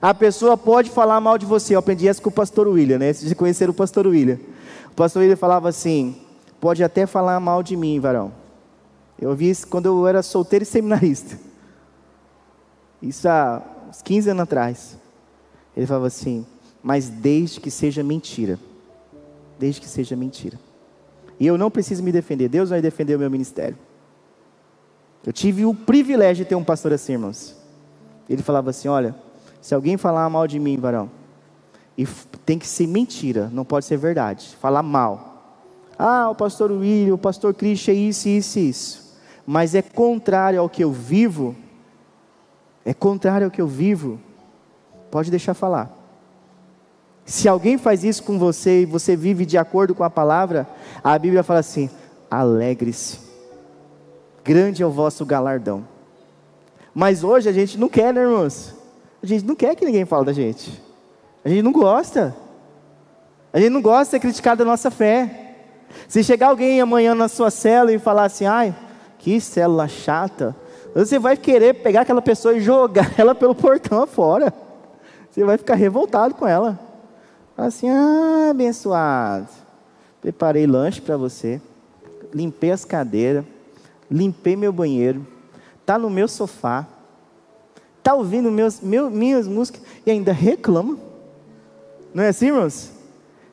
A 0.00 0.14
pessoa 0.14 0.56
pode 0.56 0.90
falar 0.90 1.20
mal 1.20 1.36
de 1.36 1.46
você. 1.46 1.74
Eu 1.74 1.78
aprendi 1.78 2.06
isso 2.06 2.22
com 2.22 2.28
o 2.28 2.32
pastor 2.32 2.68
William, 2.68 2.98
né? 2.98 3.12
de 3.12 3.34
conhecer 3.34 3.68
o 3.68 3.74
pastor 3.74 4.06
William. 4.06 4.38
O 4.92 4.94
pastor 4.94 5.22
William 5.22 5.36
falava 5.36 5.68
assim: 5.68 6.16
pode 6.60 6.84
até 6.84 7.06
falar 7.06 7.40
mal 7.40 7.62
de 7.62 7.76
mim, 7.76 7.98
varão. 7.98 8.32
Eu 9.18 9.30
ouvi 9.30 9.50
isso 9.50 9.66
quando 9.66 9.86
eu 9.86 10.06
era 10.06 10.22
solteiro 10.22 10.62
e 10.62 10.66
seminarista. 10.66 11.38
Isso 13.02 13.28
há 13.28 13.62
uns 13.88 14.02
15 14.02 14.30
anos 14.30 14.42
atrás. 14.42 14.98
Ele 15.76 15.86
falava 15.86 16.06
assim: 16.06 16.46
mas 16.82 17.08
desde 17.08 17.60
que 17.60 17.70
seja 17.70 18.02
mentira. 18.02 18.58
Desde 19.58 19.80
que 19.80 19.88
seja 19.88 20.16
mentira. 20.16 20.58
E 21.38 21.46
eu 21.46 21.56
não 21.56 21.70
preciso 21.70 22.02
me 22.02 22.12
defender. 22.12 22.48
Deus 22.48 22.70
vai 22.70 22.80
defender 22.80 23.16
o 23.16 23.18
meu 23.18 23.30
ministério. 23.30 23.76
Eu 25.24 25.32
tive 25.32 25.64
o 25.64 25.74
privilégio 25.74 26.44
de 26.44 26.48
ter 26.48 26.54
um 26.54 26.64
pastor 26.64 26.92
assim, 26.92 27.12
irmãos. 27.12 27.56
Ele 28.28 28.42
falava 28.42 28.70
assim: 28.70 28.88
olha, 28.88 29.14
se 29.60 29.74
alguém 29.74 29.96
falar 29.96 30.28
mal 30.30 30.46
de 30.46 30.58
mim, 30.58 30.78
varão, 30.78 31.10
e 31.96 32.06
tem 32.46 32.58
que 32.58 32.66
ser 32.66 32.86
mentira, 32.86 33.50
não 33.52 33.64
pode 33.64 33.84
ser 33.84 33.98
verdade. 33.98 34.56
Falar 34.60 34.82
mal. 34.82 35.29
Ah, 36.02 36.30
o 36.30 36.34
pastor 36.34 36.72
William, 36.72 37.12
o 37.12 37.18
pastor 37.18 37.52
Christian, 37.52 37.92
é 37.92 37.96
isso, 37.96 38.26
isso, 38.26 38.58
isso. 38.58 39.16
Mas 39.46 39.74
é 39.74 39.82
contrário 39.82 40.58
ao 40.58 40.66
que 40.66 40.82
eu 40.82 40.90
vivo. 40.90 41.54
É 42.86 42.94
contrário 42.94 43.44
ao 43.44 43.50
que 43.50 43.60
eu 43.60 43.66
vivo. 43.66 44.18
Pode 45.10 45.30
deixar 45.30 45.52
falar. 45.52 45.94
Se 47.26 47.46
alguém 47.46 47.76
faz 47.76 48.02
isso 48.02 48.22
com 48.22 48.38
você 48.38 48.80
e 48.80 48.86
você 48.86 49.14
vive 49.14 49.44
de 49.44 49.58
acordo 49.58 49.94
com 49.94 50.02
a 50.02 50.08
palavra, 50.08 50.66
a 51.04 51.18
Bíblia 51.18 51.42
fala 51.42 51.60
assim: 51.60 51.90
alegre-se. 52.30 53.18
Grande 54.42 54.82
é 54.82 54.86
o 54.86 54.90
vosso 54.90 55.26
galardão. 55.26 55.86
Mas 56.94 57.22
hoje 57.22 57.46
a 57.46 57.52
gente 57.52 57.76
não 57.76 57.90
quer, 57.90 58.14
né, 58.14 58.22
irmãos? 58.22 58.74
A 59.22 59.26
gente 59.26 59.44
não 59.44 59.54
quer 59.54 59.76
que 59.76 59.84
ninguém 59.84 60.06
fale 60.06 60.24
da 60.24 60.32
gente. 60.32 60.82
A 61.44 61.48
gente 61.50 61.60
não 61.60 61.72
gosta. 61.72 62.34
A 63.52 63.60
gente 63.60 63.68
não 63.68 63.82
gosta 63.82 64.04
de 64.04 64.10
ser 64.12 64.20
criticado 64.20 64.64
da 64.64 64.70
nossa 64.70 64.90
fé. 64.90 65.49
Se 66.08 66.22
chegar 66.22 66.48
alguém 66.48 66.80
amanhã 66.80 67.14
na 67.14 67.28
sua 67.28 67.50
cela 67.50 67.92
e 67.92 67.98
falar 67.98 68.24
assim, 68.24 68.46
ai, 68.46 68.74
que 69.18 69.40
célula 69.40 69.88
chata, 69.88 70.56
você 70.94 71.18
vai 71.18 71.36
querer 71.36 71.74
pegar 71.74 72.02
aquela 72.02 72.22
pessoa 72.22 72.56
e 72.56 72.60
jogar 72.60 73.12
ela 73.18 73.34
pelo 73.34 73.54
portão 73.54 74.06
fora. 74.06 74.52
Você 75.30 75.44
vai 75.44 75.56
ficar 75.56 75.74
revoltado 75.74 76.34
com 76.34 76.46
ela. 76.46 76.78
Fala 77.56 77.68
assim, 77.68 77.88
ah, 77.88 78.48
abençoado. 78.50 79.48
Preparei 80.20 80.66
lanche 80.66 81.00
para 81.00 81.16
você. 81.16 81.60
Limpei 82.34 82.72
as 82.72 82.84
cadeiras. 82.84 83.44
Limpei 84.10 84.56
meu 84.56 84.72
banheiro. 84.72 85.26
Tá 85.86 85.98
no 85.98 86.10
meu 86.10 86.26
sofá 86.26 86.86
está 88.00 88.14
ouvindo 88.14 88.50
meus, 88.50 88.80
meu, 88.80 89.10
minhas 89.10 89.46
músicas 89.46 89.82
e 90.04 90.10
ainda 90.10 90.32
reclama. 90.32 90.98
Não 92.12 92.24
é 92.24 92.28
assim, 92.28 92.46
irmãos? 92.46 92.90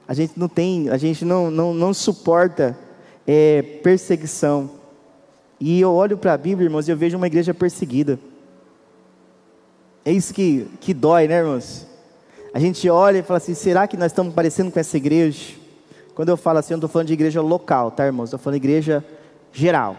A 0.08 0.14
gente 0.14 0.34
não 0.38 0.48
tem, 0.48 0.90
a 0.90 0.98
gente 0.98 1.26
não, 1.26 1.52
não, 1.52 1.74
não 1.74 1.94
suporta 1.94 2.78
é, 3.26 3.62
perseguição. 3.84 4.70
E 5.60 5.82
eu 5.82 5.92
olho 5.94 6.18
para 6.18 6.34
a 6.34 6.38
Bíblia, 6.38 6.68
irmãos, 6.68 6.88
e 6.88 6.92
eu 6.92 6.98
vejo 6.98 7.18
uma 7.18 7.28
igreja 7.28 7.54
perseguida. 7.54 8.20
É 10.06 10.12
isso 10.12 10.34
que, 10.34 10.68
que 10.80 10.94
dói, 10.94 11.28
né, 11.28 11.40
irmãos? 11.40 11.86
A 12.54 12.60
gente 12.60 12.90
olha 12.90 13.18
e 13.18 13.24
fala 13.24 13.38
assim: 13.38 13.54
será 13.54 13.88
que 13.88 13.98
nós 13.98 14.12
estamos 14.12 14.34
parecendo 14.34 14.72
com 14.72 14.80
essa 14.80 14.96
igreja? 14.96 15.56
Quando 16.16 16.30
eu 16.30 16.38
falo 16.38 16.60
assim, 16.60 16.74
eu 16.74 16.78
não 16.78 16.80
estou 16.80 16.90
falando 16.90 17.08
de 17.08 17.14
igreja 17.14 17.42
local, 17.42 17.92
tá, 17.92 18.06
irmãos? 18.06 18.26
Estou 18.26 18.40
falando 18.40 18.60
de 18.60 18.66
igreja 18.66 19.04
geral 19.52 19.98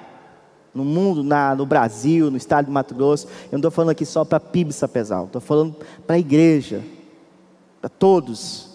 no 0.75 0.85
mundo, 0.85 1.23
na, 1.23 1.55
no 1.55 1.67
Brasil, 1.67 2.31
no 2.31 2.37
estado 2.37 2.67
de 2.67 2.71
Mato 2.71 2.95
Grosso. 2.95 3.27
Eu 3.27 3.53
não 3.53 3.59
estou 3.59 3.71
falando 3.71 3.91
aqui 3.91 4.07
só 4.07 4.25
para 4.25 4.39
PIB 4.41 4.73
Sapezal, 4.73 5.27
estou 5.27 5.41
falando 5.41 5.77
para 6.07 6.17
a 6.17 6.19
igreja, 6.19 6.83
para 7.81 7.89
todos. 7.89 8.68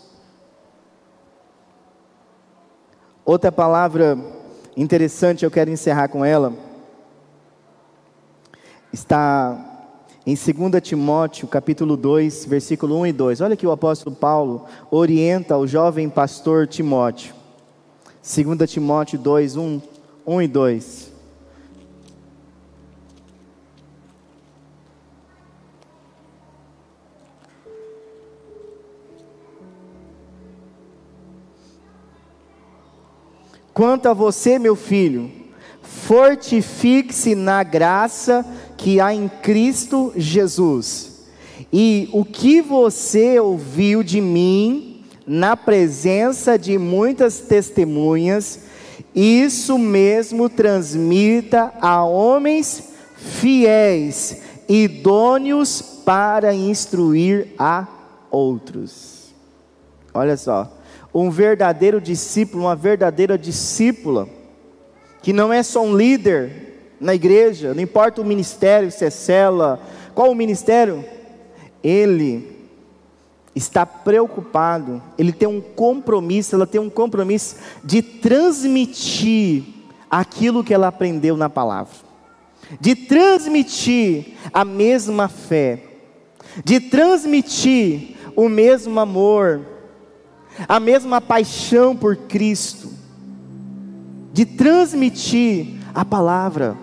Outra 3.26 3.54
palavra 3.54 4.18
interessante, 4.76 5.46
eu 5.46 5.52
quero 5.52 5.72
encerrar 5.72 6.10
com 6.10 6.26
ela, 6.26 6.52
está 8.92 9.74
em 10.26 10.36
2 10.36 10.82
Timóteo, 10.82 11.48
capítulo 11.48 11.96
2, 11.96 12.46
versículo 12.46 13.00
1 13.00 13.08
e 13.08 13.14
2. 13.14 13.40
Olha 13.40 13.56
que 13.56 13.66
o 13.66 13.72
apóstolo 13.72 14.14
Paulo 14.14 14.66
orienta 14.92 15.58
o 15.58 15.66
jovem 15.66 16.10
pastor 16.10 16.68
Timóteo. 16.68 17.34
2 18.22 18.70
Timóteo 18.70 19.18
2, 19.18 19.56
1, 19.56 19.82
1 20.28 20.42
e 20.42 20.48
2. 20.50 21.03
Quanto 33.74 34.08
a 34.08 34.14
você, 34.14 34.60
meu 34.60 34.76
filho, 34.76 35.32
fortifique-se 35.82 37.34
na 37.34 37.64
graça 37.64 38.46
que 38.78 39.00
há 39.00 39.14
em 39.14 39.28
Cristo 39.28 40.14
Jesus. 40.16 41.24
E 41.72 42.08
o 42.14 42.24
que 42.24 42.62
você 42.62 43.40
ouviu 43.40 44.04
de 44.04 44.22
mim, 44.22 45.04
na 45.26 45.58
presença 45.58 46.58
de 46.58 46.78
muitas 46.78 47.40
testemunhas, 47.40 48.60
isso 49.16 49.80
mesmo 49.80 50.50
transmita 50.50 51.74
a 51.82 52.04
homens 52.04 52.92
fiéis, 53.16 54.42
idôneos 54.70 55.82
para 56.06 56.54
instruir 56.54 57.56
a 57.58 57.88
outros. 58.30 59.34
Olha 60.14 60.38
só 60.38 60.83
um 61.14 61.30
verdadeiro 61.30 62.02
discípulo, 62.02 62.64
uma 62.64 62.76
verdadeira 62.76 63.38
discípula, 63.38 64.28
que 65.22 65.32
não 65.32 65.54
é 65.54 65.62
só 65.62 65.84
um 65.84 65.96
líder 65.96 66.74
na 67.00 67.14
igreja, 67.14 67.74
não 67.74 67.82
importa 67.82 68.22
o 68.22 68.26
ministério, 68.26 68.92
se 68.92 69.06
é 69.06 69.10
cela, 69.10 69.80
qual 70.16 70.32
o 70.32 70.36
ministério, 70.36 71.04
ele 71.84 72.54
está 73.56 73.86
preocupado, 73.86 75.02
ele 75.18 75.32
tem 75.32 75.48
um 75.48 75.62
compromisso, 75.62 76.56
ela 76.56 76.66
tem 76.66 76.82
um 76.82 76.90
compromisso 76.90 77.58
de 77.84 78.02
transmitir 78.02 79.64
aquilo 80.10 80.64
que 80.64 80.74
ela 80.74 80.88
aprendeu 80.88 81.38
na 81.38 81.50
palavra, 81.50 81.94
de 82.80 82.96
transmitir 82.96 84.34
a 84.52 84.66
mesma 84.66 85.28
fé, 85.28 85.80
de 86.64 86.80
transmitir 86.80 88.16
o 88.36 88.50
mesmo 88.50 89.00
amor, 89.00 89.73
a 90.68 90.80
mesma 90.80 91.20
paixão 91.20 91.96
por 91.96 92.16
Cristo, 92.16 92.90
de 94.32 94.46
transmitir 94.46 95.80
a 95.94 96.04
palavra. 96.04 96.78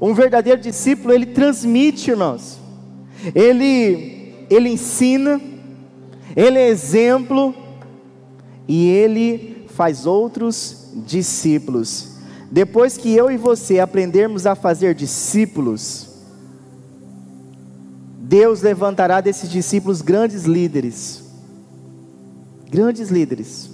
Um 0.00 0.14
verdadeiro 0.14 0.60
discípulo, 0.60 1.12
ele 1.12 1.26
transmite, 1.26 2.10
irmãos. 2.10 2.58
Ele 3.34 4.24
ele 4.50 4.68
ensina, 4.68 5.40
ele 6.36 6.58
é 6.58 6.68
exemplo 6.68 7.54
e 8.68 8.88
ele 8.88 9.66
faz 9.68 10.06
outros 10.06 10.90
discípulos. 11.06 12.14
Depois 12.50 12.96
que 12.96 13.12
eu 13.14 13.30
e 13.30 13.36
você 13.36 13.80
aprendermos 13.80 14.46
a 14.46 14.54
fazer 14.54 14.94
discípulos, 14.94 16.08
Deus 18.20 18.62
levantará 18.62 19.20
desses 19.20 19.50
discípulos 19.50 20.00
grandes 20.00 20.44
líderes. 20.44 21.23
Grandes 22.74 23.08
líderes. 23.08 23.70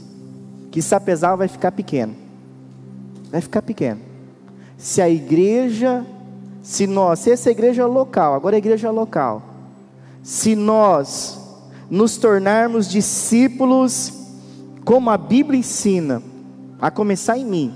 Que 0.71 0.83
Sapezal 0.83 1.35
vai 1.35 1.49
ficar 1.49 1.73
pequeno. 1.73 2.15
Vai 3.31 3.41
ficar 3.41 3.63
pequeno. 3.63 4.03
Se 4.77 5.01
a 5.01 5.09
igreja, 5.09 6.05
se 6.63 6.87
nós, 6.87 7.21
se 7.21 7.31
essa 7.31 7.51
igreja 7.51 7.81
é 7.81 7.87
local, 7.87 8.35
agora 8.35 8.57
a 8.57 8.59
igreja 8.59 8.89
é 8.89 8.91
local. 8.91 9.43
Se 10.23 10.55
nós 10.55 11.41
nos 11.89 12.19
tornarmos 12.19 12.91
discípulos 12.91 14.13
como 14.85 15.09
a 15.09 15.17
Bíblia 15.17 15.59
ensina, 15.59 16.23
a 16.79 16.91
começar 16.91 17.39
em 17.39 17.45
mim, 17.47 17.75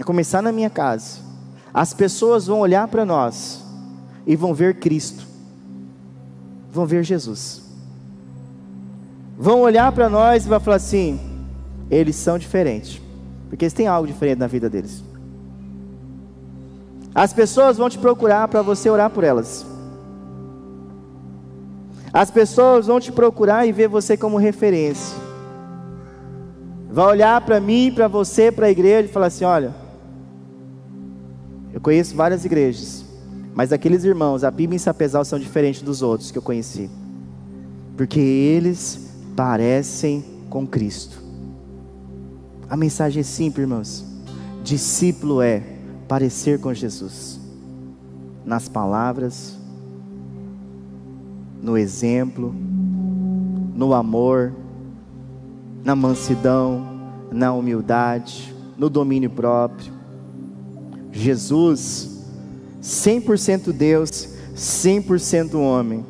a 0.00 0.02
começar 0.02 0.42
na 0.42 0.50
minha 0.50 0.68
casa, 0.68 1.20
as 1.72 1.94
pessoas 1.94 2.48
vão 2.48 2.58
olhar 2.58 2.88
para 2.88 3.04
nós 3.04 3.62
e 4.26 4.34
vão 4.34 4.52
ver 4.52 4.80
Cristo, 4.80 5.24
vão 6.72 6.84
ver 6.86 7.04
Jesus, 7.04 7.67
vão 9.38 9.60
olhar 9.60 9.92
para 9.92 10.08
nós 10.08 10.44
e 10.44 10.48
vão 10.48 10.58
falar 10.58 10.76
assim: 10.76 11.20
eles 11.88 12.16
são 12.16 12.36
diferentes, 12.36 13.00
porque 13.48 13.64
eles 13.64 13.72
têm 13.72 13.86
algo 13.86 14.06
diferente 14.06 14.38
na 14.38 14.48
vida 14.48 14.68
deles. 14.68 15.04
As 17.14 17.32
pessoas 17.32 17.78
vão 17.78 17.88
te 17.88 17.98
procurar 17.98 18.48
para 18.48 18.62
você 18.62 18.90
orar 18.90 19.10
por 19.10 19.24
elas. 19.24 19.64
As 22.12 22.30
pessoas 22.30 22.86
vão 22.86 22.98
te 22.98 23.12
procurar 23.12 23.66
e 23.66 23.72
ver 23.72 23.88
você 23.88 24.16
como 24.16 24.36
referência. 24.36 25.16
Vai 26.90 27.06
olhar 27.06 27.40
para 27.42 27.60
mim, 27.60 27.92
para 27.94 28.08
você, 28.08 28.50
para 28.50 28.66
a 28.66 28.70
igreja 28.70 29.08
e 29.08 29.12
falar 29.12 29.26
assim: 29.26 29.44
olha, 29.44 29.74
eu 31.72 31.80
conheço 31.80 32.16
várias 32.16 32.44
igrejas, 32.44 33.04
mas 33.54 33.72
aqueles 33.72 34.04
irmãos, 34.04 34.42
a 34.42 34.50
Bíblia 34.50 34.76
e 34.76 34.80
Sapezal 34.80 35.24
são 35.24 35.38
diferentes 35.38 35.82
dos 35.82 36.02
outros 36.02 36.30
que 36.30 36.38
eu 36.38 36.42
conheci, 36.42 36.90
porque 37.96 38.20
eles 38.20 39.07
parecem 39.38 40.24
com 40.50 40.66
Cristo. 40.66 41.22
A 42.68 42.76
mensagem 42.76 43.20
é 43.20 43.22
simples, 43.22 43.62
irmãos. 43.62 44.04
Discípulo 44.64 45.40
é 45.40 45.62
parecer 46.08 46.58
com 46.58 46.74
Jesus, 46.74 47.38
nas 48.44 48.68
palavras, 48.68 49.56
no 51.62 51.78
exemplo, 51.78 52.52
no 53.76 53.94
amor, 53.94 54.52
na 55.84 55.94
mansidão, 55.94 57.12
na 57.30 57.52
humildade, 57.52 58.52
no 58.76 58.90
domínio 58.90 59.30
próprio. 59.30 59.92
Jesus, 61.12 62.24
100% 62.82 63.70
Deus, 63.70 64.30
100% 64.56 65.54
homem. 65.54 66.04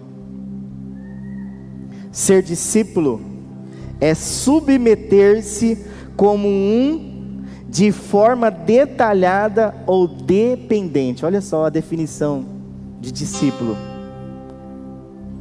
Ser 2.19 2.43
discípulo 2.43 3.21
é 4.01 4.13
submeter-se 4.13 5.79
como 6.17 6.49
um 6.49 7.45
de 7.69 7.93
forma 7.93 8.51
detalhada 8.51 9.73
ou 9.87 10.09
dependente. 10.09 11.25
Olha 11.25 11.41
só 11.41 11.67
a 11.67 11.71
definição 11.71 12.45
de 13.01 13.13
discípulo. 13.13 13.77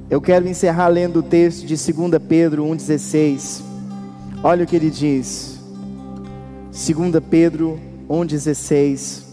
Eu 0.07 0.21
quero 0.21 0.47
encerrar 0.47 0.89
lendo 0.89 1.21
o 1.21 1.23
texto 1.23 1.65
de 1.65 1.75
2 1.75 2.21
Pedro 2.29 2.63
1,16. 2.65 3.63
Olha 4.43 4.63
o 4.63 4.67
que 4.67 4.75
ele 4.75 4.91
diz. 4.91 5.59
2 6.65 7.23
Pedro 7.27 7.79
1,16. 8.07 9.23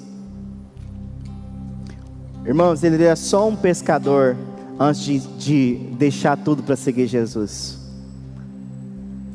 Irmãos, 2.46 2.82
ele 2.82 3.04
era 3.04 3.14
só 3.14 3.46
um 3.46 3.54
pescador 3.54 4.34
antes 4.78 5.04
de, 5.04 5.18
de 5.20 5.74
deixar 5.96 6.36
tudo 6.36 6.62
para 6.62 6.76
seguir 6.76 7.06
Jesus. 7.06 7.78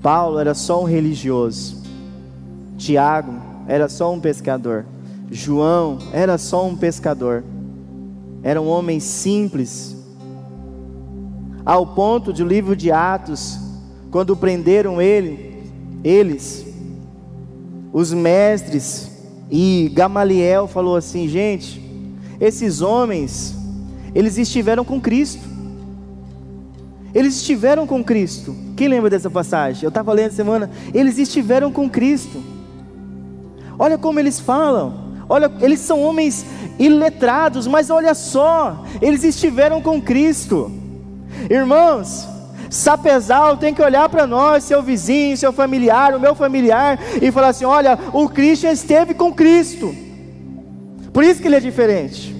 Paulo 0.02 0.40
era 0.40 0.54
só 0.54 0.82
um 0.82 0.86
religioso. 0.86 1.78
Tiago 2.78 3.34
era 3.68 3.90
só 3.90 4.14
um 4.14 4.20
pescador. 4.20 4.86
João 5.32 6.00
era 6.12 6.38
só 6.38 6.66
um 6.68 6.76
pescador. 6.76 7.44
Era 8.42 8.62
um 8.62 8.68
homem 8.68 9.00
simples, 9.00 9.96
ao 11.66 11.86
ponto 11.86 12.32
de 12.32 12.42
o 12.42 12.48
livro 12.48 12.76
de 12.76 12.90
Atos, 12.90 13.60
quando 14.10 14.36
prenderam 14.36 15.02
ele, 15.02 15.72
eles, 16.04 16.66
os 17.92 18.14
mestres 18.14 19.12
e 19.52 19.92
Gamaliel 19.94 20.68
falou 20.68 20.96
assim: 20.96 21.28
gente, 21.28 21.82
esses 22.40 22.82
homens, 22.82 23.56
eles 24.14 24.38
estiveram 24.38 24.84
com 24.84 25.00
Cristo. 25.00 25.42
Eles 27.14 27.36
estiveram 27.36 27.88
com 27.88 28.04
Cristo. 28.04 28.56
Quem 28.76 28.88
lembra 28.88 29.10
dessa 29.10 29.30
passagem? 29.30 29.84
Eu 29.84 29.90
estava 29.90 30.14
lendo 30.14 30.32
semana. 30.32 30.70
Eles 30.94 31.18
estiveram 31.18 31.72
com 31.72 31.90
Cristo. 31.90 32.42
Olha 33.78 33.98
como 33.98 34.20
eles 34.20 34.40
falam. 34.40 35.10
Olha, 35.28 35.52
eles 35.62 35.80
são 35.80 36.02
homens 36.02 36.46
iletrados, 36.80 37.68
mas 37.68 37.92
olha 37.92 38.16
só, 38.16 38.84
eles 39.00 39.24
estiveram 39.24 39.80
com 39.80 40.02
Cristo. 40.02 40.72
Irmãos, 41.50 42.28
Sapezal 42.70 43.58
tem 43.58 43.74
que 43.74 43.82
olhar 43.82 44.10
para 44.10 44.26
nós, 44.26 44.64
seu 44.64 44.82
vizinho, 44.82 45.38
seu 45.38 45.54
familiar, 45.54 46.16
o 46.16 46.20
meu 46.20 46.34
familiar, 46.34 47.00
e 47.22 47.32
falar 47.32 47.50
assim: 47.50 47.66
olha, 47.66 47.98
o 48.12 48.28
Christian 48.28 48.72
esteve 48.72 49.14
com 49.14 49.32
Cristo, 49.32 49.94
por 51.14 51.24
isso 51.24 51.42
que 51.42 51.48
ele 51.48 51.58
é 51.58 51.60
diferente. 51.60 52.39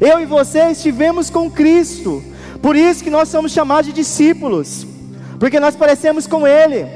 Eu 0.00 0.20
e 0.20 0.26
você 0.26 0.70
estivemos 0.70 1.30
com 1.30 1.50
Cristo, 1.50 2.22
por 2.60 2.76
isso 2.76 3.04
que 3.04 3.10
nós 3.10 3.28
somos 3.28 3.52
chamados 3.52 3.86
de 3.86 3.92
discípulos, 3.92 4.86
porque 5.38 5.60
nós 5.60 5.76
parecemos 5.76 6.26
com 6.26 6.46
Ele. 6.46 6.86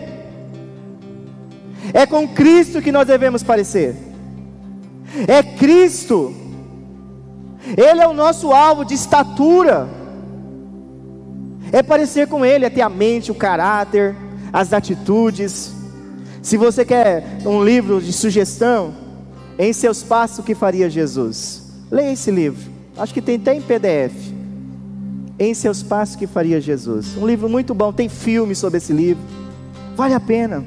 É 1.92 2.06
com 2.06 2.28
Cristo 2.28 2.82
que 2.82 2.92
nós 2.92 3.06
devemos 3.06 3.42
parecer. 3.42 3.96
É 5.26 5.42
Cristo. 5.42 6.34
Ele 7.76 8.00
é 8.00 8.06
o 8.06 8.12
nosso 8.12 8.52
alvo 8.52 8.84
de 8.84 8.94
estatura. 8.94 9.88
É 11.72 11.82
parecer 11.82 12.28
com 12.28 12.44
Ele, 12.44 12.64
é 12.64 12.70
ter 12.70 12.82
a 12.82 12.88
mente, 12.88 13.30
o 13.30 13.34
caráter, 13.34 14.16
as 14.52 14.72
atitudes. 14.72 15.72
Se 16.42 16.56
você 16.56 16.84
quer 16.84 17.40
um 17.44 17.62
livro 17.62 18.00
de 18.00 18.12
sugestão, 18.12 18.94
em 19.58 19.72
seus 19.72 20.02
passos 20.02 20.38
o 20.38 20.42
que 20.42 20.54
faria 20.54 20.88
Jesus? 20.88 21.62
Leia 21.90 22.12
esse 22.12 22.30
livro. 22.30 22.77
Acho 22.98 23.14
que 23.14 23.22
tem 23.22 23.36
até 23.36 23.54
em 23.54 23.62
PDF. 23.62 24.32
Em 25.38 25.54
seus 25.54 25.82
passos 25.84 26.16
que 26.16 26.26
faria 26.26 26.60
Jesus? 26.60 27.16
Um 27.16 27.24
livro 27.24 27.48
muito 27.48 27.72
bom, 27.72 27.92
tem 27.92 28.08
filme 28.08 28.56
sobre 28.56 28.78
esse 28.78 28.92
livro. 28.92 29.22
Vale 29.94 30.14
a 30.14 30.20
pena. 30.20 30.64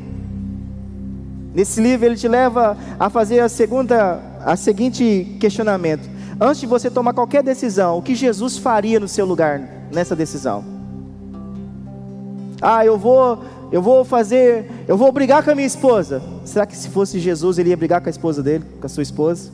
Nesse 1.53 1.81
livro 1.81 2.05
ele 2.05 2.15
te 2.15 2.29
leva 2.29 2.77
a 2.97 3.09
fazer 3.09 3.41
a 3.41 3.49
segunda, 3.49 4.21
a 4.45 4.55
seguinte 4.55 5.35
questionamento: 5.41 6.09
antes 6.39 6.61
de 6.61 6.67
você 6.67 6.89
tomar 6.89 7.13
qualquer 7.13 7.43
decisão, 7.43 7.97
o 7.97 8.01
que 8.01 8.15
Jesus 8.15 8.57
faria 8.57 8.97
no 8.97 9.09
seu 9.09 9.25
lugar 9.25 9.61
nessa 9.91 10.15
decisão? 10.15 10.63
Ah, 12.61 12.85
eu 12.85 12.97
vou, 12.97 13.43
eu 13.73 13.81
vou 13.81 14.05
fazer, 14.05 14.71
eu 14.87 14.95
vou 14.95 15.11
brigar 15.11 15.43
com 15.43 15.51
a 15.51 15.55
minha 15.55 15.67
esposa. 15.67 16.21
Será 16.45 16.65
que 16.65 16.77
se 16.77 16.87
fosse 16.87 17.19
Jesus 17.19 17.57
ele 17.57 17.71
ia 17.71 17.77
brigar 17.77 17.99
com 17.99 18.07
a 18.07 18.09
esposa 18.09 18.41
dele, 18.41 18.63
com 18.79 18.85
a 18.85 18.89
sua 18.89 19.03
esposa? 19.03 19.51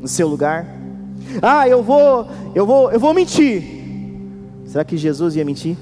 No 0.00 0.08
seu 0.08 0.26
lugar? 0.26 0.83
Ah, 1.42 1.68
eu 1.68 1.82
vou, 1.82 2.26
eu 2.54 2.66
vou, 2.66 2.90
eu 2.90 3.00
vou 3.00 3.14
mentir. 3.14 3.62
Será 4.66 4.84
que 4.84 4.96
Jesus 4.96 5.36
ia 5.36 5.44
mentir? 5.44 5.76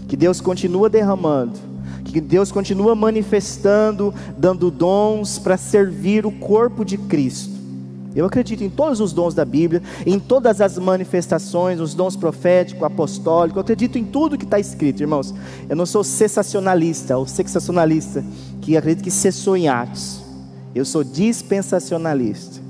Que 0.08 0.16
Deus 0.16 0.40
continua 0.40 0.90
derramando, 0.90 1.60
que 2.06 2.22
Deus 2.22 2.52
continua 2.52 2.94
manifestando, 2.94 4.14
dando 4.38 4.70
dons 4.70 5.40
para 5.40 5.58
servir 5.58 6.24
o 6.24 6.32
corpo 6.32 6.86
de 6.86 6.98
Cristo. 6.98 7.52
Eu 8.16 8.28
acredito 8.28 8.64
em 8.64 8.70
todos 8.70 9.00
os 9.00 9.12
dons 9.12 9.34
da 9.34 9.44
Bíblia, 9.44 9.82
em 10.06 10.20
todas 10.20 10.62
as 10.62 10.78
manifestações, 10.78 11.80
os 11.80 11.96
dons 11.96 12.16
profético, 12.16 12.86
apostólico, 12.86 13.58
eu 13.58 13.62
acredito 13.62 13.98
em 13.98 14.06
tudo 14.06 14.38
que 14.38 14.46
está 14.46 14.60
escrito, 14.60 15.02
irmãos. 15.02 15.34
Eu 15.68 15.76
não 15.76 15.86
sou 15.88 16.04
sensacionalista 16.04 17.18
ou 17.18 17.26
sensacionalista 17.26 18.24
que 18.62 18.78
acredita 18.78 19.04
que 19.04 19.10
cessou 19.10 19.58
em 19.58 19.68
Atos. 19.68 20.22
Eu 20.76 20.86
sou 20.86 21.04
dispensacionalista. 21.04 22.63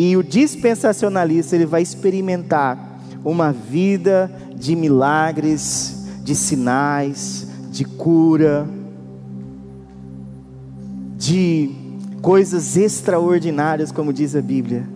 E 0.00 0.16
o 0.16 0.22
dispensacionalista 0.22 1.56
ele 1.56 1.66
vai 1.66 1.82
experimentar 1.82 3.00
uma 3.24 3.50
vida 3.50 4.30
de 4.54 4.76
milagres, 4.76 6.06
de 6.22 6.36
sinais, 6.36 7.48
de 7.72 7.84
cura, 7.84 8.64
de 11.16 11.70
coisas 12.22 12.76
extraordinárias, 12.76 13.90
como 13.90 14.12
diz 14.12 14.36
a 14.36 14.40
Bíblia, 14.40 14.88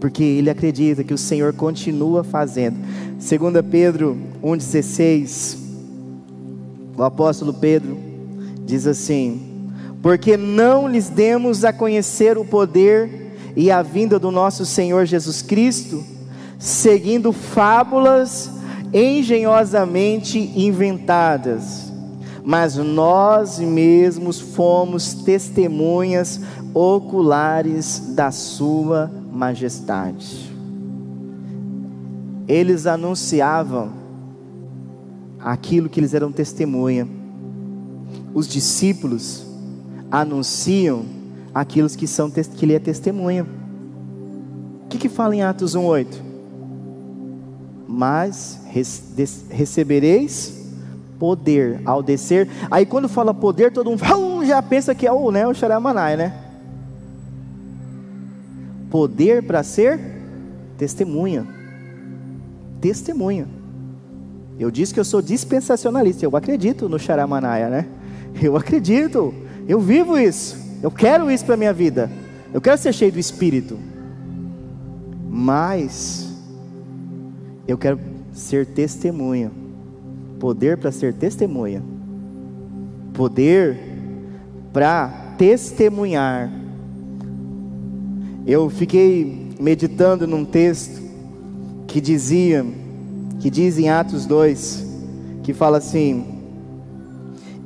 porque 0.00 0.24
ele 0.24 0.50
acredita 0.50 1.04
que 1.04 1.14
o 1.14 1.18
Senhor 1.18 1.52
continua 1.52 2.24
fazendo. 2.24 2.78
2 3.10 3.64
Pedro 3.70 4.18
1,16, 4.42 5.58
o 6.96 7.04
apóstolo 7.04 7.54
Pedro 7.54 7.96
diz 8.66 8.84
assim: 8.84 9.70
Porque 10.02 10.36
não 10.36 10.88
lhes 10.88 11.08
demos 11.08 11.64
a 11.64 11.72
conhecer 11.72 12.36
o 12.36 12.44
poder 12.44 13.23
e 13.56 13.70
a 13.70 13.82
vinda 13.82 14.18
do 14.18 14.30
nosso 14.30 14.64
Senhor 14.66 15.06
Jesus 15.06 15.42
Cristo, 15.42 16.02
seguindo 16.58 17.32
fábulas 17.32 18.50
engenhosamente 18.92 20.38
inventadas 20.56 21.84
mas 22.44 22.76
nós 22.76 23.58
mesmos 23.58 24.38
fomos 24.38 25.14
testemunhas 25.14 26.42
oculares 26.74 28.12
da 28.14 28.30
Sua 28.30 29.10
majestade. 29.32 30.52
Eles 32.46 32.86
anunciavam 32.86 33.92
aquilo 35.40 35.88
que 35.88 35.98
eles 35.98 36.12
eram 36.12 36.30
testemunha. 36.30 37.08
Os 38.34 38.46
discípulos 38.46 39.46
anunciam 40.10 41.06
aquilo 41.54 41.88
que 41.90 42.06
são 42.06 42.30
que 42.30 42.64
ele 42.64 42.74
é 42.74 42.78
testemunha. 42.78 43.46
O 44.84 44.88
que, 44.88 44.98
que 44.98 45.08
fala 45.08 45.36
em 45.36 45.42
Atos 45.42 45.76
1:8? 45.76 46.06
Mas 47.86 48.60
recebereis 49.50 50.64
poder 51.18 51.80
ao 51.84 52.02
descer. 52.02 52.48
Aí 52.70 52.84
quando 52.84 53.08
fala 53.08 53.32
poder, 53.32 53.72
todo 53.72 53.90
mundo 53.90 54.02
já 54.44 54.60
pensa 54.60 54.94
que 54.94 55.06
é 55.06 55.12
o, 55.12 55.30
né, 55.30 55.46
o 55.46 55.54
Xaramanai, 55.54 56.16
né? 56.16 56.34
Poder 58.90 59.42
para 59.42 59.62
ser 59.62 60.00
testemunha. 60.76 61.46
Testemunha. 62.80 63.46
Eu 64.58 64.70
disse 64.70 64.94
que 64.94 65.00
eu 65.00 65.04
sou 65.04 65.20
dispensacionalista, 65.20 66.24
eu 66.24 66.36
acredito 66.36 66.88
no 66.88 66.98
Xaramanaia, 66.98 67.68
né? 67.68 67.86
Eu 68.40 68.56
acredito, 68.56 69.34
eu 69.66 69.80
vivo 69.80 70.18
isso, 70.18 70.56
eu 70.84 70.90
quero 70.90 71.30
isso 71.30 71.46
para 71.46 71.56
minha 71.56 71.72
vida, 71.72 72.10
eu 72.52 72.60
quero 72.60 72.76
ser 72.76 72.92
cheio 72.92 73.10
do 73.10 73.18
Espírito, 73.18 73.78
mas 75.30 76.28
eu 77.66 77.78
quero 77.78 77.98
ser 78.34 78.66
testemunha. 78.66 79.50
Poder 80.38 80.76
para 80.76 80.92
ser 80.92 81.14
testemunha, 81.14 81.82
poder 83.14 83.78
para 84.74 85.08
testemunhar. 85.38 86.52
Eu 88.46 88.68
fiquei 88.68 89.54
meditando 89.58 90.26
num 90.26 90.44
texto 90.44 91.00
que 91.86 91.98
dizia, 91.98 92.62
que 93.40 93.48
diz 93.48 93.78
em 93.78 93.88
Atos 93.88 94.26
2, 94.26 94.86
que 95.42 95.54
fala 95.54 95.78
assim: 95.78 96.33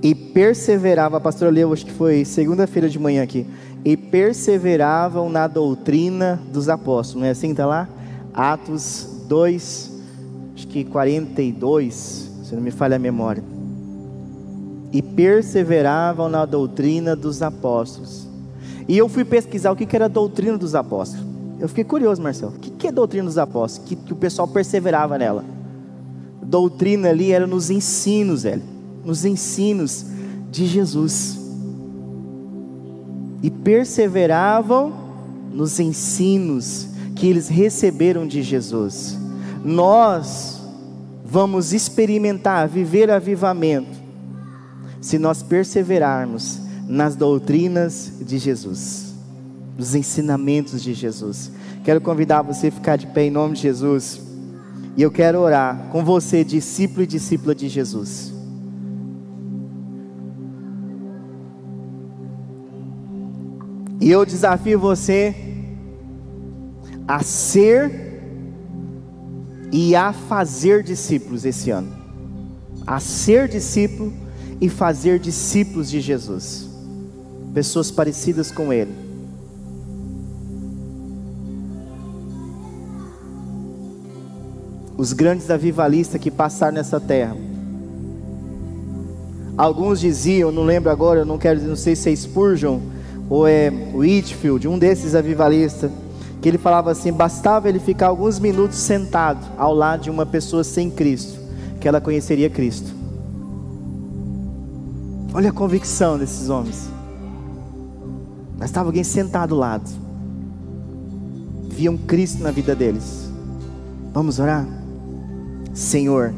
e 0.02 0.14
perseverava, 0.14 1.16
a 1.16 1.20
pastora 1.20 1.50
leu, 1.50 1.72
acho 1.72 1.84
que 1.84 1.92
foi 1.92 2.24
segunda-feira 2.24 2.88
de 2.88 2.98
manhã 2.98 3.22
aqui, 3.22 3.46
e 3.84 3.96
perseveravam 3.96 5.28
na 5.28 5.46
doutrina 5.46 6.40
dos 6.52 6.68
apóstolos, 6.68 7.20
não 7.20 7.26
é 7.26 7.30
assim? 7.30 7.50
Está 7.50 7.66
lá? 7.66 7.88
Atos 8.32 9.08
2, 9.28 9.92
acho 10.54 10.66
que 10.68 10.84
42, 10.84 12.30
se 12.44 12.54
não 12.54 12.62
me 12.62 12.70
falha 12.70 12.96
a 12.96 12.98
memória. 12.98 13.42
E 14.92 15.02
perseveravam 15.02 16.28
na 16.28 16.46
doutrina 16.46 17.14
dos 17.14 17.42
apóstolos. 17.42 18.26
E 18.88 18.96
eu 18.96 19.08
fui 19.08 19.24
pesquisar 19.24 19.70
o 19.70 19.76
que 19.76 19.94
era 19.94 20.06
a 20.06 20.08
doutrina 20.08 20.56
dos 20.56 20.74
apóstolos. 20.74 21.26
Eu 21.60 21.68
fiquei 21.68 21.84
curioso, 21.84 22.22
Marcelo. 22.22 22.52
O 22.52 22.58
que 22.58 22.86
é 22.86 22.92
doutrina 22.92 23.26
dos 23.26 23.36
apóstolos? 23.36 23.86
Que, 23.86 23.96
que 23.96 24.12
o 24.12 24.16
pessoal 24.16 24.48
perseverava 24.48 25.18
nela. 25.18 25.44
Doutrina 26.42 27.10
ali 27.10 27.32
era 27.32 27.46
nos 27.46 27.68
ensinos, 27.68 28.44
velho. 28.44 28.62
Nos 29.08 29.24
ensinos 29.24 30.04
de 30.50 30.66
Jesus. 30.66 31.38
E 33.42 33.50
perseveravam 33.50 34.92
nos 35.50 35.80
ensinos 35.80 36.88
que 37.16 37.26
eles 37.26 37.48
receberam 37.48 38.26
de 38.26 38.42
Jesus. 38.42 39.16
Nós 39.64 40.60
vamos 41.24 41.72
experimentar, 41.72 42.68
viver 42.68 43.10
avivamento, 43.10 43.96
se 45.00 45.18
nós 45.18 45.42
perseverarmos 45.42 46.58
nas 46.86 47.16
doutrinas 47.16 48.12
de 48.20 48.36
Jesus, 48.36 49.14
nos 49.78 49.94
ensinamentos 49.94 50.82
de 50.82 50.92
Jesus. 50.92 51.50
Quero 51.82 52.02
convidar 52.02 52.42
você 52.42 52.66
a 52.66 52.72
ficar 52.72 52.96
de 52.96 53.06
pé 53.06 53.24
em 53.24 53.30
nome 53.30 53.54
de 53.54 53.62
Jesus. 53.62 54.20
E 54.98 55.02
eu 55.02 55.10
quero 55.10 55.38
orar 55.38 55.88
com 55.90 56.04
você, 56.04 56.44
discípulo 56.44 57.04
e 57.04 57.06
discípula 57.06 57.54
de 57.54 57.70
Jesus. 57.70 58.36
E 64.00 64.10
eu 64.10 64.24
desafio 64.24 64.78
você 64.78 65.34
a 67.06 67.22
ser 67.22 68.08
e 69.72 69.96
a 69.96 70.12
fazer 70.12 70.82
discípulos 70.82 71.44
esse 71.44 71.70
ano. 71.70 71.92
A 72.86 73.00
ser 73.00 73.48
discípulo 73.48 74.12
e 74.60 74.68
fazer 74.68 75.18
discípulos 75.18 75.90
de 75.90 76.00
Jesus. 76.00 76.68
Pessoas 77.52 77.90
parecidas 77.90 78.52
com 78.52 78.72
Ele. 78.72 78.94
Os 84.96 85.12
grandes 85.12 85.50
avivalistas 85.50 86.20
que 86.20 86.30
passaram 86.30 86.74
nessa 86.74 87.00
terra. 87.00 87.36
Alguns 89.56 89.98
diziam, 89.98 90.52
não 90.52 90.62
lembro 90.62 90.90
agora, 90.90 91.20
eu 91.20 91.26
não 91.26 91.36
quero, 91.36 91.60
não 91.62 91.76
sei 91.76 91.96
se 91.96 92.10
é 92.10 92.14
Spurgeon 92.14 92.80
ou 93.28 93.46
é 93.46 93.70
Whitfield, 93.70 94.66
um 94.66 94.78
desses 94.78 95.14
avivalistas 95.14 95.90
que 96.40 96.48
ele 96.48 96.58
falava 96.58 96.90
assim: 96.90 97.12
bastava 97.12 97.68
ele 97.68 97.78
ficar 97.78 98.08
alguns 98.08 98.38
minutos 98.38 98.78
sentado 98.78 99.44
ao 99.56 99.74
lado 99.74 100.02
de 100.02 100.10
uma 100.10 100.24
pessoa 100.24 100.64
sem 100.64 100.90
Cristo, 100.90 101.38
que 101.80 101.88
ela 101.88 102.00
conheceria 102.00 102.48
Cristo. 102.48 102.92
Olha 105.32 105.50
a 105.50 105.52
convicção 105.52 106.18
desses 106.18 106.48
homens. 106.48 106.88
Bastava 108.56 108.88
alguém 108.88 109.04
sentado 109.04 109.54
ao 109.54 109.60
lado, 109.60 109.88
viam 111.68 111.96
Cristo 111.96 112.42
na 112.42 112.50
vida 112.50 112.74
deles. 112.74 113.30
Vamos 114.12 114.40
orar? 114.40 114.66
Senhor, 115.72 116.34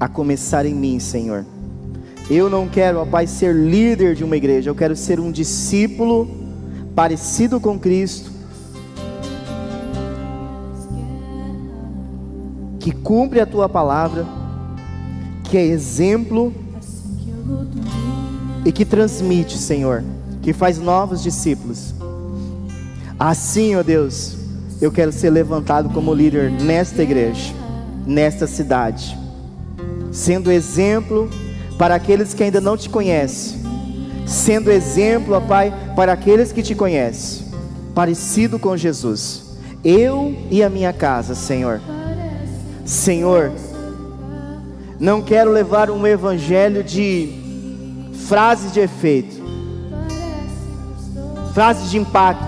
a 0.00 0.08
começar 0.08 0.64
em 0.64 0.74
mim, 0.74 0.98
Senhor. 0.98 1.44
Eu 2.28 2.50
não 2.50 2.68
quero, 2.68 2.98
ó 2.98 3.06
Pai, 3.06 3.26
ser 3.26 3.54
líder 3.54 4.14
de 4.14 4.24
uma 4.24 4.36
igreja, 4.36 4.68
eu 4.68 4.74
quero 4.74 4.96
ser 4.96 5.20
um 5.20 5.30
discípulo 5.30 6.28
parecido 6.94 7.60
com 7.60 7.78
Cristo 7.78 8.30
que 12.80 12.92
cumpre 12.92 13.40
a 13.40 13.46
tua 13.46 13.68
palavra, 13.68 14.24
que 15.44 15.56
é 15.56 15.64
exemplo 15.64 16.54
e 18.64 18.70
que 18.70 18.84
transmite, 18.84 19.58
Senhor, 19.58 20.04
que 20.40 20.52
faz 20.52 20.78
novos 20.78 21.22
discípulos. 21.22 21.94
Assim, 23.18 23.74
ó 23.74 23.82
Deus, 23.82 24.36
eu 24.80 24.92
quero 24.92 25.12
ser 25.12 25.30
levantado 25.30 25.88
como 25.90 26.14
líder 26.14 26.50
nesta 26.50 27.02
igreja, 27.02 27.52
nesta 28.06 28.46
cidade, 28.46 29.16
sendo 30.12 30.50
exemplo 30.52 31.28
para 31.78 31.94
aqueles 31.94 32.32
que 32.32 32.42
ainda 32.42 32.60
não 32.60 32.76
te 32.76 32.88
conhecem, 32.88 33.60
sendo 34.26 34.70
exemplo, 34.70 35.34
ó 35.34 35.40
Pai, 35.40 35.72
para 35.94 36.12
aqueles 36.12 36.52
que 36.52 36.62
te 36.62 36.74
conhecem. 36.74 37.46
parecido 37.94 38.58
com 38.58 38.76
Jesus. 38.76 39.44
Eu 39.82 40.36
e 40.50 40.62
a 40.62 40.68
minha 40.68 40.92
casa, 40.92 41.34
Senhor. 41.34 41.80
Senhor, 42.84 43.52
não 45.00 45.22
quero 45.22 45.50
levar 45.50 45.90
um 45.90 46.06
evangelho 46.06 46.84
de 46.84 48.10
frases 48.26 48.72
de 48.72 48.80
efeito, 48.80 49.42
frases 51.54 51.90
de 51.90 51.96
impacto, 51.96 52.44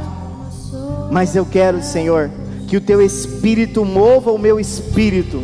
mas 1.11 1.35
eu 1.35 1.47
quero, 1.47 1.83
Senhor, 1.83 2.31
que 2.67 2.77
o 2.77 2.81
teu 2.81 3.01
espírito 3.01 3.85
mova 3.85 4.31
o 4.31 4.39
meu 4.39 4.61
espírito 4.61 5.43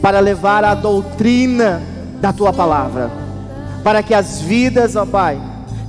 para 0.00 0.20
levar 0.20 0.62
a 0.62 0.74
doutrina 0.74 1.82
da 2.20 2.32
tua 2.32 2.52
palavra, 2.52 3.10
para 3.82 4.02
que 4.02 4.14
as 4.14 4.40
vidas, 4.40 4.96
ó 4.96 5.06
Pai, 5.06 5.40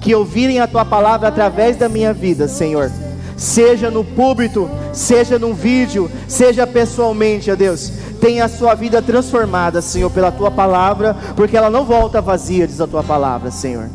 que 0.01 0.13
ouvirem 0.13 0.59
a 0.59 0.67
tua 0.67 0.85
palavra 0.85 1.27
através 1.27 1.75
da 1.75 1.89
minha 1.89 2.13
vida, 2.13 2.47
Senhor, 2.47 2.91
seja 3.35 3.91
no 3.91 4.03
púlpito, 4.03 4.69
seja 4.93 5.37
num 5.37 5.53
vídeo, 5.53 6.09
seja 6.27 6.65
pessoalmente, 6.65 7.51
ó 7.51 7.55
Deus, 7.55 7.91
tenha 8.19 8.45
a 8.45 8.49
sua 8.49 8.73
vida 8.73 9.01
transformada, 9.01 9.81
Senhor, 9.81 10.09
pela 10.09 10.31
tua 10.31 10.49
palavra, 10.49 11.15
porque 11.35 11.55
ela 11.55 11.69
não 11.69 11.85
volta 11.85 12.21
vazia, 12.21 12.67
diz 12.67 12.81
a 12.81 12.87
tua 12.87 13.03
palavra, 13.03 13.51
Senhor. 13.51 13.89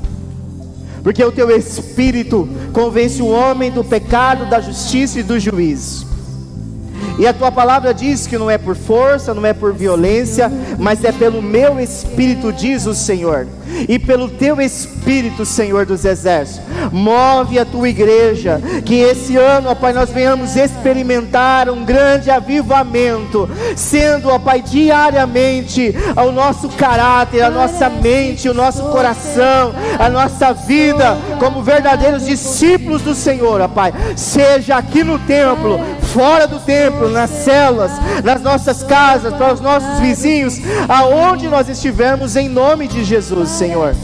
Porque 1.03 1.24
o 1.24 1.33
teu 1.33 1.51
espírito 1.51 2.49
convence 2.72 3.20
o 3.20 3.28
homem 3.28 3.72
do 3.72 3.83
pecado, 3.83 4.47
da 4.47 4.61
justiça 4.61 5.18
e 5.18 5.22
do 5.22 5.39
juízo. 5.39 6.11
E 7.18 7.26
a 7.26 7.32
tua 7.32 7.52
palavra 7.52 7.92
diz 7.92 8.26
que 8.26 8.38
não 8.38 8.50
é 8.50 8.58
por 8.58 8.74
força, 8.74 9.34
não 9.34 9.44
é 9.44 9.52
por 9.52 9.72
violência, 9.72 10.50
mas 10.78 11.04
é 11.04 11.12
pelo 11.12 11.42
meu 11.42 11.78
espírito, 11.78 12.52
diz 12.52 12.86
o 12.86 12.94
Senhor. 12.94 13.46
E 13.88 13.98
pelo 13.98 14.28
teu 14.28 14.60
espírito, 14.60 15.44
Senhor 15.44 15.86
dos 15.86 16.04
exércitos, 16.04 16.62
move 16.92 17.58
a 17.58 17.64
tua 17.64 17.88
igreja, 17.88 18.60
que 18.84 18.94
esse 18.94 19.36
ano, 19.36 19.70
ó 19.70 19.74
Pai, 19.74 19.92
nós 19.92 20.10
venhamos 20.10 20.56
experimentar 20.56 21.68
um 21.70 21.84
grande 21.84 22.30
avivamento, 22.30 23.48
sendo, 23.76 24.28
ó 24.28 24.38
Pai, 24.38 24.62
diariamente 24.62 25.94
o 26.16 26.32
nosso 26.32 26.68
caráter, 26.70 27.42
a 27.42 27.50
nossa 27.50 27.88
mente, 27.88 28.48
o 28.48 28.54
nosso 28.54 28.82
coração, 28.84 29.74
a 29.98 30.08
nossa 30.08 30.52
vida, 30.52 31.16
como 31.38 31.62
verdadeiros 31.62 32.26
discípulos 32.26 33.02
do 33.02 33.14
Senhor, 33.14 33.60
ó 33.60 33.68
Pai, 33.68 33.92
seja 34.16 34.76
aqui 34.76 35.02
no 35.02 35.18
templo, 35.18 35.80
fora 36.12 36.46
do 36.46 36.60
templo, 36.60 37.08
nas 37.08 37.30
células, 37.30 37.90
nas 38.22 38.40
nossas 38.42 38.82
casas, 38.82 39.34
para 39.34 39.54
os 39.54 39.60
nossos 39.60 39.98
vizinhos, 40.00 40.58
aonde 40.88 41.48
nós 41.48 41.68
estivermos, 41.68 42.36
em 42.36 42.48
nome 42.48 42.86
de 42.86 43.02
Jesus, 43.04 43.48
Senhor 43.48 43.94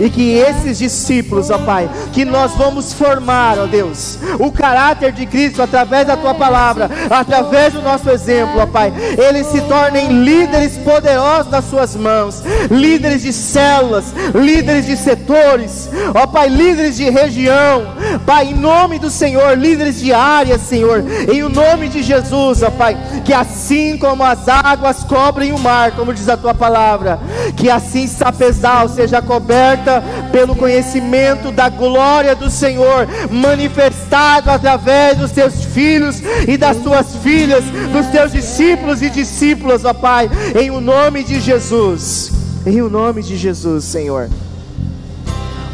e 0.00 0.10
que 0.10 0.32
esses 0.32 0.78
discípulos, 0.78 1.50
ó 1.50 1.58
Pai, 1.58 1.88
que 2.12 2.24
nós 2.24 2.52
vamos 2.52 2.92
formar, 2.92 3.58
ó 3.58 3.66
Deus, 3.66 4.18
o 4.38 4.50
caráter 4.50 5.12
de 5.12 5.26
Cristo 5.26 5.62
através 5.62 6.06
da 6.06 6.16
tua 6.16 6.34
palavra, 6.34 6.90
através 7.10 7.72
do 7.72 7.82
nosso 7.82 8.10
exemplo, 8.10 8.60
ó 8.60 8.66
Pai, 8.66 8.92
eles 9.18 9.46
se 9.48 9.60
tornem 9.62 10.22
líderes 10.22 10.78
poderosos 10.78 11.50
nas 11.50 11.64
suas 11.64 11.96
mãos, 11.96 12.42
líderes 12.70 13.22
de 13.22 13.32
células, 13.32 14.06
líderes 14.34 14.86
de 14.86 14.96
setores, 14.96 15.90
ó 16.14 16.26
Pai, 16.26 16.48
líderes 16.48 16.96
de 16.96 17.08
região, 17.10 17.86
Pai, 18.26 18.48
em 18.48 18.54
nome 18.54 18.98
do 18.98 19.10
Senhor, 19.10 19.56
líderes 19.56 20.00
de 20.00 20.12
área, 20.12 20.58
Senhor, 20.58 21.04
em 21.32 21.42
o 21.42 21.48
nome 21.48 21.88
de 21.88 22.02
Jesus, 22.02 22.62
ó 22.62 22.70
Pai, 22.70 22.96
que 23.24 23.32
assim 23.32 23.96
como 23.98 24.22
as 24.22 24.48
águas 24.48 25.04
cobrem 25.04 25.52
o 25.52 25.58
mar, 25.58 25.92
como 25.92 26.14
diz 26.14 26.28
a 26.28 26.36
tua 26.36 26.54
palavra, 26.54 27.18
que 27.56 27.70
assim 27.70 28.06
Sapezal 28.06 28.88
seja 28.88 29.22
coberto 29.22 29.90
pelo 30.30 30.56
conhecimento 30.56 31.50
da 31.52 31.68
glória 31.68 32.34
do 32.34 32.50
Senhor, 32.50 33.06
manifestado 33.30 34.50
através 34.50 35.18
dos 35.18 35.30
teus 35.30 35.64
filhos 35.64 36.22
e 36.46 36.56
das 36.56 36.78
tuas 36.78 37.16
filhas, 37.16 37.64
dos 37.92 38.06
teus 38.06 38.32
discípulos 38.32 39.02
e 39.02 39.10
discípulas, 39.10 39.84
ó 39.84 39.92
Pai, 39.92 40.30
em 40.58 40.70
o 40.70 40.80
nome 40.80 41.22
de 41.22 41.40
Jesus, 41.40 42.32
em 42.66 42.80
o 42.80 42.88
nome 42.88 43.22
de 43.22 43.36
Jesus, 43.36 43.84
Senhor. 43.84 44.28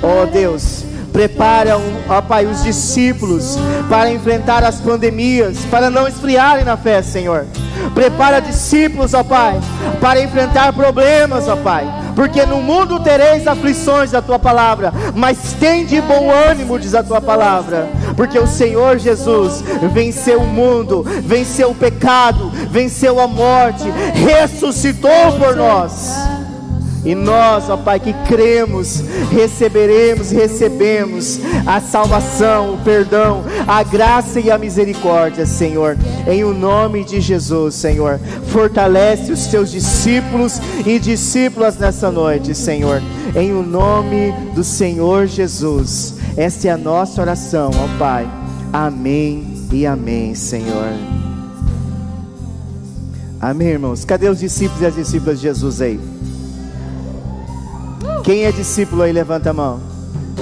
Ó 0.03 0.27
Deus, 0.27 0.85
prepara, 1.19 1.77
ó 2.09 2.23
Pai, 2.23 2.47
os 2.47 2.63
discípulos 2.63 3.59
para 3.89 4.09
enfrentar 4.09 4.63
as 4.63 4.77
pandemias, 4.77 5.59
para 5.69 5.91
não 5.91 6.07
esfriarem 6.07 6.65
na 6.65 6.77
fé, 6.77 7.03
Senhor. 7.03 7.45
Prepara 7.93 8.41
discípulos, 8.41 9.15
ó 9.15 9.25
Pai, 9.25 9.59
para 10.01 10.23
enfrentar 10.23 10.73
problemas, 10.73 11.49
ó 11.49 11.57
Pai 11.57 11.85
porque 12.15 12.45
no 12.45 12.61
mundo 12.61 12.99
tereis 12.99 13.47
aflições 13.47 14.11
da 14.11 14.21
tua 14.21 14.41
palavra, 14.41 14.93
mas 15.15 15.53
tem 15.53 15.87
de 15.87 16.01
bom 16.01 16.29
ânimo, 16.33 16.77
diz 16.77 16.93
a 16.93 17.01
tua 17.05 17.21
palavra, 17.21 17.89
porque 18.17 18.37
o 18.37 18.47
Senhor 18.47 18.99
Jesus 18.99 19.63
venceu 19.93 20.41
o 20.41 20.47
mundo, 20.47 21.05
venceu 21.23 21.71
o 21.71 21.75
pecado, 21.77 22.51
venceu 22.73 23.21
a 23.21 23.29
morte, 23.29 23.85
ressuscitou 24.15 25.39
por 25.39 25.55
nós. 25.55 26.38
E 27.05 27.15
nós, 27.15 27.71
ó 27.71 27.77
Pai, 27.77 28.01
que 28.01 28.13
cremos, 28.27 29.03
receberemos 29.31 30.33
e 30.33 30.35
recebemos 30.35 31.41
a 31.65 31.81
salvação, 31.81 32.75
o 32.75 32.79
perdão, 32.79 33.45
a 33.67 33.83
graça 33.83 34.41
e 34.41 34.51
a 34.51 34.59
misericórdia, 34.59 35.47
Senhor. 35.47 35.97
Em 36.27 36.45
o 36.45 36.53
nome 36.53 37.05
de 37.05 37.21
Jesus, 37.21 37.77
Senhor. 37.77 38.19
Fortalece 38.49 39.31
os 39.31 39.47
teus 39.47 39.71
discípulos 39.71 40.61
e 40.85 40.99
discípulas 40.99 41.79
nessa 41.79 42.11
noite, 42.11 42.55
Senhor. 42.55 43.01
Em 43.35 43.53
o 43.53 43.63
nome 43.63 44.33
do 44.55 44.65
Senhor 44.65 45.27
Jesus. 45.27 46.15
Esta 46.37 46.69
é 46.69 46.71
a 46.73 46.77
nossa 46.77 47.21
oração, 47.21 47.71
ó 47.75 47.99
Pai. 47.99 48.29
Amém 48.73 49.67
e 49.73 49.87
amém, 49.87 50.35
Senhor. 50.35 50.93
Amém, 53.41 53.69
irmãos. 53.69 54.05
Cadê 54.05 54.29
os 54.29 54.41
discípulos 54.41 54.83
e 54.83 54.87
as 54.87 54.95
discípulas 54.95 55.37
de 55.39 55.43
Jesus 55.45 55.81
aí? 55.81 56.01
Quem 58.29 58.45
é 58.45 58.53
discípulo 58.53 59.01
aí, 59.01 59.11
levanta 59.11 59.49
a 59.49 59.53
mão. 59.55 59.81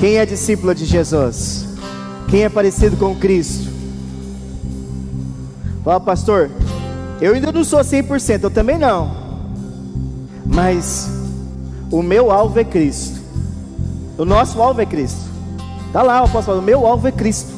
Quem 0.00 0.16
é 0.16 0.26
discípulo 0.26 0.74
de 0.74 0.84
Jesus? 0.84 1.68
Quem 2.28 2.42
é 2.42 2.48
parecido 2.48 2.96
com 2.96 3.14
Cristo? 3.14 3.70
Fala, 5.84 6.00
pastor, 6.00 6.50
eu 7.20 7.32
ainda 7.32 7.52
não 7.52 7.62
sou 7.62 7.78
100%, 7.78 8.42
eu 8.42 8.50
também 8.50 8.76
não. 8.76 9.16
Mas 10.44 11.08
o 11.88 12.02
meu 12.02 12.32
alvo 12.32 12.58
é 12.58 12.64
Cristo. 12.64 13.20
O 14.18 14.24
nosso 14.24 14.60
alvo 14.60 14.80
é 14.80 14.86
Cristo. 14.86 15.30
Tá 15.92 16.02
lá, 16.02 16.18
eu 16.18 16.28
posso 16.28 16.46
falar, 16.46 16.58
o 16.58 16.62
meu 16.62 16.84
alvo 16.84 17.06
é 17.06 17.12
Cristo. 17.12 17.52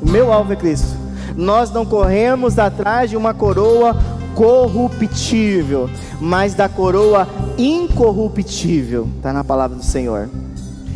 O 0.00 0.08
meu 0.08 0.32
alvo 0.32 0.52
é 0.52 0.56
Cristo. 0.56 0.96
Nós 1.34 1.72
não 1.72 1.84
corremos 1.84 2.60
atrás 2.60 3.10
de 3.10 3.16
uma 3.16 3.34
coroa 3.34 3.96
corruptível, 4.34 5.88
mas 6.20 6.54
da 6.54 6.68
coroa 6.68 7.28
incorruptível. 7.56 9.08
Está 9.16 9.32
na 9.32 9.44
palavra 9.44 9.76
do 9.76 9.84
Senhor. 9.84 10.28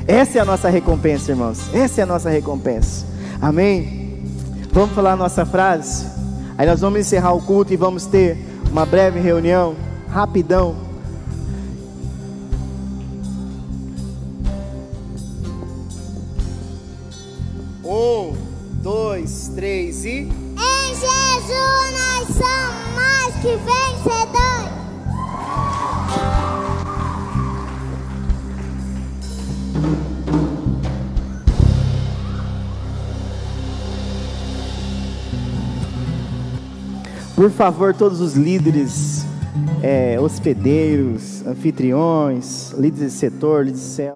Essa 0.07 0.39
é 0.39 0.41
a 0.41 0.45
nossa 0.45 0.69
recompensa, 0.69 1.33
irmãos. 1.33 1.73
Essa 1.75 2.01
é 2.01 2.05
a 2.05 2.07
nossa 2.07 2.31
recompensa. 2.31 3.07
Amém? 3.41 4.23
Vamos 4.73 4.95
falar 4.95 5.13
a 5.13 5.17
nossa 5.17 5.45
frase? 5.45 6.07
Aí 6.57 6.67
nós 6.67 6.81
vamos 6.81 7.01
encerrar 7.01 7.33
o 7.35 7.43
culto 7.43 7.73
e 7.73 7.77
vamos 7.77 8.07
ter 8.07 8.39
uma 8.71 8.85
breve 8.85 9.21
reunião, 9.21 9.77
rapidão. 10.09 10.75
Um, 17.85 18.35
dois, 18.83 19.51
três 19.55 20.05
e. 20.05 20.48
Jesus 21.01 21.93
nós 21.93 22.27
somos 22.27 22.95
mais 22.97 23.35
que 23.37 23.57
vencedores. 23.57 24.39
Por 37.37 37.51
favor, 37.53 37.95
todos 37.95 38.21
os 38.21 38.35
líderes, 38.35 39.25
é, 39.81 40.19
hospedeiros, 40.19 41.47
anfitriões, 41.47 42.73
líderes 42.73 43.13
de 43.13 43.19
setor, 43.19 43.65
líderes 43.65 43.81
de 43.81 43.87
céu. 43.87 44.15